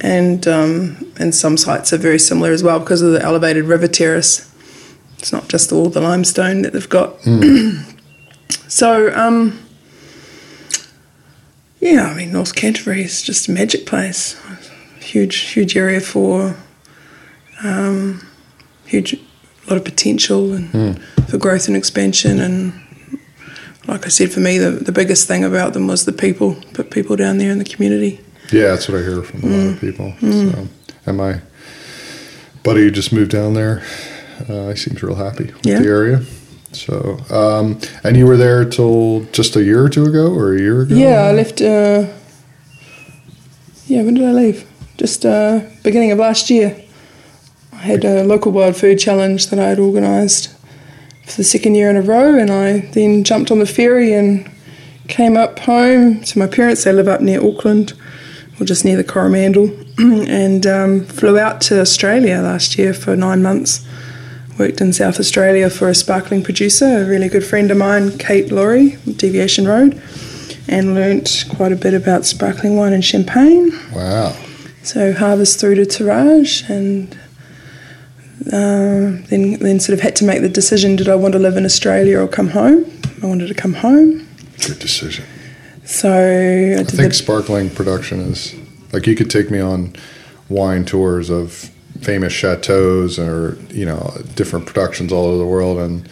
And 0.00 0.46
um, 0.46 1.12
and 1.18 1.34
some 1.34 1.56
sites 1.56 1.92
are 1.92 1.96
very 1.98 2.20
similar 2.20 2.52
as 2.52 2.62
well 2.62 2.78
because 2.78 3.02
of 3.02 3.10
the 3.10 3.20
elevated 3.20 3.64
river 3.64 3.88
terrace. 3.88 4.54
It's 5.18 5.32
not 5.32 5.48
just 5.48 5.72
all 5.72 5.88
the 5.88 6.00
limestone 6.00 6.62
that 6.62 6.74
they've 6.74 6.88
got. 6.88 7.20
so 8.68 9.12
um, 9.12 9.58
yeah, 11.80 12.04
I 12.04 12.14
mean 12.14 12.30
North 12.30 12.54
Canterbury 12.54 13.02
is 13.02 13.20
just 13.20 13.48
a 13.48 13.50
magic 13.50 13.84
place. 13.84 14.40
Huge 15.00 15.38
huge 15.38 15.76
area 15.76 16.00
for 16.00 16.54
um, 17.64 18.24
huge 18.86 19.18
lot 19.68 19.76
of 19.76 19.84
potential 19.84 20.52
and 20.52 21.00
for 21.28 21.38
growth 21.38 21.68
and 21.68 21.76
expansion. 21.76 22.40
And 22.40 22.72
like 23.86 24.06
I 24.06 24.08
said, 24.08 24.30
for 24.32 24.40
me, 24.40 24.58
the, 24.58 24.70
the 24.70 24.92
biggest 24.92 25.26
thing 25.26 25.44
about 25.44 25.72
them 25.72 25.86
was 25.86 26.04
the 26.04 26.12
people, 26.12 26.56
put 26.72 26.90
people 26.90 27.16
down 27.16 27.38
there 27.38 27.50
in 27.50 27.58
the 27.58 27.64
community. 27.64 28.20
Yeah, 28.52 28.68
that's 28.68 28.88
what 28.88 28.98
I 28.98 29.02
hear 29.02 29.22
from 29.22 29.42
a 29.44 29.46
lot 29.46 29.72
of 29.74 29.80
people. 29.80 30.14
So, 30.20 30.68
and 31.06 31.16
my 31.16 31.40
buddy 32.62 32.82
who 32.82 32.90
just 32.90 33.12
moved 33.12 33.30
down 33.30 33.54
there, 33.54 33.82
uh, 34.48 34.68
he 34.70 34.76
seems 34.76 35.02
real 35.02 35.14
happy 35.16 35.44
with 35.46 35.66
Yeah. 35.66 35.78
the 35.80 35.86
area. 35.88 36.22
So, 36.72 37.18
um, 37.30 37.78
and 38.04 38.16
you 38.16 38.26
were 38.26 38.36
there 38.36 38.64
till 38.64 39.24
just 39.32 39.56
a 39.56 39.62
year 39.62 39.82
or 39.84 39.88
two 39.88 40.04
ago, 40.04 40.32
or 40.34 40.54
a 40.54 40.58
year 40.58 40.82
ago? 40.82 40.94
Yeah, 40.94 41.22
I 41.22 41.32
left. 41.32 41.60
Uh, 41.60 42.06
yeah, 43.86 44.02
when 44.02 44.14
did 44.14 44.24
I 44.24 44.32
leave? 44.32 44.66
Just 44.96 45.26
uh, 45.26 45.60
beginning 45.82 46.12
of 46.12 46.18
last 46.18 46.48
year. 46.50 46.76
I 47.72 47.76
had 47.76 48.04
a 48.04 48.22
local 48.24 48.52
wild 48.52 48.76
food 48.76 48.98
challenge 48.98 49.48
that 49.48 49.58
I 49.58 49.68
had 49.68 49.78
organised 49.80 50.51
for 51.32 51.38
the 51.38 51.44
second 51.44 51.74
year 51.74 51.88
in 51.88 51.96
a 51.96 52.02
row, 52.02 52.38
and 52.38 52.50
I 52.50 52.80
then 52.92 53.24
jumped 53.24 53.50
on 53.50 53.58
the 53.58 53.66
ferry 53.66 54.12
and 54.12 54.50
came 55.08 55.34
up 55.34 55.58
home 55.60 56.20
to 56.20 56.38
my 56.38 56.46
parents. 56.46 56.84
They 56.84 56.92
live 56.92 57.08
up 57.08 57.22
near 57.22 57.42
Auckland, 57.42 57.94
or 58.60 58.66
just 58.66 58.84
near 58.84 58.98
the 58.98 59.04
Coromandel, 59.04 59.70
and 59.98 60.66
um, 60.66 61.04
flew 61.06 61.38
out 61.38 61.62
to 61.62 61.80
Australia 61.80 62.42
last 62.42 62.76
year 62.76 62.92
for 62.92 63.16
nine 63.16 63.42
months. 63.42 63.86
Worked 64.58 64.82
in 64.82 64.92
South 64.92 65.18
Australia 65.18 65.70
for 65.70 65.88
a 65.88 65.94
sparkling 65.94 66.44
producer, 66.44 66.84
a 66.84 67.06
really 67.06 67.30
good 67.30 67.44
friend 67.44 67.70
of 67.70 67.78
mine, 67.78 68.18
Kate 68.18 68.52
Laurie, 68.52 68.98
Deviation 69.16 69.66
Road, 69.66 70.00
and 70.68 70.94
learnt 70.94 71.46
quite 71.56 71.72
a 71.72 71.76
bit 71.76 71.94
about 71.94 72.26
sparkling 72.26 72.76
wine 72.76 72.92
and 72.92 73.02
champagne. 73.02 73.72
Wow. 73.94 74.36
So 74.82 75.14
harvest 75.14 75.58
through 75.58 75.76
to 75.76 75.86
tirage, 75.86 76.64
and 76.68 77.18
uh, 78.48 79.22
then 79.28 79.58
then 79.60 79.80
sort 79.80 79.94
of 79.98 80.00
had 80.00 80.16
to 80.16 80.24
make 80.24 80.40
the 80.40 80.48
decision: 80.48 80.96
did 80.96 81.08
I 81.08 81.14
want 81.14 81.32
to 81.32 81.38
live 81.38 81.56
in 81.56 81.64
Australia 81.64 82.18
or 82.20 82.28
come 82.28 82.48
home? 82.48 82.84
I 83.22 83.26
wanted 83.26 83.48
to 83.48 83.54
come 83.54 83.74
home, 83.74 84.26
Good 84.66 84.78
decision. 84.78 85.24
so 85.84 86.08
I 86.10 86.80
I 86.80 86.84
think 86.84 87.08
the, 87.12 87.14
sparkling 87.14 87.70
production 87.70 88.20
is 88.20 88.54
like 88.92 89.06
you 89.06 89.14
could 89.14 89.30
take 89.30 89.50
me 89.50 89.60
on 89.60 89.94
wine 90.48 90.84
tours 90.84 91.30
of 91.30 91.70
famous 92.00 92.32
chateaus 92.32 93.18
or 93.18 93.56
you 93.70 93.84
know 93.86 94.12
different 94.34 94.66
productions 94.66 95.12
all 95.12 95.26
over 95.26 95.38
the 95.38 95.46
world, 95.46 95.78
and 95.78 96.08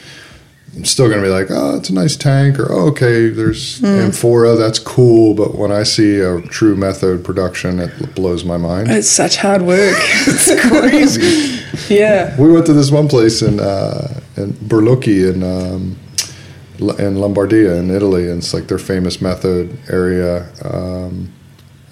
I'm 0.77 0.85
still 0.85 1.09
going 1.09 1.21
to 1.21 1.27
be 1.27 1.33
like, 1.33 1.49
oh, 1.51 1.77
it's 1.77 1.91
a 1.91 1.95
nice 1.95 2.17
tank, 2.17 2.59
or 2.59 2.71
oh, 2.71 2.89
okay, 2.91 3.29
there's 3.29 3.83
amphora, 3.83 4.55
that's 4.55 4.79
cool. 4.79 5.35
But 5.35 5.57
when 5.57 5.73
I 5.73 5.83
see 5.83 6.21
a 6.21 6.41
true 6.43 6.77
method 6.77 7.25
production, 7.25 7.81
it 7.81 8.15
blows 8.15 8.45
my 8.45 8.57
mind. 8.57 8.89
it's 8.91 9.11
such 9.11 9.37
hard 9.37 9.63
work. 9.63 9.97
It's 10.27 10.61
crazy. 10.69 11.61
yeah, 11.95 12.41
we 12.41 12.53
went 12.53 12.67
to 12.67 12.73
this 12.73 12.91
one 12.91 13.09
place 13.09 13.43
in 13.43 13.59
uh, 13.59 14.21
in 14.37 14.53
Berlucchi 14.53 15.33
in 15.35 15.43
um, 15.43 15.97
in 16.79 17.17
Lombardia 17.17 17.77
in 17.79 17.91
Italy, 17.91 18.29
and 18.31 18.39
it's 18.39 18.55
like 18.55 18.69
their 18.69 18.79
famous 18.79 19.21
method 19.21 19.77
area. 19.91 20.47
Um, 20.65 21.33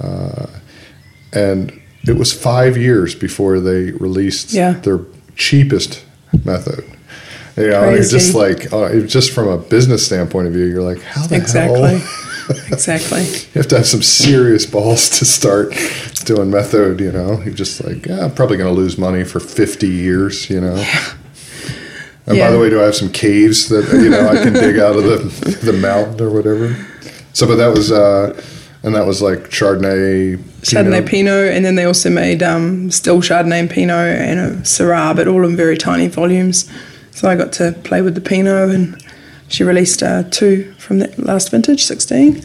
uh, 0.01 0.47
and 1.33 1.73
it 2.07 2.17
was 2.17 2.33
five 2.33 2.77
years 2.77 3.15
before 3.15 3.59
they 3.61 3.91
released 3.91 4.53
Yeah. 4.53 4.75
their 4.83 5.01
cheapest 5.37 6.05
method. 6.45 6.85
You 7.59 7.71
know, 7.71 7.91
you're 7.91 8.03
just 8.03 8.35
like, 8.35 8.73
uh, 8.73 9.01
just 9.01 9.33
from 9.33 9.49
a 9.49 9.59
business 9.59 10.07
standpoint 10.07 10.47
of 10.47 10.53
view, 10.53 10.65
you're 10.65 10.83
like, 10.83 11.03
how 11.03 11.27
the 11.27 11.37
exactly, 11.37 11.99
hell? 11.99 12.57
exactly. 12.73 13.25
You 13.55 13.63
have 13.63 13.69
to 13.69 13.77
have 13.79 13.87
some 13.87 14.03
serious 14.03 14.65
balls 14.65 15.09
to 15.19 15.25
start 15.25 15.75
doing 16.25 16.51
method, 16.51 17.01
you 17.01 17.11
know. 17.11 17.43
You're 17.43 17.55
just 17.55 17.83
like, 17.85 18.07
yeah, 18.07 18.25
I'm 18.25 18.35
probably 18.35 18.57
going 18.57 18.73
to 18.73 18.81
lose 18.81 18.97
money 18.97 19.25
for 19.25 19.41
50 19.41 19.89
years, 19.89 20.49
you 20.49 20.61
know. 20.61 20.85
And 22.29 22.39
by 22.39 22.51
the 22.51 22.59
way, 22.59 22.69
do 22.69 22.81
I 22.81 22.85
have 22.85 22.95
some 22.95 23.11
caves 23.11 23.71
that 23.71 23.91
you 24.03 24.11
know 24.11 24.29
I 24.29 24.35
can 24.35 24.53
dig 24.53 24.79
out 24.79 24.97
of 24.97 25.05
the 25.05 25.59
the 25.65 25.73
mountain 25.73 26.21
or 26.21 26.31
whatever? 26.31 26.77
So, 27.33 27.47
but 27.47 27.57
that 27.57 27.69
was, 27.69 27.91
uh, 27.91 28.39
and 28.83 28.95
that 28.95 29.07
was 29.07 29.23
like 29.23 29.49
Chardonnay, 29.49 30.37
Chardonnay 30.61 31.07
Pinot, 31.09 31.55
and 31.55 31.65
then 31.65 31.77
they 31.77 31.85
also 31.85 32.11
made 32.11 32.43
um, 32.43 32.91
still 32.91 33.23
Chardonnay 33.23 33.61
and 33.61 33.71
Pinot 33.71 34.21
and 34.21 34.41
a 34.41 34.51
Syrah, 34.61 35.17
but 35.17 35.27
all 35.27 35.43
in 35.45 35.57
very 35.57 35.79
tiny 35.79 36.09
volumes. 36.09 36.71
So 37.19 37.29
I 37.29 37.35
got 37.35 37.53
to 37.55 37.73
play 37.73 38.01
with 38.01 38.15
the 38.15 38.21
Pinot, 38.21 38.71
and 38.71 39.05
she 39.49 39.65
released 39.65 40.05
uh, 40.05 40.23
two 40.31 40.73
from 40.75 41.01
that 41.01 41.19
last 41.19 41.51
vintage, 41.51 41.85
16. 41.85 42.45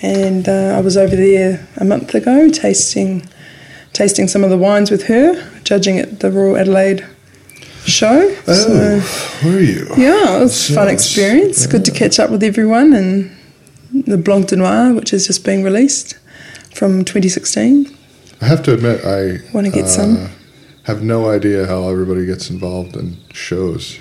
And 0.00 0.48
uh, 0.48 0.74
I 0.74 0.80
was 0.80 0.96
over 0.96 1.14
there 1.14 1.68
a 1.76 1.84
month 1.84 2.14
ago 2.14 2.48
tasting 2.48 3.28
tasting 3.92 4.26
some 4.26 4.42
of 4.42 4.48
the 4.48 4.56
wines 4.56 4.90
with 4.90 5.08
her, 5.08 5.46
judging 5.64 5.98
at 5.98 6.20
the 6.20 6.32
Royal 6.32 6.56
Adelaide 6.56 7.06
show. 7.84 8.34
Oh, 8.48 9.40
were 9.44 9.60
you? 9.60 9.86
Yeah, 9.98 10.38
it 10.38 10.40
was 10.40 10.70
a 10.70 10.74
fun 10.76 10.88
experience. 10.88 11.66
Good 11.66 11.84
to 11.84 11.90
catch 11.90 12.18
up 12.18 12.30
with 12.30 12.42
everyone 12.42 12.94
and 12.94 13.36
the 13.92 14.16
Blanc 14.16 14.46
de 14.48 14.56
Noir, 14.56 14.94
which 14.94 15.12
is 15.12 15.26
just 15.26 15.44
being 15.44 15.62
released 15.62 16.18
from 16.74 17.04
2016. 17.04 17.94
I 18.40 18.46
have 18.46 18.62
to 18.62 18.72
admit, 18.72 19.04
I 19.04 19.40
Wanna 19.52 19.68
get 19.68 19.88
some? 19.88 20.30
Have 20.84 21.02
no 21.02 21.30
idea 21.30 21.66
how 21.66 21.88
everybody 21.88 22.26
gets 22.26 22.50
involved 22.50 22.96
in 22.96 23.16
shows. 23.32 23.98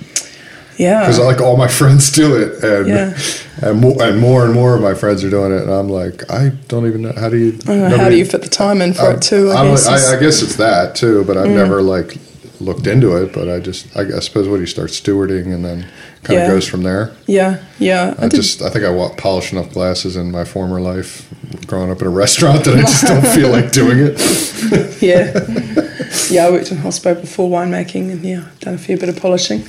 Yeah. 0.77 1.01
because 1.01 1.19
like 1.19 1.41
all 1.41 1.57
my 1.57 1.67
friends 1.79 2.09
do 2.11 2.35
it, 2.37 2.63
and 2.63 2.87
Yeah. 2.87 3.17
and 3.61 3.81
more 3.81 4.01
and 4.01 4.17
more 4.19 4.45
and 4.45 4.53
more 4.53 4.75
of 4.75 4.81
my 4.81 4.93
friends 4.93 5.23
are 5.25 5.29
doing 5.29 5.51
it, 5.51 5.61
and 5.63 5.71
I'm 5.71 5.89
like, 5.89 6.29
I 6.31 6.49
don't 6.69 6.87
even 6.87 7.01
know 7.01 7.11
how 7.17 7.27
do 7.29 7.37
you. 7.37 7.59
I 7.67 7.75
know, 7.75 7.97
how 7.97 8.09
do 8.09 8.17
you 8.17 8.23
fit 8.25 8.41
the 8.43 8.47
time 8.49 8.81
in 8.81 8.93
for 8.93 9.01
I- 9.09 9.13
it 9.15 9.21
too? 9.21 9.49
I, 9.51 9.61
I 9.61 9.65
guess. 9.67 9.87
I, 9.87 10.15
I 10.15 10.19
guess 10.19 10.41
it's 10.41 10.55
that 10.55 10.95
too, 10.95 11.25
but 11.25 11.35
I've 11.37 11.47
mm. 11.47 11.55
never 11.55 11.81
like 11.81 12.17
looked 12.61 12.87
into 12.87 13.15
it, 13.21 13.33
but 13.33 13.49
I 13.49 13.59
just 13.59 13.95
I, 13.97 14.01
I 14.03 14.19
suppose 14.19 14.47
what 14.47 14.55
do 14.55 14.61
you 14.61 14.67
start 14.67 14.89
stewarding 14.91 15.53
and 15.53 15.63
then 15.65 15.85
kind 16.23 16.39
of 16.41 16.47
goes 16.47 16.67
from 16.67 16.83
there. 16.83 17.13
Yeah, 17.27 17.61
yeah. 17.77 18.15
I 18.17 18.29
did- 18.29 18.37
just 18.37 18.61
I 18.61 18.69
think 18.69 18.85
I 18.85 18.89
wa- 18.89 19.13
polished 19.17 19.51
enough 19.51 19.71
glasses 19.73 20.15
in 20.15 20.31
my 20.31 20.45
former 20.45 20.79
life, 20.79 21.29
growing 21.67 21.91
up 21.91 21.99
in 22.01 22.07
a 22.07 22.09
restaurant, 22.23 22.63
that 22.63 22.77
I 22.77 22.81
just 22.81 23.03
don't 23.05 23.27
feel 23.27 23.49
like 23.49 23.73
doing 23.73 23.97
it. 23.99 25.01
yeah, 25.01 25.31
yeah. 26.29 26.47
I 26.47 26.51
worked 26.51 26.71
in 26.71 26.77
hospital 26.77 27.21
before 27.21 27.49
winemaking, 27.49 28.11
and 28.11 28.23
yeah, 28.23 28.45
done 28.59 28.75
a 28.75 28.77
fair 28.77 28.97
bit 28.97 29.09
of 29.09 29.19
polishing. 29.19 29.63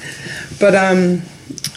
But 0.58 0.74
um, 0.74 1.22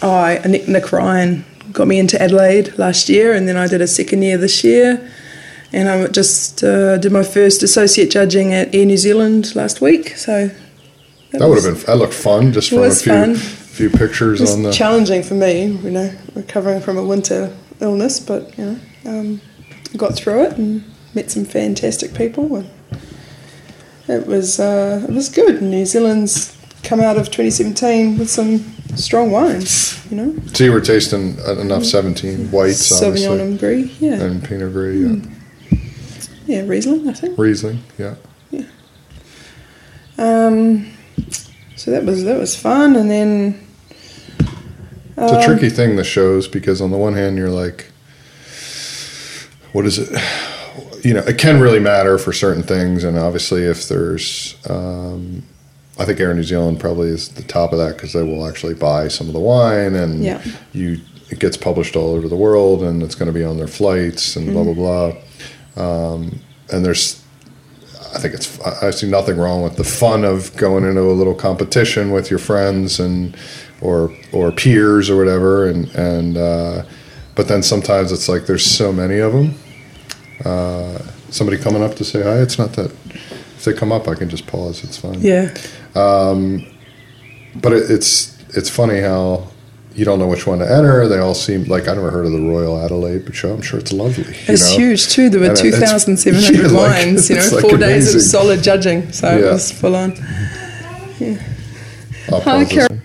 I, 0.02 0.40
Nick, 0.48 0.68
Nick 0.68 0.92
Ryan 0.92 1.46
got 1.72 1.88
me 1.88 2.00
into 2.00 2.22
Adelaide 2.22 2.78
last 2.78 3.10
year, 3.10 3.34
and 3.34 3.48
then 3.48 3.58
I 3.58 3.68
did 3.68 3.82
a 3.82 3.88
second 3.88 4.22
year 4.22 4.38
this 4.38 4.64
year, 4.64 5.10
and 5.72 5.90
I 5.90 6.08
just 6.08 6.64
uh, 6.64 6.98
did 6.98 7.12
my 7.12 7.24
first 7.24 7.64
associate 7.64 8.12
judging 8.12 8.54
at 8.54 8.74
Air 8.76 8.86
New 8.86 8.98
Zealand 8.98 9.56
last 9.56 9.82
week. 9.82 10.10
So 10.18 10.50
That 11.32 11.48
would 11.48 11.64
have 11.64 11.76
been 11.76 11.86
that 11.86 11.96
looked 11.98 12.14
fun 12.14 12.52
just 12.54 12.70
from 12.70 12.84
a 12.84 12.92
few 12.92 13.12
fun. 13.12 13.36
few 13.36 13.90
pictures 13.90 14.40
It 14.40 14.44
was 14.44 14.54
on 14.54 14.64
the. 14.64 14.72
challenging 14.72 15.24
for 15.24 15.34
me, 15.34 15.66
you 15.66 15.90
know, 15.92 16.12
recovering 16.36 16.80
from 16.82 16.98
a 16.98 17.04
winter 17.04 17.56
illness, 17.80 18.20
but 18.20 18.56
you 18.58 18.66
know, 18.66 18.80
um, 19.06 19.42
got 19.98 20.14
through 20.16 20.44
it 20.44 20.58
and 20.58 20.84
met 21.16 21.32
some 21.32 21.46
fantastic 21.46 22.14
people, 22.14 22.56
and 22.56 22.70
it 24.08 24.28
was 24.28 24.60
uh, 24.60 25.06
it 25.08 25.14
was 25.14 25.30
good. 25.30 25.62
New 25.62 25.86
Zealand's 25.86 26.56
come 26.84 27.00
out 27.00 27.18
of 27.18 27.28
2017 27.28 28.18
with 28.20 28.30
some 28.30 28.60
strong 28.98 29.32
wines, 29.32 30.00
you 30.12 30.18
know, 30.18 30.36
So 30.54 30.66
you 30.66 30.72
were 30.72 30.82
tasting 30.82 31.38
enough 31.48 31.86
seventeen 31.86 32.52
whites, 32.52 32.92
Sauvignon 32.92 33.08
obviously, 33.08 33.42
and 33.42 33.60
Brie, 33.60 33.92
yeah, 34.00 34.22
and 34.22 34.44
Pinot 34.44 34.72
Gris, 34.74 35.26
yeah. 35.72 35.80
yeah, 36.46 36.62
Riesling, 36.68 37.08
I 37.10 37.14
think. 37.14 37.38
Riesling, 37.38 37.80
yeah. 37.98 38.16
Um, 40.18 40.94
so 41.76 41.92
that 41.92 42.04
was 42.06 42.24
that 42.24 42.40
was 42.40 42.56
fun, 42.56 42.96
and 42.96 43.10
then 43.10 43.68
It's 44.40 45.32
a 45.32 45.38
um, 45.38 45.44
tricky 45.44 45.70
thing 45.70 45.96
the 45.96 46.04
shows 46.04 46.48
because 46.48 46.82
on 46.82 46.92
the 46.92 46.98
one 46.98 47.14
hand 47.16 47.38
you're 47.38 47.50
like, 47.50 47.92
what 49.72 49.86
is 49.86 49.98
it? 49.98 50.10
You 51.04 51.14
know, 51.16 51.20
it 51.22 51.38
can 51.38 51.60
really 51.60 51.80
matter 51.80 52.18
for 52.18 52.32
certain 52.34 52.64
things, 52.64 53.04
and 53.04 53.18
obviously 53.18 53.64
if 53.64 53.88
there's, 53.90 54.56
um, 54.70 55.44
I 56.00 56.06
think 56.06 56.20
Air 56.20 56.34
New 56.34 56.44
Zealand 56.44 56.80
probably 56.80 57.10
is 57.10 57.28
the 57.30 57.44
top 57.44 57.74
of 57.74 57.78
that 57.80 57.96
because 57.96 58.14
they 58.14 58.24
will 58.24 58.48
actually 58.48 58.74
buy 58.74 59.10
some 59.10 59.28
of 59.28 59.34
the 59.34 59.40
wine, 59.40 59.96
and 59.96 60.24
Yeah. 60.24 60.42
you 60.72 61.00
it 61.30 61.40
gets 61.40 61.58
published 61.58 61.96
all 61.96 62.14
over 62.16 62.28
the 62.28 62.36
world, 62.36 62.84
and 62.84 63.04
it's 63.04 63.16
going 63.16 63.28
to 63.28 63.34
be 63.38 63.44
on 63.44 63.58
their 63.58 63.68
flights 63.68 64.36
and 64.36 64.54
blah 64.54 64.64
blah 64.64 64.74
blah. 64.74 65.14
Um, 65.76 66.40
and 66.72 66.86
there's 66.86 67.22
I 68.16 68.20
think 68.20 68.34
it's 68.36 68.60
I 68.62 68.88
I 68.88 68.92
see 68.92 69.10
nothing 69.10 69.38
wrong 69.38 69.62
with 69.64 69.76
the 69.76 69.84
fun 69.84 70.24
of 70.24 70.56
going 70.56 70.84
into 70.86 71.02
a 71.02 71.12
little 71.14 71.36
competition 71.36 72.12
with 72.12 72.30
your 72.30 72.40
friends 72.40 73.00
and 73.00 73.36
or 73.82 74.14
or 74.32 74.52
peers 74.52 75.10
or 75.10 75.18
whatever 75.18 75.68
and 75.68 75.88
and 75.96 76.38
uh, 76.38 76.84
but 77.36 77.48
then 77.48 77.62
sometimes 77.64 78.12
it's 78.12 78.30
like 78.30 78.46
there's 78.46 78.66
so 78.66 78.94
many 78.94 79.18
of 79.20 79.34
them. 79.34 79.56
Uh, 80.44 81.00
somebody 81.30 81.58
coming 81.62 81.84
up 81.84 81.96
to 81.96 82.04
say 82.04 82.22
hi. 82.24 82.40
It's 82.40 82.58
not 82.58 82.74
that 82.74 82.92
if 83.56 83.64
they 83.66 83.74
come 83.74 83.92
up, 83.92 84.08
I 84.08 84.16
can 84.16 84.30
just 84.30 84.48
pause. 84.48 84.84
It's 84.84 84.98
fine. 84.98 85.22
yeah, 85.22 85.54
Um, 85.96 86.66
But 87.56 87.74
it, 87.74 87.92
it's 87.92 88.38
it's 88.56 88.70
funny 88.70 89.00
how. 89.02 89.48
You 89.96 90.06
don't 90.06 90.18
know 90.18 90.26
which 90.26 90.48
one 90.48 90.58
to 90.58 90.66
enter. 90.66 91.08
They 91.08 91.20
all 91.20 91.36
seem 91.36 91.66
like 91.66 91.88
I 91.88 91.94
never 91.94 92.10
heard 92.10 92.26
of 92.26 92.32
the 92.32 92.42
Royal 92.42 92.84
Adelaide, 92.84 93.26
but 93.26 93.36
show 93.36 93.54
I'm 93.54 93.62
sure 93.62 93.80
it's 93.80 93.94
lovely. 93.94 94.24
you 94.24 94.34
it's 94.48 94.72
know? 94.72 94.78
huge 94.78 95.10
too. 95.10 95.30
There 95.30 95.40
were 95.40 95.50
And 95.50 95.56
2,700 95.56 96.52
yeah, 96.56 96.62
like, 96.64 96.74
wines, 96.74 97.30
you 97.30 97.36
know, 97.36 97.48
like, 97.52 97.62
four 97.62 97.78
days 97.78 98.16
of 98.16 98.22
solid 98.24 98.64
judging, 98.64 99.12
so 99.12 99.28
it 99.38 99.44
was 99.52 99.72
full 99.72 99.96
on. 99.96 100.14
I'll 102.32 102.42
Hi, 102.42 102.66
Carol. 102.66 102.98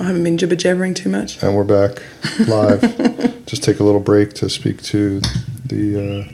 I 0.00 0.04
haven't 0.04 0.24
been 0.24 0.38
jibber 0.38 0.56
jabbering 0.56 0.94
too 0.94 1.10
much. 1.10 1.42
And 1.42 1.54
we're 1.54 1.64
back 1.64 2.02
live. 2.48 2.80
Just 3.46 3.62
take 3.62 3.80
a 3.80 3.84
little 3.84 4.00
break 4.00 4.32
to 4.34 4.48
speak 4.48 4.82
to 4.84 5.20
the 5.66 6.24
uh, 6.30 6.32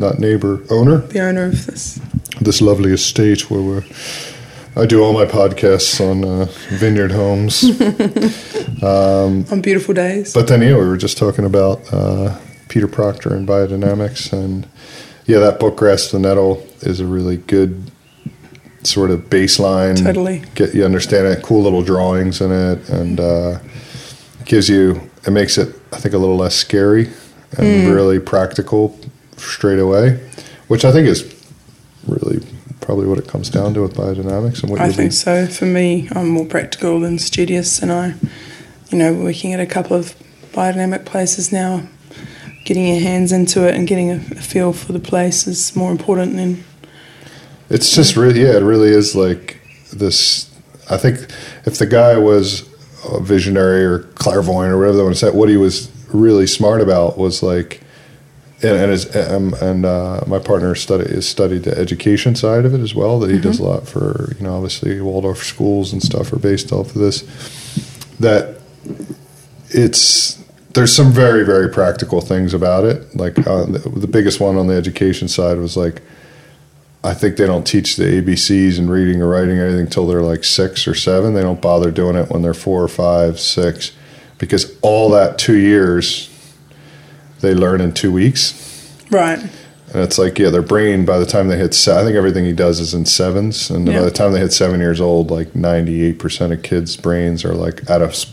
not 0.00 0.18
neighbor 0.18 0.62
owner, 0.70 0.98
The 0.98 1.20
owner 1.20 1.44
of 1.44 1.66
this. 1.66 2.00
this 2.40 2.60
lovely 2.60 2.92
estate 2.92 3.50
where 3.50 3.60
we're. 3.62 3.84
I 4.76 4.86
do 4.86 5.02
all 5.02 5.12
my 5.12 5.26
podcasts 5.26 6.00
on 6.00 6.24
uh, 6.24 6.46
vineyard 6.78 7.10
homes. 7.12 7.64
on 8.82 9.60
beautiful 9.60 9.94
days. 9.94 10.32
But 10.32 10.48
then, 10.48 10.62
yeah, 10.62 10.76
we 10.78 10.86
were 10.86 10.96
just 10.96 11.18
talking 11.18 11.44
about 11.44 11.80
uh, 11.92 12.38
Peter 12.68 12.88
Proctor 12.88 13.34
and 13.34 13.46
biodynamics, 13.46 14.32
and 14.32 14.66
yeah, 15.26 15.38
that 15.40 15.58
book 15.60 15.76
"Grasp 15.76 16.12
the 16.12 16.18
Nettle" 16.18 16.66
is 16.80 17.00
a 17.00 17.06
really 17.06 17.36
good 17.36 17.90
sort 18.82 19.10
of 19.10 19.28
baseline. 19.28 20.02
Totally. 20.02 20.42
get 20.54 20.74
you 20.74 20.84
understand 20.84 21.26
it. 21.26 21.42
Cool 21.42 21.62
little 21.62 21.82
drawings 21.82 22.40
in 22.40 22.50
it, 22.52 22.88
and 22.88 23.20
uh, 23.20 23.58
gives 24.44 24.68
you. 24.68 25.00
It 25.26 25.32
makes 25.32 25.58
it, 25.58 25.74
I 25.92 25.98
think, 25.98 26.14
a 26.14 26.18
little 26.18 26.36
less 26.36 26.54
scary 26.54 27.10
and 27.58 27.84
Hmm. 27.86 27.90
really 27.92 28.18
practical 28.20 28.96
straight 29.42 29.78
away, 29.78 30.20
which 30.68 30.84
I 30.84 30.92
think 30.92 31.08
is 31.08 31.34
really 32.06 32.40
probably 32.80 33.06
what 33.06 33.18
it 33.18 33.28
comes 33.28 33.50
down 33.50 33.74
to 33.74 33.82
with 33.82 33.94
biodynamics 33.94 34.62
and 34.62 34.70
what 34.70 34.80
I 34.80 34.90
think 34.90 35.12
so. 35.12 35.46
For 35.46 35.66
me, 35.66 36.08
I'm 36.12 36.28
more 36.28 36.46
practical 36.46 37.00
than 37.00 37.18
studious, 37.18 37.80
and 37.80 37.92
I, 37.92 38.14
you 38.90 38.98
know, 38.98 39.14
working 39.14 39.52
at 39.52 39.60
a 39.60 39.66
couple 39.66 39.96
of 39.96 40.16
biodynamic 40.52 41.04
places 41.04 41.52
now, 41.52 41.86
getting 42.64 42.86
your 42.86 43.00
hands 43.00 43.32
into 43.32 43.66
it 43.68 43.74
and 43.74 43.86
getting 43.86 44.10
a, 44.10 44.16
a 44.16 44.40
feel 44.40 44.72
for 44.72 44.92
the 44.92 44.98
place 44.98 45.46
is 45.46 45.76
more 45.76 45.92
important 45.92 46.36
than 46.36 46.64
It's 47.68 47.94
just 47.94 48.16
really, 48.16 48.42
yeah, 48.42 48.56
it 48.56 48.62
really 48.62 48.90
is 48.90 49.14
like 49.14 49.60
this. 49.92 50.50
I 50.90 50.96
think 50.96 51.18
if 51.66 51.78
the 51.78 51.86
guy 51.86 52.18
was 52.18 52.68
a 53.04 53.20
visionary 53.20 53.84
or 53.84 54.00
clairvoyant 54.00 54.72
or 54.72 54.78
whatever 54.78 54.96
they 54.96 55.02
want 55.04 55.14
to 55.14 55.20
say, 55.20 55.30
what 55.30 55.48
he 55.48 55.56
was 55.56 55.90
really 56.12 56.46
smart 56.46 56.80
about 56.80 57.16
was 57.16 57.42
like, 57.42 57.82
and 58.62 58.76
and, 58.76 58.90
his, 58.90 59.16
um, 59.16 59.54
and 59.60 59.86
uh, 59.86 60.22
my 60.26 60.38
partner 60.38 60.74
study 60.74 61.04
is 61.04 61.28
studied 61.28 61.64
the 61.64 61.76
education 61.76 62.34
side 62.34 62.64
of 62.64 62.74
it 62.74 62.80
as 62.80 62.94
well. 62.94 63.18
That 63.20 63.30
he 63.30 63.38
does 63.38 63.58
a 63.58 63.64
lot 63.64 63.88
for 63.88 64.34
you 64.38 64.44
know 64.44 64.54
obviously 64.54 65.00
Waldorf 65.00 65.42
schools 65.42 65.92
and 65.92 66.02
stuff 66.02 66.32
are 66.32 66.38
based 66.38 66.72
off 66.72 66.88
of 66.88 66.94
this. 66.94 67.22
That 68.20 68.60
it's 69.70 70.42
there's 70.74 70.94
some 70.94 71.10
very 71.10 71.44
very 71.44 71.70
practical 71.70 72.20
things 72.20 72.52
about 72.52 72.84
it. 72.84 73.16
Like 73.16 73.38
uh, 73.46 73.64
the, 73.64 73.78
the 73.96 74.06
biggest 74.06 74.40
one 74.40 74.56
on 74.56 74.66
the 74.66 74.74
education 74.74 75.28
side 75.28 75.58
was 75.58 75.76
like. 75.76 76.02
I 77.02 77.14
think 77.14 77.38
they 77.38 77.46
don't 77.46 77.66
teach 77.66 77.96
the 77.96 78.02
ABCs 78.02 78.78
and 78.78 78.90
reading 78.90 79.22
or 79.22 79.28
writing 79.28 79.58
or 79.58 79.64
anything 79.64 79.86
until 79.86 80.06
they're 80.06 80.20
like 80.20 80.44
six 80.44 80.86
or 80.86 80.94
seven. 80.94 81.32
They 81.32 81.40
don't 81.40 81.62
bother 81.62 81.90
doing 81.90 82.14
it 82.14 82.28
when 82.28 82.42
they're 82.42 82.52
four 82.52 82.82
or 82.82 82.88
five, 82.88 83.40
six, 83.40 83.92
because 84.36 84.78
all 84.82 85.08
that 85.12 85.38
two 85.38 85.56
years 85.56 86.28
they 87.40 87.54
learn 87.54 87.80
in 87.80 87.92
two 87.92 88.12
weeks. 88.12 88.54
right. 89.10 89.38
And 89.92 90.04
it's 90.04 90.18
like, 90.18 90.38
yeah, 90.38 90.50
their 90.50 90.62
brain 90.62 91.04
by 91.04 91.18
the 91.18 91.26
time 91.26 91.48
they 91.48 91.56
hit, 91.58 91.74
se- 91.74 91.98
I 92.00 92.04
think 92.04 92.14
everything 92.14 92.44
he 92.44 92.52
does 92.52 92.78
is 92.78 92.94
in 92.94 93.06
sevens. 93.06 93.70
And 93.70 93.88
Yeah. 93.88 93.98
by 93.98 94.04
the 94.04 94.12
time 94.12 94.30
they 94.30 94.38
hit 94.38 94.52
seven 94.52 94.78
years 94.78 95.00
old, 95.00 95.32
like 95.32 95.52
98% 95.56 96.52
of 96.52 96.62
kids' 96.62 96.96
brains 96.96 97.44
are 97.44 97.54
like 97.54 97.82
at 97.90 98.00
a 98.00 98.04
s- 98.06 98.26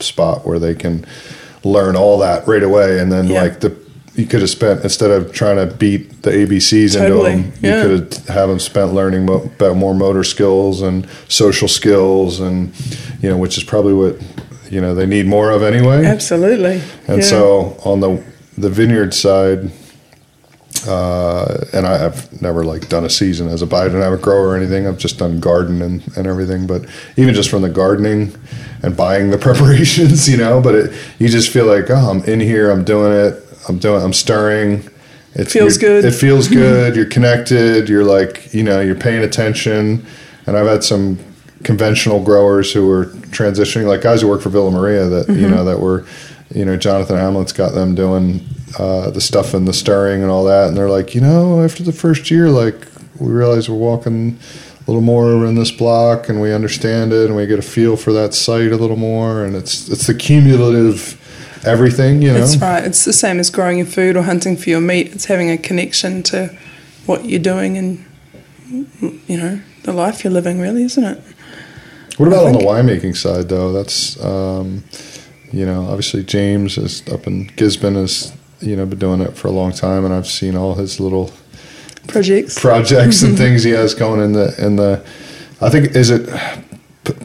spot 0.00 0.44
where 0.44 0.58
they 0.58 0.74
can 0.74 1.06
learn 1.62 1.94
all 1.94 2.18
that 2.18 2.48
right 2.48 2.64
away. 2.64 2.98
And 2.98 3.12
then 3.12 3.28
Yeah. 3.28 3.42
like 3.42 3.60
the, 3.60 3.72
you 4.16 4.26
could 4.26 4.40
have 4.40 4.50
spent, 4.50 4.82
instead 4.82 5.12
of 5.12 5.30
trying 5.32 5.56
to 5.56 5.72
beat 5.72 6.22
the 6.22 6.30
ABCs 6.32 6.94
Totally, 6.94 7.30
into 7.32 7.42
them, 7.44 7.52
yeah. 7.62 7.82
you 7.84 7.88
could 8.00 8.14
have 8.14 8.28
have 8.34 8.48
them 8.48 8.58
spent 8.58 8.92
learning 8.92 9.24
mo- 9.26 9.48
about 9.56 9.76
more 9.76 9.94
motor 9.94 10.24
skills 10.24 10.82
and 10.82 11.06
social 11.28 11.68
skills 11.68 12.40
and, 12.40 12.72
you 13.22 13.30
know, 13.30 13.36
which 13.36 13.56
is 13.56 13.62
probably 13.62 13.92
what, 13.94 14.16
you 14.68 14.80
know, 14.80 14.96
they 14.96 15.06
need 15.06 15.28
more 15.28 15.52
of 15.52 15.62
anyway. 15.62 16.04
Absolutely. 16.04 16.80
And 17.06 17.24
so 17.24 17.76
on 17.84 18.00
the 18.00 18.20
the 18.56 18.70
vineyard 18.70 19.14
side, 19.14 19.70
uh, 20.86 21.64
and 21.72 21.86
I, 21.86 22.06
I've 22.06 22.42
never 22.42 22.64
like 22.64 22.88
done 22.88 23.04
a 23.04 23.10
season 23.10 23.48
as 23.48 23.62
a 23.62 23.66
biodynamic 23.66 24.20
grower 24.20 24.48
or 24.48 24.56
anything. 24.56 24.86
I've 24.86 24.98
just 24.98 25.18
done 25.18 25.40
garden 25.40 25.80
and, 25.82 26.02
and 26.16 26.26
everything. 26.26 26.66
But 26.66 26.86
even 27.16 27.34
just 27.34 27.48
from 27.48 27.62
the 27.62 27.70
gardening 27.70 28.34
and 28.82 28.96
buying 28.96 29.30
the 29.30 29.38
preparations, 29.46 30.28
you 30.28 30.36
know, 30.36 30.60
but 30.60 30.74
it, 30.74 30.92
you 31.18 31.28
just 31.28 31.50
feel 31.50 31.66
like, 31.66 31.90
oh, 31.90 32.10
I'm 32.10 32.22
in 32.24 32.40
here, 32.40 32.70
I'm 32.70 32.84
doing 32.84 33.12
it, 33.12 33.42
I'm 33.68 33.78
doing, 33.78 34.02
I'm 34.02 34.12
stirring. 34.12 34.88
It 35.34 35.46
Feels 35.46 35.78
good. 35.78 36.04
It 36.04 36.12
feels 36.14 36.48
good. 36.62 36.94
You're 36.94 37.06
connected. 37.06 37.88
You're 37.88 38.04
like, 38.04 38.52
you 38.54 38.62
know, 38.62 38.80
you're 38.80 38.94
paying 38.94 39.24
attention. 39.24 40.06
And 40.46 40.56
I've 40.56 40.66
had 40.66 40.84
some 40.84 41.18
conventional 41.64 42.22
growers 42.22 42.72
who 42.72 42.86
were 42.86 43.06
transitioning, 43.06 43.86
like 43.86 44.02
guys 44.02 44.20
who 44.20 44.28
work 44.28 44.42
for 44.42 44.50
Villa 44.50 44.70
Maria 44.70 45.06
that, 45.06 45.28
you 45.28 45.48
know, 45.48 45.64
that 45.64 45.80
were, 45.80 46.06
you 46.50 46.64
know, 46.64 46.76
Jonathan 46.76 47.16
Hamlet's 47.16 47.52
got 47.52 47.74
them 47.74 47.94
doing 47.94 48.46
uh, 48.78 49.10
the 49.10 49.20
stuff 49.20 49.54
and 49.54 49.66
the 49.66 49.72
stirring 49.72 50.22
and 50.22 50.30
all 50.30 50.44
that. 50.44 50.68
And 50.68 50.76
they're 50.76 50.90
like, 50.90 51.14
you 51.14 51.20
know, 51.20 51.62
after 51.62 51.82
the 51.82 51.92
first 51.92 52.30
year, 52.30 52.50
like 52.50 52.86
we 53.18 53.32
realize 53.32 53.68
we're 53.68 53.76
walking 53.76 54.38
a 54.86 54.90
little 54.90 55.02
more 55.02 55.46
in 55.46 55.54
this 55.54 55.70
block 55.70 56.28
and 56.28 56.40
we 56.40 56.52
understand 56.52 57.12
it 57.12 57.26
and 57.26 57.36
we 57.36 57.46
get 57.46 57.58
a 57.58 57.62
feel 57.62 57.96
for 57.96 58.12
that 58.12 58.34
site 58.34 58.72
a 58.72 58.76
little 58.76 58.96
more. 58.96 59.44
And 59.44 59.56
it's, 59.56 59.88
it's 59.88 60.06
the 60.06 60.14
cumulative 60.14 61.20
everything, 61.64 62.22
you 62.22 62.32
know? 62.32 62.40
That's 62.40 62.56
right. 62.58 62.84
It's 62.84 63.04
the 63.04 63.12
same 63.12 63.38
as 63.38 63.50
growing 63.50 63.78
your 63.78 63.86
food 63.86 64.16
or 64.16 64.22
hunting 64.22 64.56
for 64.56 64.68
your 64.70 64.80
meat. 64.80 65.12
It's 65.14 65.24
having 65.24 65.50
a 65.50 65.56
connection 65.56 66.22
to 66.24 66.56
what 67.06 67.24
you're 67.24 67.40
doing 67.40 67.78
and, 67.78 68.04
you 69.26 69.36
know, 69.36 69.60
the 69.84 69.92
life 69.92 70.24
you're 70.24 70.32
living, 70.32 70.60
really, 70.60 70.84
isn't 70.84 71.04
it? 71.04 71.22
What 72.16 72.26
about 72.26 72.46
on 72.46 72.52
the 72.52 72.60
winemaking 72.60 73.16
side, 73.16 73.48
though? 73.48 73.72
That's 73.72 74.22
um, 74.22 74.84
you 75.54 75.64
know, 75.64 75.86
obviously 75.86 76.24
James 76.24 76.76
is 76.76 77.06
up 77.08 77.28
in 77.28 77.46
Gisborne 77.46 77.94
has 77.94 78.36
you 78.60 78.74
know 78.74 78.86
been 78.86 78.98
doing 78.98 79.20
it 79.20 79.36
for 79.36 79.46
a 79.48 79.52
long 79.52 79.72
time, 79.72 80.04
and 80.04 80.12
I've 80.12 80.26
seen 80.26 80.56
all 80.56 80.74
his 80.74 80.98
little 80.98 81.30
projects? 82.08 82.58
projects 82.58 83.22
and 83.22 83.38
things 83.44 83.62
he 83.62 83.70
has 83.70 83.94
going 83.94 84.20
in 84.20 84.32
the 84.32 84.54
in 84.58 84.76
the. 84.76 85.04
I 85.60 85.70
think 85.70 85.94
is 85.94 86.10
it 86.10 86.28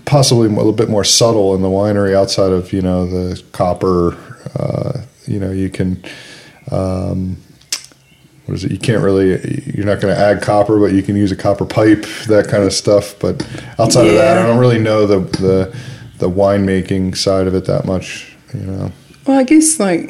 possibly 0.06 0.48
a 0.48 0.52
little 0.52 0.74
bit 0.74 0.90
more 0.90 1.04
subtle 1.04 1.56
in 1.56 1.62
the 1.62 1.68
winery 1.68 2.16
outside 2.16 2.52
of 2.52 2.72
you 2.72 2.84
know 2.84 3.08
the 3.08 3.42
copper. 3.52 4.16
Uh, 4.56 5.02
you 5.26 5.40
know, 5.40 5.52
you 5.52 5.70
can. 5.70 6.04
Um, 6.72 7.38
what 8.46 8.56
is 8.56 8.64
it? 8.64 8.72
You 8.72 8.80
can't 8.80 9.04
really. 9.04 9.30
You're 9.76 9.88
not 9.88 10.02
going 10.02 10.14
to 10.14 10.20
add 10.20 10.44
copper, 10.44 10.80
but 10.80 10.94
you 10.94 11.02
can 11.02 11.16
use 11.16 11.32
a 11.32 11.36
copper 11.36 11.66
pipe, 11.66 12.06
that 12.28 12.48
kind 12.48 12.64
of 12.64 12.74
stuff. 12.74 13.18
But 13.20 13.42
outside 13.80 14.08
of 14.08 14.14
that, 14.14 14.38
I 14.38 14.46
don't 14.46 14.60
really 14.60 14.80
know 14.80 15.08
the 15.08 15.20
the 15.40 15.76
the 16.20 16.30
winemaking 16.30 17.18
side 17.18 17.48
of 17.48 17.56
it 17.56 17.66
that 17.66 17.86
much. 17.86 18.36
You 18.54 18.62
know. 18.62 18.92
Well, 19.26 19.40
I 19.40 19.44
guess 19.44 19.80
like 19.80 20.10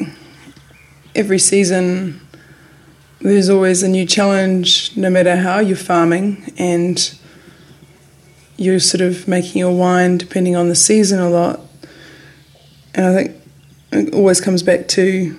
every 1.14 1.38
season, 1.38 2.20
there's 3.20 3.48
always 3.48 3.82
a 3.82 3.88
new 3.88 4.06
challenge, 4.06 4.96
no 4.96 5.10
matter 5.10 5.36
how 5.36 5.58
you're 5.60 5.76
farming, 5.76 6.52
and 6.58 7.18
you're 8.56 8.80
sort 8.80 9.00
of 9.00 9.26
making 9.26 9.58
your 9.58 9.74
wine 9.74 10.18
depending 10.18 10.54
on 10.54 10.68
the 10.68 10.74
season 10.74 11.18
a 11.18 11.30
lot. 11.30 11.60
And 12.94 13.06
I 13.06 13.14
think 13.14 13.36
it 13.92 14.14
always 14.14 14.40
comes 14.40 14.62
back 14.62 14.88
to 14.88 15.38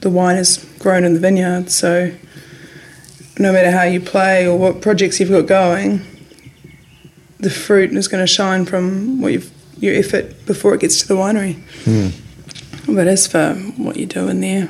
the 0.00 0.10
wine 0.10 0.36
is 0.36 0.58
grown 0.78 1.04
in 1.04 1.14
the 1.14 1.20
vineyard, 1.20 1.70
so 1.70 2.12
no 3.38 3.52
matter 3.52 3.70
how 3.70 3.82
you 3.82 4.00
play 4.00 4.46
or 4.46 4.58
what 4.58 4.80
projects 4.80 5.20
you've 5.20 5.30
got 5.30 5.46
going, 5.46 6.00
the 7.38 7.50
fruit 7.50 7.92
is 7.92 8.08
going 8.08 8.22
to 8.22 8.26
shine 8.26 8.66
from 8.66 9.20
what 9.20 9.32
you've 9.32 9.52
your 9.80 9.94
effort 9.94 10.46
before 10.46 10.74
it 10.74 10.80
gets 10.80 11.00
to 11.00 11.08
the 11.08 11.14
winery. 11.14 11.56
But 12.86 13.06
as 13.06 13.26
for 13.26 13.54
what 13.76 13.96
you 13.96 14.06
do 14.06 14.28
in 14.28 14.40
there, 14.40 14.68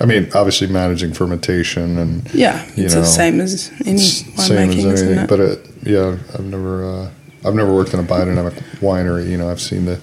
I 0.00 0.04
mean, 0.04 0.28
obviously 0.34 0.66
managing 0.66 1.12
fermentation 1.12 1.98
and 1.98 2.34
yeah, 2.34 2.64
You 2.74 2.84
it's 2.84 2.94
know, 2.94 3.02
the 3.02 3.06
same 3.06 3.40
as 3.40 3.70
any 3.84 3.94
as 3.94 4.22
winemaking, 4.24 4.92
isn't 4.92 5.08
anything. 5.08 5.26
But 5.26 5.40
it, 5.40 5.66
yeah, 5.84 6.16
I've 6.34 6.44
never, 6.44 6.84
uh, 6.84 7.10
I've 7.44 7.54
never 7.54 7.72
worked 7.72 7.94
in 7.94 8.00
a 8.00 8.02
biodynamic 8.02 8.54
winery. 8.80 9.28
You 9.30 9.36
know, 9.36 9.48
I've 9.48 9.60
seen 9.60 9.84
the, 9.84 10.00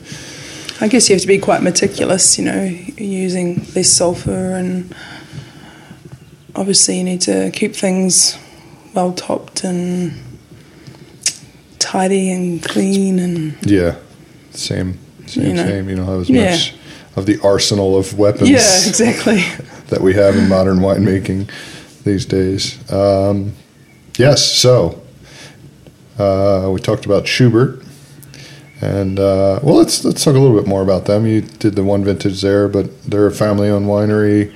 I 0.80 0.88
guess 0.88 1.10
you 1.10 1.16
have 1.16 1.22
to 1.22 1.28
be 1.28 1.38
quite 1.38 1.62
meticulous, 1.64 2.38
you 2.38 2.46
know, 2.46 2.64
using 2.64 3.66
less 3.76 3.90
sulfur 3.90 4.54
and 4.54 4.96
obviously 6.56 6.98
you 6.98 7.04
need 7.04 7.22
to 7.22 7.52
keep 7.52 7.76
things 7.76 8.38
well 8.94 9.12
topped 9.14 9.64
and 9.64 10.14
tidy 11.90 12.30
and 12.32 12.64
clean 12.64 13.18
and 13.18 13.58
yeah, 13.66 13.96
same, 14.52 15.00
same, 15.26 15.46
You 15.48 15.54
know. 15.54 15.66
same. 15.66 15.90
You 15.90 15.96
don't 15.96 16.06
have 16.06 16.22
as 16.22 16.30
Yeah. 16.30 16.52
much 16.52 16.76
of 17.16 17.26
the 17.26 17.40
arsenal 17.44 17.98
of 17.98 18.18
weapons 18.18 18.50
yeah, 18.50 18.88
exactly. 18.88 19.44
that 19.88 20.00
we 20.02 20.14
have 20.14 20.36
in 20.38 20.48
modern 20.48 20.80
winemaking 20.80 21.50
these 22.04 22.26
days. 22.28 22.78
Um, 22.94 23.54
yes, 24.20 24.46
so 24.46 25.02
uh, 26.20 26.70
we 26.72 26.80
talked 26.80 27.06
about 27.08 27.28
Schubert. 27.28 27.82
And 28.82 29.20
uh, 29.20 29.60
well, 29.64 29.76
let's 29.76 30.06
let's 30.06 30.24
talk 30.24 30.36
a 30.36 30.40
little 30.40 30.56
bit 30.58 30.68
more 30.68 30.82
about 30.84 31.04
them. 31.06 31.26
You 31.26 31.42
did 31.42 31.76
the 31.76 31.84
one 31.84 32.04
vintage 32.06 32.42
there, 32.42 32.70
but 32.70 33.04
they're 33.04 33.28
a 33.28 33.32
family-owned 33.32 33.88
winery, 33.88 34.54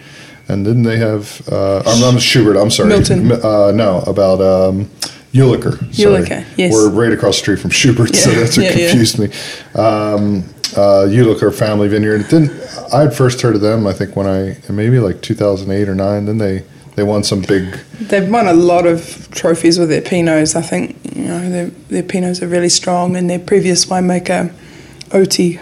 and 0.48 0.64
didn't 0.64 0.84
they 0.84 0.98
have? 0.98 1.42
Uh, 1.52 1.80
I'm, 1.86 2.04
I'm 2.04 2.20
Schubert. 2.20 2.56
I'm 2.56 2.70
sorry. 2.70 2.88
Millton. 2.90 3.32
Uh, 3.34 3.72
no, 3.72 4.00
about 4.08 4.40
um, 4.40 4.90
Julicher. 5.34 5.72
sorry. 5.72 5.92
Julicher, 5.92 6.46
yes. 6.58 6.74
We're 6.74 6.90
right 6.90 7.12
across 7.12 7.36
the 7.38 7.40
street 7.40 7.60
from 7.60 7.72
Schubert, 7.72 8.16
so 8.16 8.32
that's 8.32 8.56
what 8.56 8.66
yeah, 8.66 8.78
yeah. 8.78 8.90
confused 8.90 9.20
me. 9.20 9.30
Um, 9.74 10.44
uh, 10.76 11.08
Julicher 11.10 11.52
Family 11.52 11.88
Vineyard. 11.88 12.28
Didn't 12.30 12.52
I 12.94 13.02
had 13.02 13.16
first 13.16 13.42
heard 13.42 13.56
of 13.56 13.62
them? 13.62 13.88
I 13.88 13.94
think 13.94 14.16
when 14.16 14.28
I 14.28 14.58
maybe 14.72 15.00
like 15.00 15.22
2008 15.22 15.90
or 15.90 15.96
nine. 15.96 16.26
Then 16.26 16.38
they 16.38 16.64
they 16.96 17.04
won 17.04 17.24
some 17.24 17.42
big. 17.42 17.76
They've 18.00 18.30
won 18.30 18.48
a 18.48 18.54
lot 18.54 18.86
of 18.86 19.30
trophies 19.32 19.80
with 19.80 19.90
their 19.90 20.02
Pinots. 20.02 20.56
I 20.56 20.62
think 20.62 20.98
you 21.16 21.26
know 21.26 21.50
their, 21.50 21.68
their 21.90 22.04
Pinots 22.04 22.42
are 22.42 22.48
really 22.48 22.70
strong, 22.70 23.16
and 23.16 23.30
their 23.30 23.40
previous 23.40 23.86
winemaker, 23.86 24.54
Outi 25.10 25.60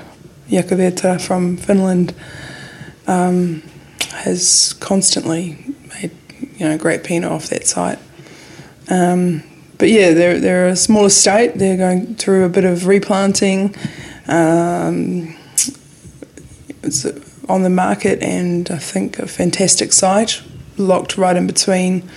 Jakovirta 0.49 1.21
from 1.21 1.57
Finland, 1.57 2.13
um, 3.07 3.63
has 4.11 4.73
constantly 4.73 5.57
made 5.95 6.11
you 6.57 6.67
know 6.67 6.77
great 6.77 7.03
Pinot 7.03 7.31
off 7.31 7.47
that 7.47 7.65
site. 7.65 7.99
Um, 8.89 9.43
but 9.81 9.89
yeah, 9.89 10.13
they're 10.13 10.39
they're 10.39 10.67
a 10.67 10.75
small 10.75 11.05
estate. 11.05 11.55
They're 11.55 11.75
going 11.75 12.13
through 12.13 12.45
a 12.45 12.49
bit 12.49 12.65
of 12.65 12.85
replanting. 12.85 13.75
Um, 14.27 15.35
it's 16.83 17.07
on 17.49 17.63
the 17.63 17.69
market, 17.71 18.21
and 18.21 18.69
I 18.69 18.77
think 18.77 19.17
a 19.17 19.25
fantastic 19.25 19.91
site, 19.91 20.43
locked 20.77 21.17
right 21.17 21.35
in 21.35 21.47
between 21.47 22.07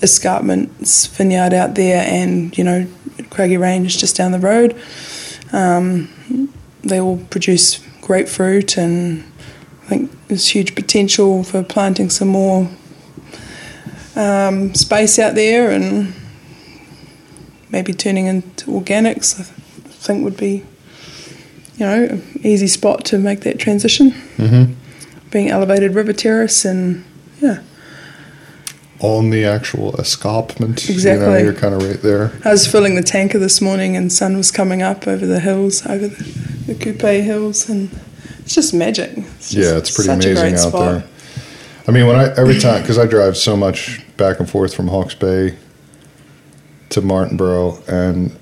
Escarpment's 0.00 1.08
vineyard 1.08 1.52
out 1.52 1.74
there 1.74 2.06
and 2.08 2.56
you 2.56 2.64
know 2.64 2.86
Craggy 3.28 3.58
Range 3.58 3.98
just 3.98 4.16
down 4.16 4.32
the 4.32 4.38
road. 4.38 4.74
Um, 5.52 6.08
they 6.82 7.02
will 7.02 7.18
produce 7.28 7.86
grapefruit, 8.00 8.78
and 8.78 9.30
I 9.82 9.88
think 9.88 10.28
there's 10.28 10.48
huge 10.48 10.74
potential 10.74 11.44
for 11.44 11.62
planting 11.62 12.08
some 12.08 12.28
more 12.28 12.70
um, 14.16 14.74
space 14.74 15.18
out 15.18 15.34
there, 15.34 15.70
and 15.70 16.14
maybe 17.70 17.92
turning 17.92 18.26
into 18.26 18.66
organics. 18.70 19.38
I 19.40 19.44
think 19.44 20.24
would 20.24 20.36
be 20.36 20.64
you 21.76 21.86
know 21.86 22.04
an 22.04 22.40
easy 22.42 22.66
spot 22.66 23.04
to 23.06 23.18
make 23.18 23.40
that 23.40 23.58
transition 23.58 24.12
Mm-hmm. 24.38 24.72
being 25.30 25.50
elevated 25.50 25.94
river 25.94 26.12
terrace 26.12 26.64
and 26.64 27.04
yeah 27.40 27.58
On 29.00 29.30
the 29.30 29.44
actual 29.46 29.94
escarpment, 29.96 30.82
You 30.88 30.90
know, 30.90 30.94
Exactly. 30.94 31.42
you're 31.42 31.54
kind 31.54 31.74
of 31.74 31.82
right 31.82 32.00
there. 32.02 32.32
i 32.44 32.50
was 32.50 32.66
filling 32.66 32.94
the 32.96 33.02
tanker 33.02 33.38
this 33.38 33.60
morning 33.60 33.96
and 33.96 34.12
sun 34.12 34.36
was 34.36 34.50
coming 34.50 34.82
up 34.82 35.06
over 35.06 35.24
the 35.26 35.40
hills 35.40 35.86
over 35.86 36.08
the, 36.08 36.24
the 36.66 36.74
coupe 36.74 37.00
hills 37.02 37.68
and 37.70 37.90
it's 38.40 38.54
just 38.54 38.74
magic 38.74 39.10
it's 39.16 39.50
just 39.50 39.54
yeah, 39.70 39.76
it's 39.78 39.94
pretty 39.94 40.10
amazing 40.10 40.54
out 40.54 40.58
spot. 40.68 40.92
there. 40.92 41.04
I 41.88 41.92
mean, 41.92 42.06
when 42.06 42.16
I 42.16 42.24
every 42.36 42.58
time 42.58 42.82
because 42.82 42.98
I 42.98 43.06
drive 43.06 43.36
so 43.36 43.56
much 43.56 44.00
back 44.16 44.38
and 44.38 44.48
forth 44.48 44.74
from 44.74 44.88
Hawke's 44.88 45.14
Bay 45.14 45.56
to 46.90 47.00
Martinborough, 47.00 47.86
and 47.88 48.36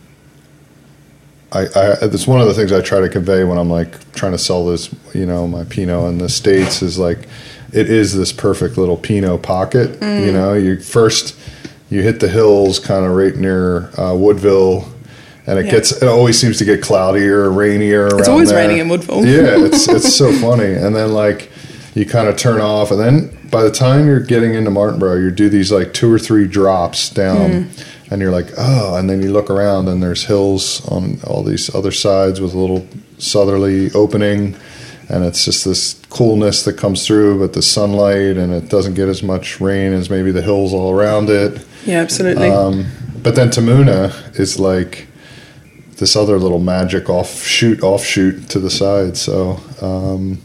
I, 1.53 1.61
I 1.61 1.93
it's 2.03 2.27
one 2.27 2.41
of 2.41 2.47
the 2.47 2.55
things 2.55 2.73
I 2.73 2.81
try 2.83 3.01
to 3.01 3.09
convey 3.09 3.45
when 3.45 3.59
I'm 3.59 3.71
like 3.71 4.13
trying 4.15 4.33
to 4.33 4.39
sell 4.39 4.67
this, 4.67 4.95
you 5.15 5.25
know, 5.27 5.47
my 5.49 5.65
Pinot 5.65 6.09
in 6.11 6.19
the 6.19 6.29
states 6.29 6.83
is 6.83 6.99
like 6.99 7.27
it 7.73 7.89
is 7.91 8.15
this 8.15 8.33
perfect 8.33 8.77
little 8.77 8.97
Pinot 8.97 9.43
pocket. 9.43 10.01
Mm. 10.01 10.27
You 10.27 10.33
know, 10.33 10.55
you 10.55 10.79
first 10.81 11.37
you 11.91 12.03
hit 12.03 12.21
the 12.21 12.29
hills, 12.29 12.79
kind 12.79 13.07
of 13.07 13.13
right 13.13 13.35
near 13.37 13.91
uh, 13.99 14.15
Woodville. 14.15 14.87
And 15.47 15.59
it 15.59 15.65
Yeah. 15.65 15.71
gets 15.73 16.03
it 16.03 16.07
always 16.09 16.39
seems 16.39 16.59
to 16.59 16.67
get 16.67 16.83
cloudier, 16.83 17.51
rainier. 17.51 18.09
It's 18.19 18.29
always 18.29 18.51
there. 18.51 18.59
raining 18.59 18.79
in 18.79 18.89
Woodville. 18.91 19.25
Yeah, 19.25 19.65
it's 19.65 19.89
it's 19.89 20.15
so 20.15 20.31
funny. 20.33 20.75
And 20.75 20.95
then 20.95 21.15
like 21.15 21.51
you 21.95 22.05
kind 22.05 22.29
of 22.29 22.37
turn 22.37 22.61
off, 22.61 22.91
and 22.91 23.01
then 23.01 23.39
by 23.51 23.63
the 23.63 23.71
time 23.71 24.07
you're 24.07 24.21
getting 24.21 24.53
into 24.53 24.71
Martinborough, 24.71 25.23
you 25.23 25.31
do 25.31 25.49
these 25.49 25.73
like 25.73 25.95
two 25.95 26.13
or 26.13 26.19
three 26.19 26.47
drops 26.47 27.09
down, 27.09 27.63
Hmm. 27.65 27.83
And 28.11 28.23
you're 28.23 28.33
like, 28.33 28.49
oh, 28.57 28.97
and 28.97 29.09
then 29.09 29.21
you 29.23 29.33
look 29.33 29.51
around, 29.51 29.89
and 29.89 30.03
there's 30.03 30.25
hills 30.25 30.87
on 30.89 31.21
all 31.27 31.43
these 31.43 31.75
other 31.75 31.93
sides 31.93 32.41
with 32.41 32.55
a 32.55 32.59
little 32.59 32.87
southerly 33.19 33.91
opening, 33.93 34.57
and 35.11 35.25
it's 35.25 35.45
just 35.45 35.65
this 35.65 36.01
coolness 36.09 36.65
that 36.65 36.79
comes 36.79 37.07
through, 37.07 37.39
but 37.39 37.53
the 37.53 37.63
sunlight, 37.63 38.37
and 38.37 38.53
it 38.53 38.69
doesn't 38.71 38.95
get 38.95 39.09
as 39.09 39.23
much 39.23 39.61
rain 39.61 39.93
as 39.93 40.09
maybe 40.09 40.31
the 40.33 40.43
hills 40.43 40.73
all 40.73 40.91
around 40.93 41.29
it. 41.29 41.65
yeah 41.85 41.99
absolutely 42.01 42.49
Um, 42.49 42.87
but 43.23 43.35
then 43.35 43.51
Te 43.51 43.61
Muna 43.61 44.39
is 44.39 44.59
like 44.59 45.07
this 45.97 46.15
other 46.17 46.39
little 46.39 46.61
magic 46.61 47.11
offshoot, 47.11 47.83
offshoot 47.83 48.49
to 48.51 48.59
the 48.59 48.71
side. 48.71 49.17
So 49.17 49.59
um, 49.83 50.41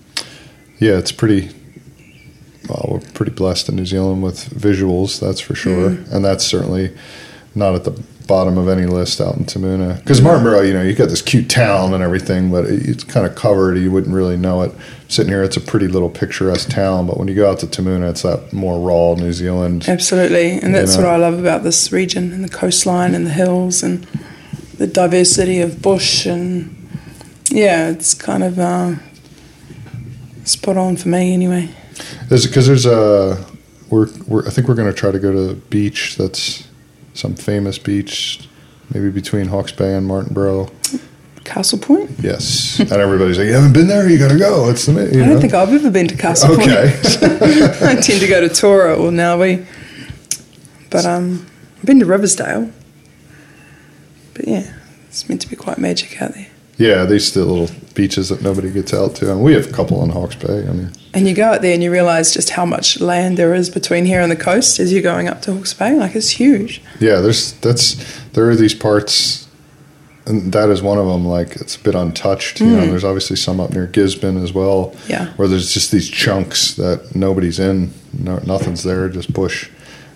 yeah, 0.80 0.98
it's 0.98 1.12
pretty. 1.12 1.50
Well, 2.68 2.86
we're 2.94 3.12
pretty 3.12 3.34
blessed 3.34 3.70
in 3.70 3.76
New 3.76 3.86
Zealand 3.86 4.24
with 4.24 4.50
visuals, 4.50 5.20
that's 5.20 5.42
for 5.42 5.54
sure, 5.54 5.90
and 6.12 6.24
that's 6.24 6.46
certainly 6.46 6.96
not 7.56 7.76
at 7.76 7.84
the 7.84 7.92
bottom 8.28 8.58
of 8.58 8.68
any 8.70 8.86
list 8.86 9.20
out 9.20 9.36
in 9.36 9.46
Te 9.46 9.60
Muna. 9.60 9.98
Because 9.98 10.22
Martinborough, 10.22 10.66
you 10.66 10.74
know, 10.74 10.82
you 10.82 10.96
got 10.96 11.10
this 11.10 11.22
cute 11.22 11.50
town 11.50 11.94
and 11.94 12.02
everything, 12.02 12.50
but 12.50 12.66
it, 12.66 12.88
it's 12.88 13.04
kind 13.04 13.26
of 13.26 13.36
covered. 13.36 13.78
You 13.78 13.92
wouldn't 13.92 14.16
really 14.16 14.38
know 14.38 14.62
it. 14.62 14.72
Sitting 15.10 15.32
here, 15.32 15.44
it's 15.44 15.58
a 15.58 15.62
pretty 15.62 15.88
little 15.88 16.10
picturesque 16.10 16.70
town, 16.70 17.06
but 17.06 17.18
when 17.18 17.28
you 17.28 17.36
go 17.36 17.52
out 17.52 17.60
to 17.60 17.68
Te 17.68 17.84
Muna, 17.84 18.10
it's 18.10 18.22
that 18.24 18.54
more 18.54 18.80
raw 18.80 19.14
New 19.16 19.34
Zealand. 19.34 19.88
absolutely 19.88 20.52
and 20.54 20.74
that's 20.74 20.96
know. 20.98 21.04
what 21.04 21.12
i 21.12 21.18
love 21.18 21.38
about 21.40 21.64
this 21.64 21.92
region 21.92 22.32
and 22.32 22.44
the 22.44 22.50
coastline 22.50 23.14
and 23.14 23.26
the 23.28 23.32
hills 23.32 23.84
and 23.84 24.04
the 24.78 24.88
diversity 24.88 25.60
of 25.60 25.82
bush 25.82 26.26
and 26.26 26.76
yeah 27.50 27.90
it's 27.90 28.14
kind 28.14 28.44
of 28.44 28.58
uh, 28.58 28.96
spot 30.46 30.78
on 30.78 30.96
for 30.96 31.10
me 31.10 31.34
anyway 31.34 31.70
There's 32.30 32.48
because 32.48 32.66
there's 32.68 32.86
a 32.86 33.46
we're, 33.90 34.08
we're 34.28 34.48
I 34.48 34.50
think 34.50 34.68
we're 34.68 34.76
going 34.76 34.92
to 34.92 34.98
try 34.98 35.12
to 35.12 35.20
go 35.20 35.32
to 35.32 35.50
a 35.52 35.54
beach 35.56 36.16
that's 36.18 36.68
some 37.14 37.36
famous 37.36 37.78
beach, 37.78 38.48
maybe 38.94 39.10
between 39.10 39.48
Hawke's 39.48 39.72
Bay 39.72 39.96
and 39.96 40.08
Martinborough. 40.08 40.72
Castle 41.44 41.78
Point. 41.78 42.12
Yes, 42.20 42.80
and 42.80 42.92
everybody's 42.94 43.38
like, 43.38 43.48
"You 43.48 43.54
haven't 43.54 43.74
been 43.74 43.88
there? 43.88 44.10
You 44.10 44.18
got 44.18 44.32
to 44.32 44.38
go." 44.38 44.70
It's 44.70 44.86
the 44.86 44.94
you 45.14 45.24
I 45.24 45.28
don't 45.28 45.42
think 45.42 45.54
I've 45.54 45.74
ever 45.74 45.92
been 45.92 46.08
to 46.08 46.16
Castle 46.16 46.54
Okay. 46.54 46.98
Point. 47.02 47.24
Okay. 47.24 47.78
I 47.82 47.96
tend 47.96 48.22
to 48.22 48.28
go 48.28 48.40
to 48.40 48.48
Tora 48.48 48.96
or 48.96 49.12
Ngawi. 49.12 49.66
But 50.90 51.06
um, 51.06 51.46
I've 51.80 51.86
been 51.86 52.00
to 52.00 52.06
Riversdale. 52.06 52.72
But 54.34 54.48
yeah, 54.48 54.74
it's 55.10 55.28
meant 55.28 55.42
to 55.42 55.50
be 55.50 55.56
quite 55.58 55.78
magic 55.80 56.22
out 56.22 56.34
there. 56.34 56.48
Yeah, 56.78 57.06
these 57.06 57.32
the 57.34 57.46
little 57.46 57.70
beaches 57.94 58.30
that 58.30 58.42
nobody 58.42 58.72
gets 58.72 58.94
out 58.94 59.16
to. 59.18 59.32
And 59.32 59.44
we 59.44 59.54
have 59.54 59.70
a 59.70 59.72
couple 59.72 60.04
in 60.04 60.10
Hawke's 60.10 60.36
Bay. 60.36 60.68
I 60.68 60.72
mean, 60.72 60.90
And 61.14 61.28
you 61.28 61.36
go 61.36 61.46
out 61.46 61.62
there 61.62 61.74
and 61.74 61.84
you 61.84 61.92
realise 61.92 62.34
just 62.34 62.50
how 62.52 62.66
much 62.66 63.00
land 63.00 63.38
there 63.38 63.54
is 63.54 63.70
between 63.70 64.06
here 64.06 64.20
and 64.22 64.32
the 64.32 64.36
coast 64.36 64.80
as 64.80 64.92
you're 64.92 65.04
going 65.04 65.28
up 65.28 65.44
to 65.44 65.54
Hawke's 65.54 65.74
Bay. 65.74 65.94
Like 65.96 66.16
it's 66.16 66.30
huge. 66.32 66.82
yeah, 67.00 67.20
there's 67.20 67.54
that's 67.62 67.96
there 68.30 68.50
are 68.50 68.56
these 68.56 68.74
parts, 68.74 69.48
and 70.26 70.52
that 70.52 70.70
is 70.70 70.82
one 70.82 70.98
of 70.98 71.06
them. 71.06 71.28
Like 71.28 71.56
it's 71.58 71.76
a 71.76 71.80
bit 71.80 71.94
untouched. 71.94 72.60
You 72.60 72.68
know, 72.68 72.88
there's 72.88 73.04
obviously 73.04 73.36
some 73.36 73.60
up 73.60 73.72
near 73.72 73.86
Gisborne 73.86 74.38
as 74.44 74.52
well. 74.52 74.92
Mm. 75.06 75.10
Yeah. 75.10 75.26
where 75.34 75.48
there's 75.48 75.72
just 75.72 75.92
these 75.92 76.10
chunks 76.10 76.74
that 76.76 77.16
nobody's 77.16 77.60
in. 77.60 77.92
No, 78.18 78.40
nothing's 78.48 78.82
there, 78.84 79.08
just 79.10 79.32
bush. 79.32 79.70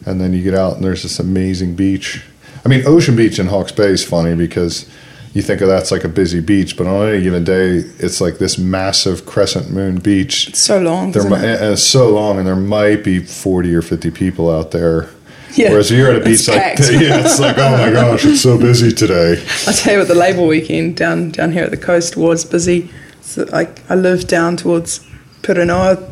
And 0.08 0.20
then 0.20 0.34
you 0.34 0.42
get 0.42 0.56
out 0.56 0.76
and 0.78 0.84
there's 0.84 1.04
this 1.04 1.20
amazing 1.20 1.76
beach. 1.76 2.24
I 2.66 2.70
mean, 2.70 2.84
Ocean 2.88 3.16
Beach 3.16 3.38
in 3.40 3.48
Hawke's 3.48 3.72
Bay 3.74 3.90
is 3.90 4.04
funny 4.04 4.36
because 4.36 4.90
you 5.34 5.42
think 5.42 5.62
of 5.62 5.68
that's 5.68 5.92
like 5.92 6.04
a 6.04 6.10
busy 6.10 6.40
beach, 6.40 6.78
but 6.78 6.88
on 6.88 7.08
any 7.10 7.22
given 7.22 7.44
day, 7.44 7.78
it's 8.00 8.20
like 8.22 8.38
this 8.40 8.58
massive 8.58 9.26
crescent 9.26 9.70
moon 9.72 10.00
beach. 10.00 10.48
It's 10.50 10.60
so 10.60 10.80
long. 10.80 11.12
There, 11.12 11.22
isn't 11.26 11.32
mi- 11.42 11.48
it? 11.48 11.62
it's 11.62 11.84
so 11.84 12.10
long, 12.10 12.38
and 12.40 12.48
there 12.48 12.56
might 12.56 13.04
be 13.04 13.20
forty 13.20 13.74
or 13.76 13.82
fifty 13.82 14.10
people 14.12 14.50
out 14.50 14.72
there. 14.72 15.10
Yeah, 15.56 15.72
Whereas 15.72 15.90
you're 15.90 16.12
at 16.12 16.18
a 16.18 16.30
it's 16.30 16.46
beach 16.46 16.56
like 16.56 16.62
packed. 16.64 16.92
yeah, 16.92 17.20
it's 17.26 17.40
like 17.40 17.58
oh 17.58 17.72
my 17.78 17.92
gosh, 17.92 18.26
it's 18.26 18.42
so 18.42 18.58
busy 18.58 18.92
today. 18.92 19.34
I 19.68 19.72
tell 19.74 19.94
you 19.94 20.00
what, 20.00 20.08
the 20.08 20.16
Labour 20.16 20.46
weekend 20.46 20.98
down 20.98 21.32
down 21.32 21.52
here 21.52 21.64
at 21.64 21.72
the 21.72 21.78
coast 21.78 22.18
was 22.18 22.44
busy. 22.46 22.90
So 23.22 23.44
like 23.52 23.82
I 23.90 23.96
lived 23.96 24.28
down 24.28 24.58
towards 24.58 25.06
Pirinoa 25.44 26.04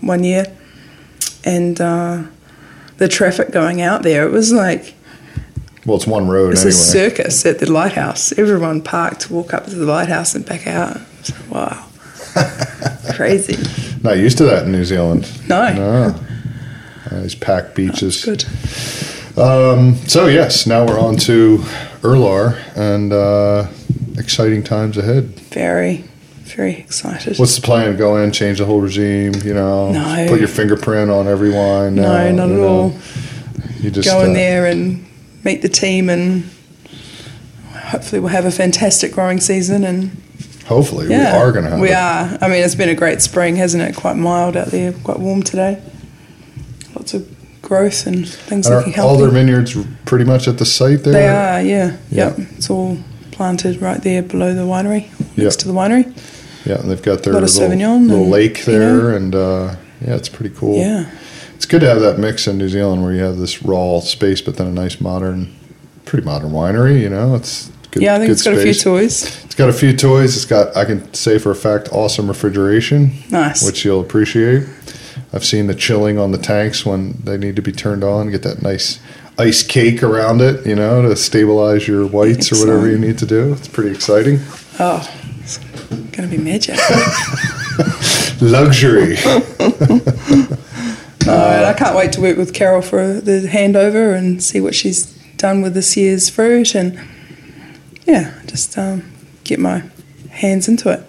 one 0.00 0.24
year, 0.24 0.46
and 1.44 1.80
uh, 1.80 2.22
the 2.98 3.08
traffic 3.08 3.50
going 3.50 3.80
out 3.80 4.02
there, 4.02 4.26
it 4.26 4.30
was 4.30 4.52
like 4.52 4.94
Well, 5.84 5.96
it's 5.96 6.06
one 6.06 6.28
road 6.28 6.52
it's 6.52 6.60
anyway. 6.62 6.70
a 6.70 7.10
circus 7.10 7.44
at 7.46 7.58
the 7.58 7.70
lighthouse. 7.70 8.32
Everyone 8.38 8.80
parked 8.82 9.22
to 9.22 9.32
walk 9.32 9.52
up 9.52 9.64
to 9.64 9.74
the 9.74 9.84
lighthouse 9.86 10.34
and 10.34 10.44
back 10.46 10.66
out. 10.66 10.96
Like, 10.96 11.50
wow, 11.50 11.86
crazy. 13.14 13.56
Not 14.02 14.18
used 14.18 14.38
to 14.38 14.44
that 14.44 14.64
in 14.66 14.72
New 14.72 14.84
Zealand. 14.84 15.30
No, 15.48 15.72
No. 15.72 16.14
Uh, 17.10 17.20
these 17.22 17.34
packed 17.34 17.74
beaches. 17.74 18.24
good. 18.24 18.44
Um, 19.36 19.96
so 20.06 20.26
yes, 20.26 20.66
now 20.66 20.86
we're 20.86 21.00
on 21.00 21.16
to 21.18 21.58
Urlar 22.02 22.58
and 22.76 23.12
uh, 23.12 23.66
exciting 24.18 24.62
times 24.62 24.96
ahead. 24.96 25.24
Very, 25.50 26.04
very 26.44 26.74
excited. 26.76 27.38
What's 27.38 27.56
the 27.56 27.62
plan? 27.62 27.96
Go 27.96 28.16
in, 28.18 28.30
change 28.32 28.58
the 28.58 28.66
whole 28.66 28.80
regime. 28.80 29.34
You 29.44 29.54
know, 29.54 29.90
No. 29.92 30.26
put 30.28 30.38
your 30.38 30.48
fingerprint 30.48 31.10
on 31.10 31.26
every 31.26 31.50
wine. 31.50 31.96
no, 31.96 32.02
now, 32.02 32.30
not 32.30 32.50
at 32.50 32.56
know. 32.56 32.68
all. 32.68 32.94
You 33.80 33.90
just 33.90 34.08
go 34.08 34.20
in 34.24 34.30
uh, 34.30 34.34
there 34.34 34.66
and 34.66 35.04
meet 35.44 35.62
the 35.62 35.68
team 35.68 36.08
and 36.08 36.44
hopefully 37.74 38.20
we'll 38.20 38.30
have 38.30 38.44
a 38.44 38.50
fantastic 38.50 39.12
growing 39.12 39.40
season 39.40 39.84
and 39.84 40.16
Hopefully, 40.66 41.08
yeah 41.08 41.32
we 41.36 41.42
are 41.42 41.52
going 41.52 41.64
to 41.64 41.70
have. 41.72 41.80
we 41.80 41.90
it. 41.90 41.94
are 41.94 42.38
i 42.40 42.48
mean 42.48 42.62
it's 42.62 42.76
been 42.76 42.88
a 42.88 42.94
great 42.94 43.20
spring 43.20 43.56
hasn't 43.56 43.82
it 43.82 43.96
quite 43.96 44.16
mild 44.16 44.56
out 44.56 44.68
there 44.68 44.92
quite 44.92 45.18
warm 45.18 45.42
today 45.42 45.82
lots 46.94 47.12
of 47.14 47.28
growth 47.62 48.06
and 48.06 48.26
things 48.28 48.66
And 48.66 48.76
looking 48.76 48.98
are 48.98 49.02
all 49.02 49.18
their 49.18 49.30
vineyards 49.30 49.76
pretty 50.04 50.24
much 50.24 50.46
at 50.48 50.58
the 50.58 50.64
site 50.64 51.02
there. 51.02 51.12
they 51.12 51.28
are 51.28 51.62
yeah 51.62 51.96
Yeah. 52.10 52.28
yep 52.36 52.48
it's 52.56 52.70
all 52.70 52.98
planted 53.32 53.82
right 53.82 54.00
there 54.02 54.22
below 54.22 54.54
the 54.54 54.62
winery 54.62 55.08
next 55.36 55.36
Yeah. 55.36 55.50
to 55.50 55.68
the 55.68 55.74
winery 55.74 56.04
Yeah, 56.64 56.76
and 56.80 56.88
they've 56.90 57.02
got 57.02 57.24
their 57.24 57.32
little, 57.34 57.68
little 57.68 58.22
and 58.22 58.30
lake 58.30 58.64
there, 58.64 59.00
Pinot. 59.00 59.14
and 59.22 59.34
uh, 59.34 59.74
yeah, 60.00 60.14
it's 60.14 60.28
pretty 60.28 60.54
cool. 60.54 60.78
yeah 60.78 61.10
It's 61.62 61.70
good 61.70 61.82
to 61.82 61.86
have 61.88 62.00
that 62.00 62.18
mix 62.18 62.48
in 62.48 62.58
New 62.58 62.68
Zealand 62.68 63.04
where 63.04 63.12
you 63.12 63.22
have 63.22 63.38
this 63.38 63.62
raw 63.62 64.00
space, 64.00 64.40
but 64.40 64.56
then 64.56 64.66
a 64.66 64.72
nice 64.72 65.00
modern, 65.00 65.54
pretty 66.04 66.24
modern 66.24 66.50
winery. 66.50 67.00
You 67.00 67.08
know, 67.08 67.36
it's 67.36 67.70
good. 67.92 68.02
yeah 68.02 68.16
i 68.16 68.18
think 68.18 68.32
it's 68.32 68.42
got 68.42 68.54
a 68.54 68.60
few 68.60 68.74
toys 68.74 69.44
It's 69.44 69.54
got 69.54 69.68
a 69.68 69.72
few 69.72 69.96
toys. 69.96 70.34
It's 70.34 70.44
got, 70.44 70.76
I 70.76 70.84
can 70.84 71.14
say 71.14 71.38
for 71.38 71.52
a 71.52 71.54
fact, 71.54 71.88
awesome 71.92 72.26
refrigeration, 72.26 73.12
nice 73.30 73.64
which 73.64 73.84
you'll 73.84 74.00
appreciate. 74.00 74.64
I've 75.32 75.44
seen 75.44 75.68
the 75.68 75.74
chilling 75.76 76.18
on 76.18 76.32
the 76.32 76.36
tanks 76.36 76.84
when 76.84 77.12
they 77.22 77.38
need 77.38 77.54
to 77.54 77.62
be 77.62 77.70
turned 77.70 78.02
on. 78.02 78.32
Get 78.32 78.42
that 78.42 78.60
nice 78.60 78.98
ice 79.38 79.62
cake 79.62 80.02
around 80.02 80.40
it, 80.40 80.66
you 80.66 80.74
know, 80.74 81.02
to 81.02 81.14
stabilize 81.14 81.86
your 81.86 82.08
whites 82.08 82.50
or 82.50 82.58
whatever 82.58 82.90
you 82.90 82.98
need 82.98 83.18
to 83.18 83.26
do. 83.26 83.52
It's 83.52 83.68
pretty 83.68 83.92
exciting. 83.92 84.40
oh 84.80 85.08
it's 85.38 85.58
gonna 86.10 86.26
be 86.26 86.38
magic 86.38 86.76
Luxury. 88.40 89.16
No, 91.26 91.32
and 91.34 91.64
I 91.66 91.72
can't 91.74 91.96
wait 91.96 92.12
to 92.12 92.20
work 92.20 92.36
with 92.36 92.52
Carol 92.54 92.82
for 92.82 93.14
the 93.20 93.46
handover 93.48 94.16
and 94.16 94.42
see 94.42 94.60
what 94.60 94.74
she's 94.74 95.06
done 95.36 95.62
with 95.62 95.74
this 95.74 95.96
year's 95.96 96.28
fruit 96.28 96.74
and 96.74 96.98
yeah, 98.06 98.32
just 98.46 98.76
um, 98.78 99.10
get 99.44 99.58
my 99.58 99.82
hands 100.30 100.68
into 100.68 100.90
it. 100.90 101.00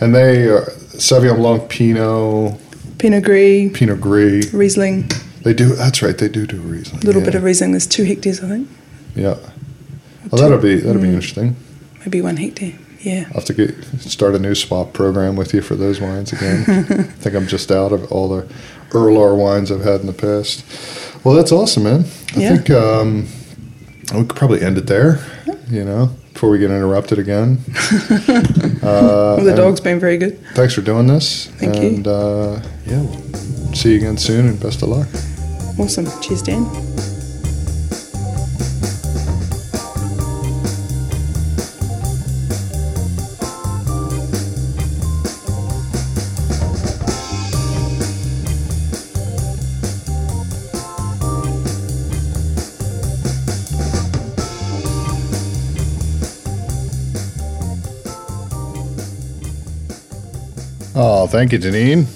and 0.00 0.14
they 0.14 0.44
are 0.48 0.62
Sauvignon 0.98 1.36
Blanc, 1.36 1.68
Pinot, 1.70 2.60
Pinot 2.98 3.24
Gris, 3.24 3.70
Pinot 3.72 4.00
Gris. 4.00 4.52
Riesling, 4.52 5.10
They 5.44 5.54
do. 5.54 5.74
That's 5.74 6.02
right. 6.02 6.16
They 6.18 6.28
do 6.28 6.46
do 6.46 6.60
Riesling. 6.60 7.02
a 7.02 7.06
little 7.06 7.22
yeah. 7.22 7.26
bit 7.26 7.34
of 7.36 7.42
Riesling. 7.44 7.70
There's 7.72 7.86
two 7.86 8.04
hectares, 8.04 8.42
I 8.42 8.48
think. 8.48 8.68
Yeah. 9.14 9.36
Well, 10.30 10.42
that'll 10.42 10.58
be 10.58 10.76
that'll 10.76 11.00
Mm. 11.00 11.04
be 11.04 11.08
interesting. 11.14 11.56
Maybe 12.00 12.20
one 12.20 12.36
hectare. 12.36 12.74
Yeah. 13.00 13.24
I'll 13.28 13.34
have 13.34 13.44
to 13.46 13.54
get 13.54 13.74
start 14.00 14.34
a 14.34 14.38
new 14.40 14.54
swap 14.56 14.92
program 14.92 15.36
with 15.36 15.54
you 15.54 15.62
for 15.62 15.76
those 15.76 16.00
wines 16.00 16.32
again. 16.32 16.64
I 16.68 17.02
think 17.04 17.34
I'm 17.36 17.46
just 17.46 17.70
out 17.70 17.92
of 17.92 18.10
all 18.12 18.28
the 18.28 18.46
Urlar 18.90 19.36
wines 19.36 19.70
I've 19.70 19.84
had 19.84 20.00
in 20.00 20.06
the 20.06 20.12
past. 20.12 20.64
Well, 21.24 21.34
that's 21.34 21.52
awesome, 21.52 21.82
man. 21.84 22.04
I 22.36 22.40
Yeah. 22.40 22.56
think 22.56 22.70
um, 22.70 23.28
we 24.14 24.24
could 24.24 24.36
probably 24.36 24.62
end 24.62 24.78
it 24.78 24.86
there. 24.86 25.20
You 25.70 25.84
know, 25.84 26.10
before 26.32 26.48
we 26.48 26.58
get 26.58 26.70
interrupted 26.70 27.18
again. 27.18 27.58
uh, 28.82 29.36
Well, 29.36 29.44
the 29.44 29.54
dog's 29.54 29.80
been 29.80 30.00
very 30.00 30.16
good. 30.16 30.38
Thanks 30.54 30.72
for 30.74 30.80
doing 30.80 31.06
this. 31.06 31.46
Thank 31.58 31.76
you. 31.76 31.88
and, 31.88 32.06
uh, 32.06 32.60
yeah, 32.86 33.02
we'll 33.02 33.74
see 33.74 33.90
you 33.92 33.96
again 33.98 34.16
soon, 34.16 34.46
and 34.48 34.58
best 34.60 34.82
of 34.82 34.88
luck. 34.88 35.08
Awesome. 35.78 36.06
Cheers, 36.22 36.42
Dan. 36.42 36.64
Thank 61.28 61.52
you, 61.52 61.58
Janine. 61.58 62.06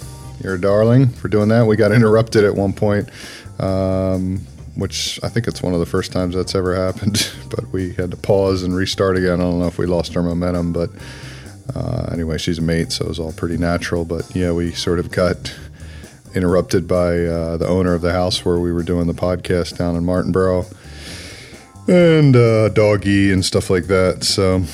You're 0.43 0.55
a 0.55 0.61
darling 0.61 1.09
for 1.09 1.29
doing 1.29 1.49
that. 1.49 1.67
We 1.67 1.77
got 1.77 1.93
interrupted 1.93 2.45
at 2.45 2.55
one 2.55 2.73
point, 2.73 3.11
um, 3.59 4.39
which 4.75 5.21
I 5.23 5.29
think 5.29 5.47
it's 5.47 5.63
one 5.63 5.75
of 5.75 5.81
the 5.81 5.87
first 5.87 6.13
times 6.13 6.35
that's 6.35 6.55
ever 6.55 6.75
happened. 6.75 7.31
But 7.53 7.71
we 7.71 7.93
had 7.93 8.11
to 8.13 8.17
pause 8.17 8.63
and 8.63 8.75
restart 8.75 9.19
again. 9.19 9.35
I 9.35 9.43
don't 9.43 9.59
know 9.59 9.67
if 9.67 9.77
we 9.77 9.85
lost 9.85 10.17
our 10.17 10.23
momentum, 10.23 10.73
but 10.73 10.89
uh, 11.75 12.09
anyway, 12.11 12.39
she's 12.39 12.57
a 12.57 12.63
mate, 12.63 12.93
so 12.93 13.05
it 13.05 13.09
was 13.09 13.19
all 13.19 13.33
pretty 13.33 13.59
natural. 13.59 14.07
But 14.07 14.35
yeah, 14.35 14.53
we 14.53 14.73
sort 14.73 14.99
of 14.99 15.11
got 15.11 15.55
interrupted 16.35 16.89
by 16.89 17.19
uh, 17.27 17.59
the 17.59 17.69
owner 17.69 17.93
of 17.93 18.01
the 18.01 18.13
house 18.13 18.43
where 18.43 18.59
we 18.59 18.73
were 18.73 18.83
doing 18.83 19.07
the 19.07 19.13
podcast 19.13 19.77
down 19.77 19.97
in 19.97 20.05
Martinborough 20.05 20.65
and 21.87 22.35
uh, 22.35 22.71
doggy 22.71 23.31
and 23.31 23.45
stuff 23.45 23.69
like 23.69 23.85
that. 23.89 24.25
So 24.25 24.65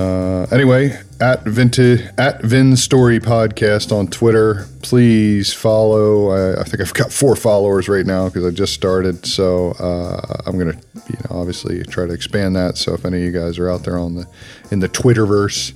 uh, 0.00 0.46
anyway, 0.54 1.00
at 1.20 1.44
Vintage 1.44 2.08
at 2.18 2.42
Vin 2.42 2.76
Story 2.76 3.20
Podcast 3.20 3.92
on 3.92 4.08
Twitter, 4.08 4.66
please 4.82 5.52
follow. 5.52 6.30
I, 6.30 6.60
I 6.60 6.64
think 6.64 6.80
I've 6.80 6.94
got 6.94 7.12
four 7.12 7.36
followers 7.36 7.88
right 7.88 8.06
now 8.06 8.28
because 8.28 8.44
I 8.44 8.50
just 8.50 8.72
started. 8.72 9.26
So 9.26 9.72
uh, 9.72 10.42
I'm 10.46 10.58
gonna, 10.58 10.80
you 10.94 11.18
know, 11.18 11.38
obviously 11.40 11.82
try 11.84 12.06
to 12.06 12.12
expand 12.12 12.56
that. 12.56 12.78
So 12.78 12.94
if 12.94 13.04
any 13.04 13.18
of 13.18 13.22
you 13.22 13.32
guys 13.32 13.58
are 13.58 13.70
out 13.70 13.84
there 13.84 13.98
on 13.98 14.14
the 14.14 14.26
in 14.70 14.80
the 14.80 14.88
Twitterverse. 14.88 15.74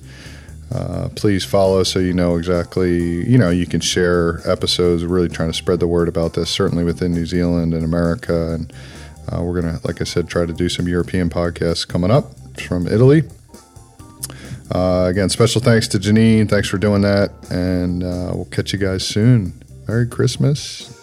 Uh, 0.73 1.09
please 1.15 1.45
follow 1.45 1.85
so 1.85 1.99
you 1.99 2.15
know 2.15 2.37
exactly 2.37 3.31
you 3.31 3.37
know 3.37 3.51
you 3.51 3.67
can 3.67 3.81
share 3.81 4.41
episodes 4.51 5.05
We're 5.05 5.15
really 5.15 5.29
trying 5.29 5.51
to 5.51 5.57
spread 5.57 5.79
the 5.79 5.87
word 5.87 6.09
about 6.09 6.33
this 6.33 6.49
certainly 6.51 6.83
within 6.83 7.13
new 7.13 7.27
zealand 7.27 7.75
and 7.75 7.85
america 7.85 8.55
and 8.55 8.73
uh, 9.29 9.43
we're 9.43 9.61
gonna 9.61 9.79
like 9.85 10.01
i 10.01 10.05
said 10.05 10.27
try 10.27 10.47
to 10.47 10.55
do 10.55 10.71
some 10.71 10.89
european 10.89 11.29
podcasts 11.29 11.87
coming 11.87 12.11
up 12.11 12.33
from 12.59 12.89
italy 12.89 13.23
uh, 14.73 15.07
again 15.11 15.29
special 15.29 15.61
thanks 15.61 15.89
to 15.89 15.99
janine. 15.99 16.49
Thanks 16.49 16.69
for 16.69 16.79
doing 16.79 17.03
that. 17.03 17.31
And 17.51 18.03
uh, 18.03 18.33
we'll 18.35 18.47
catch 18.47 18.73
you 18.73 18.79
guys 18.79 19.07
soon. 19.07 19.63
Merry 19.87 20.07
christmas 20.07 20.94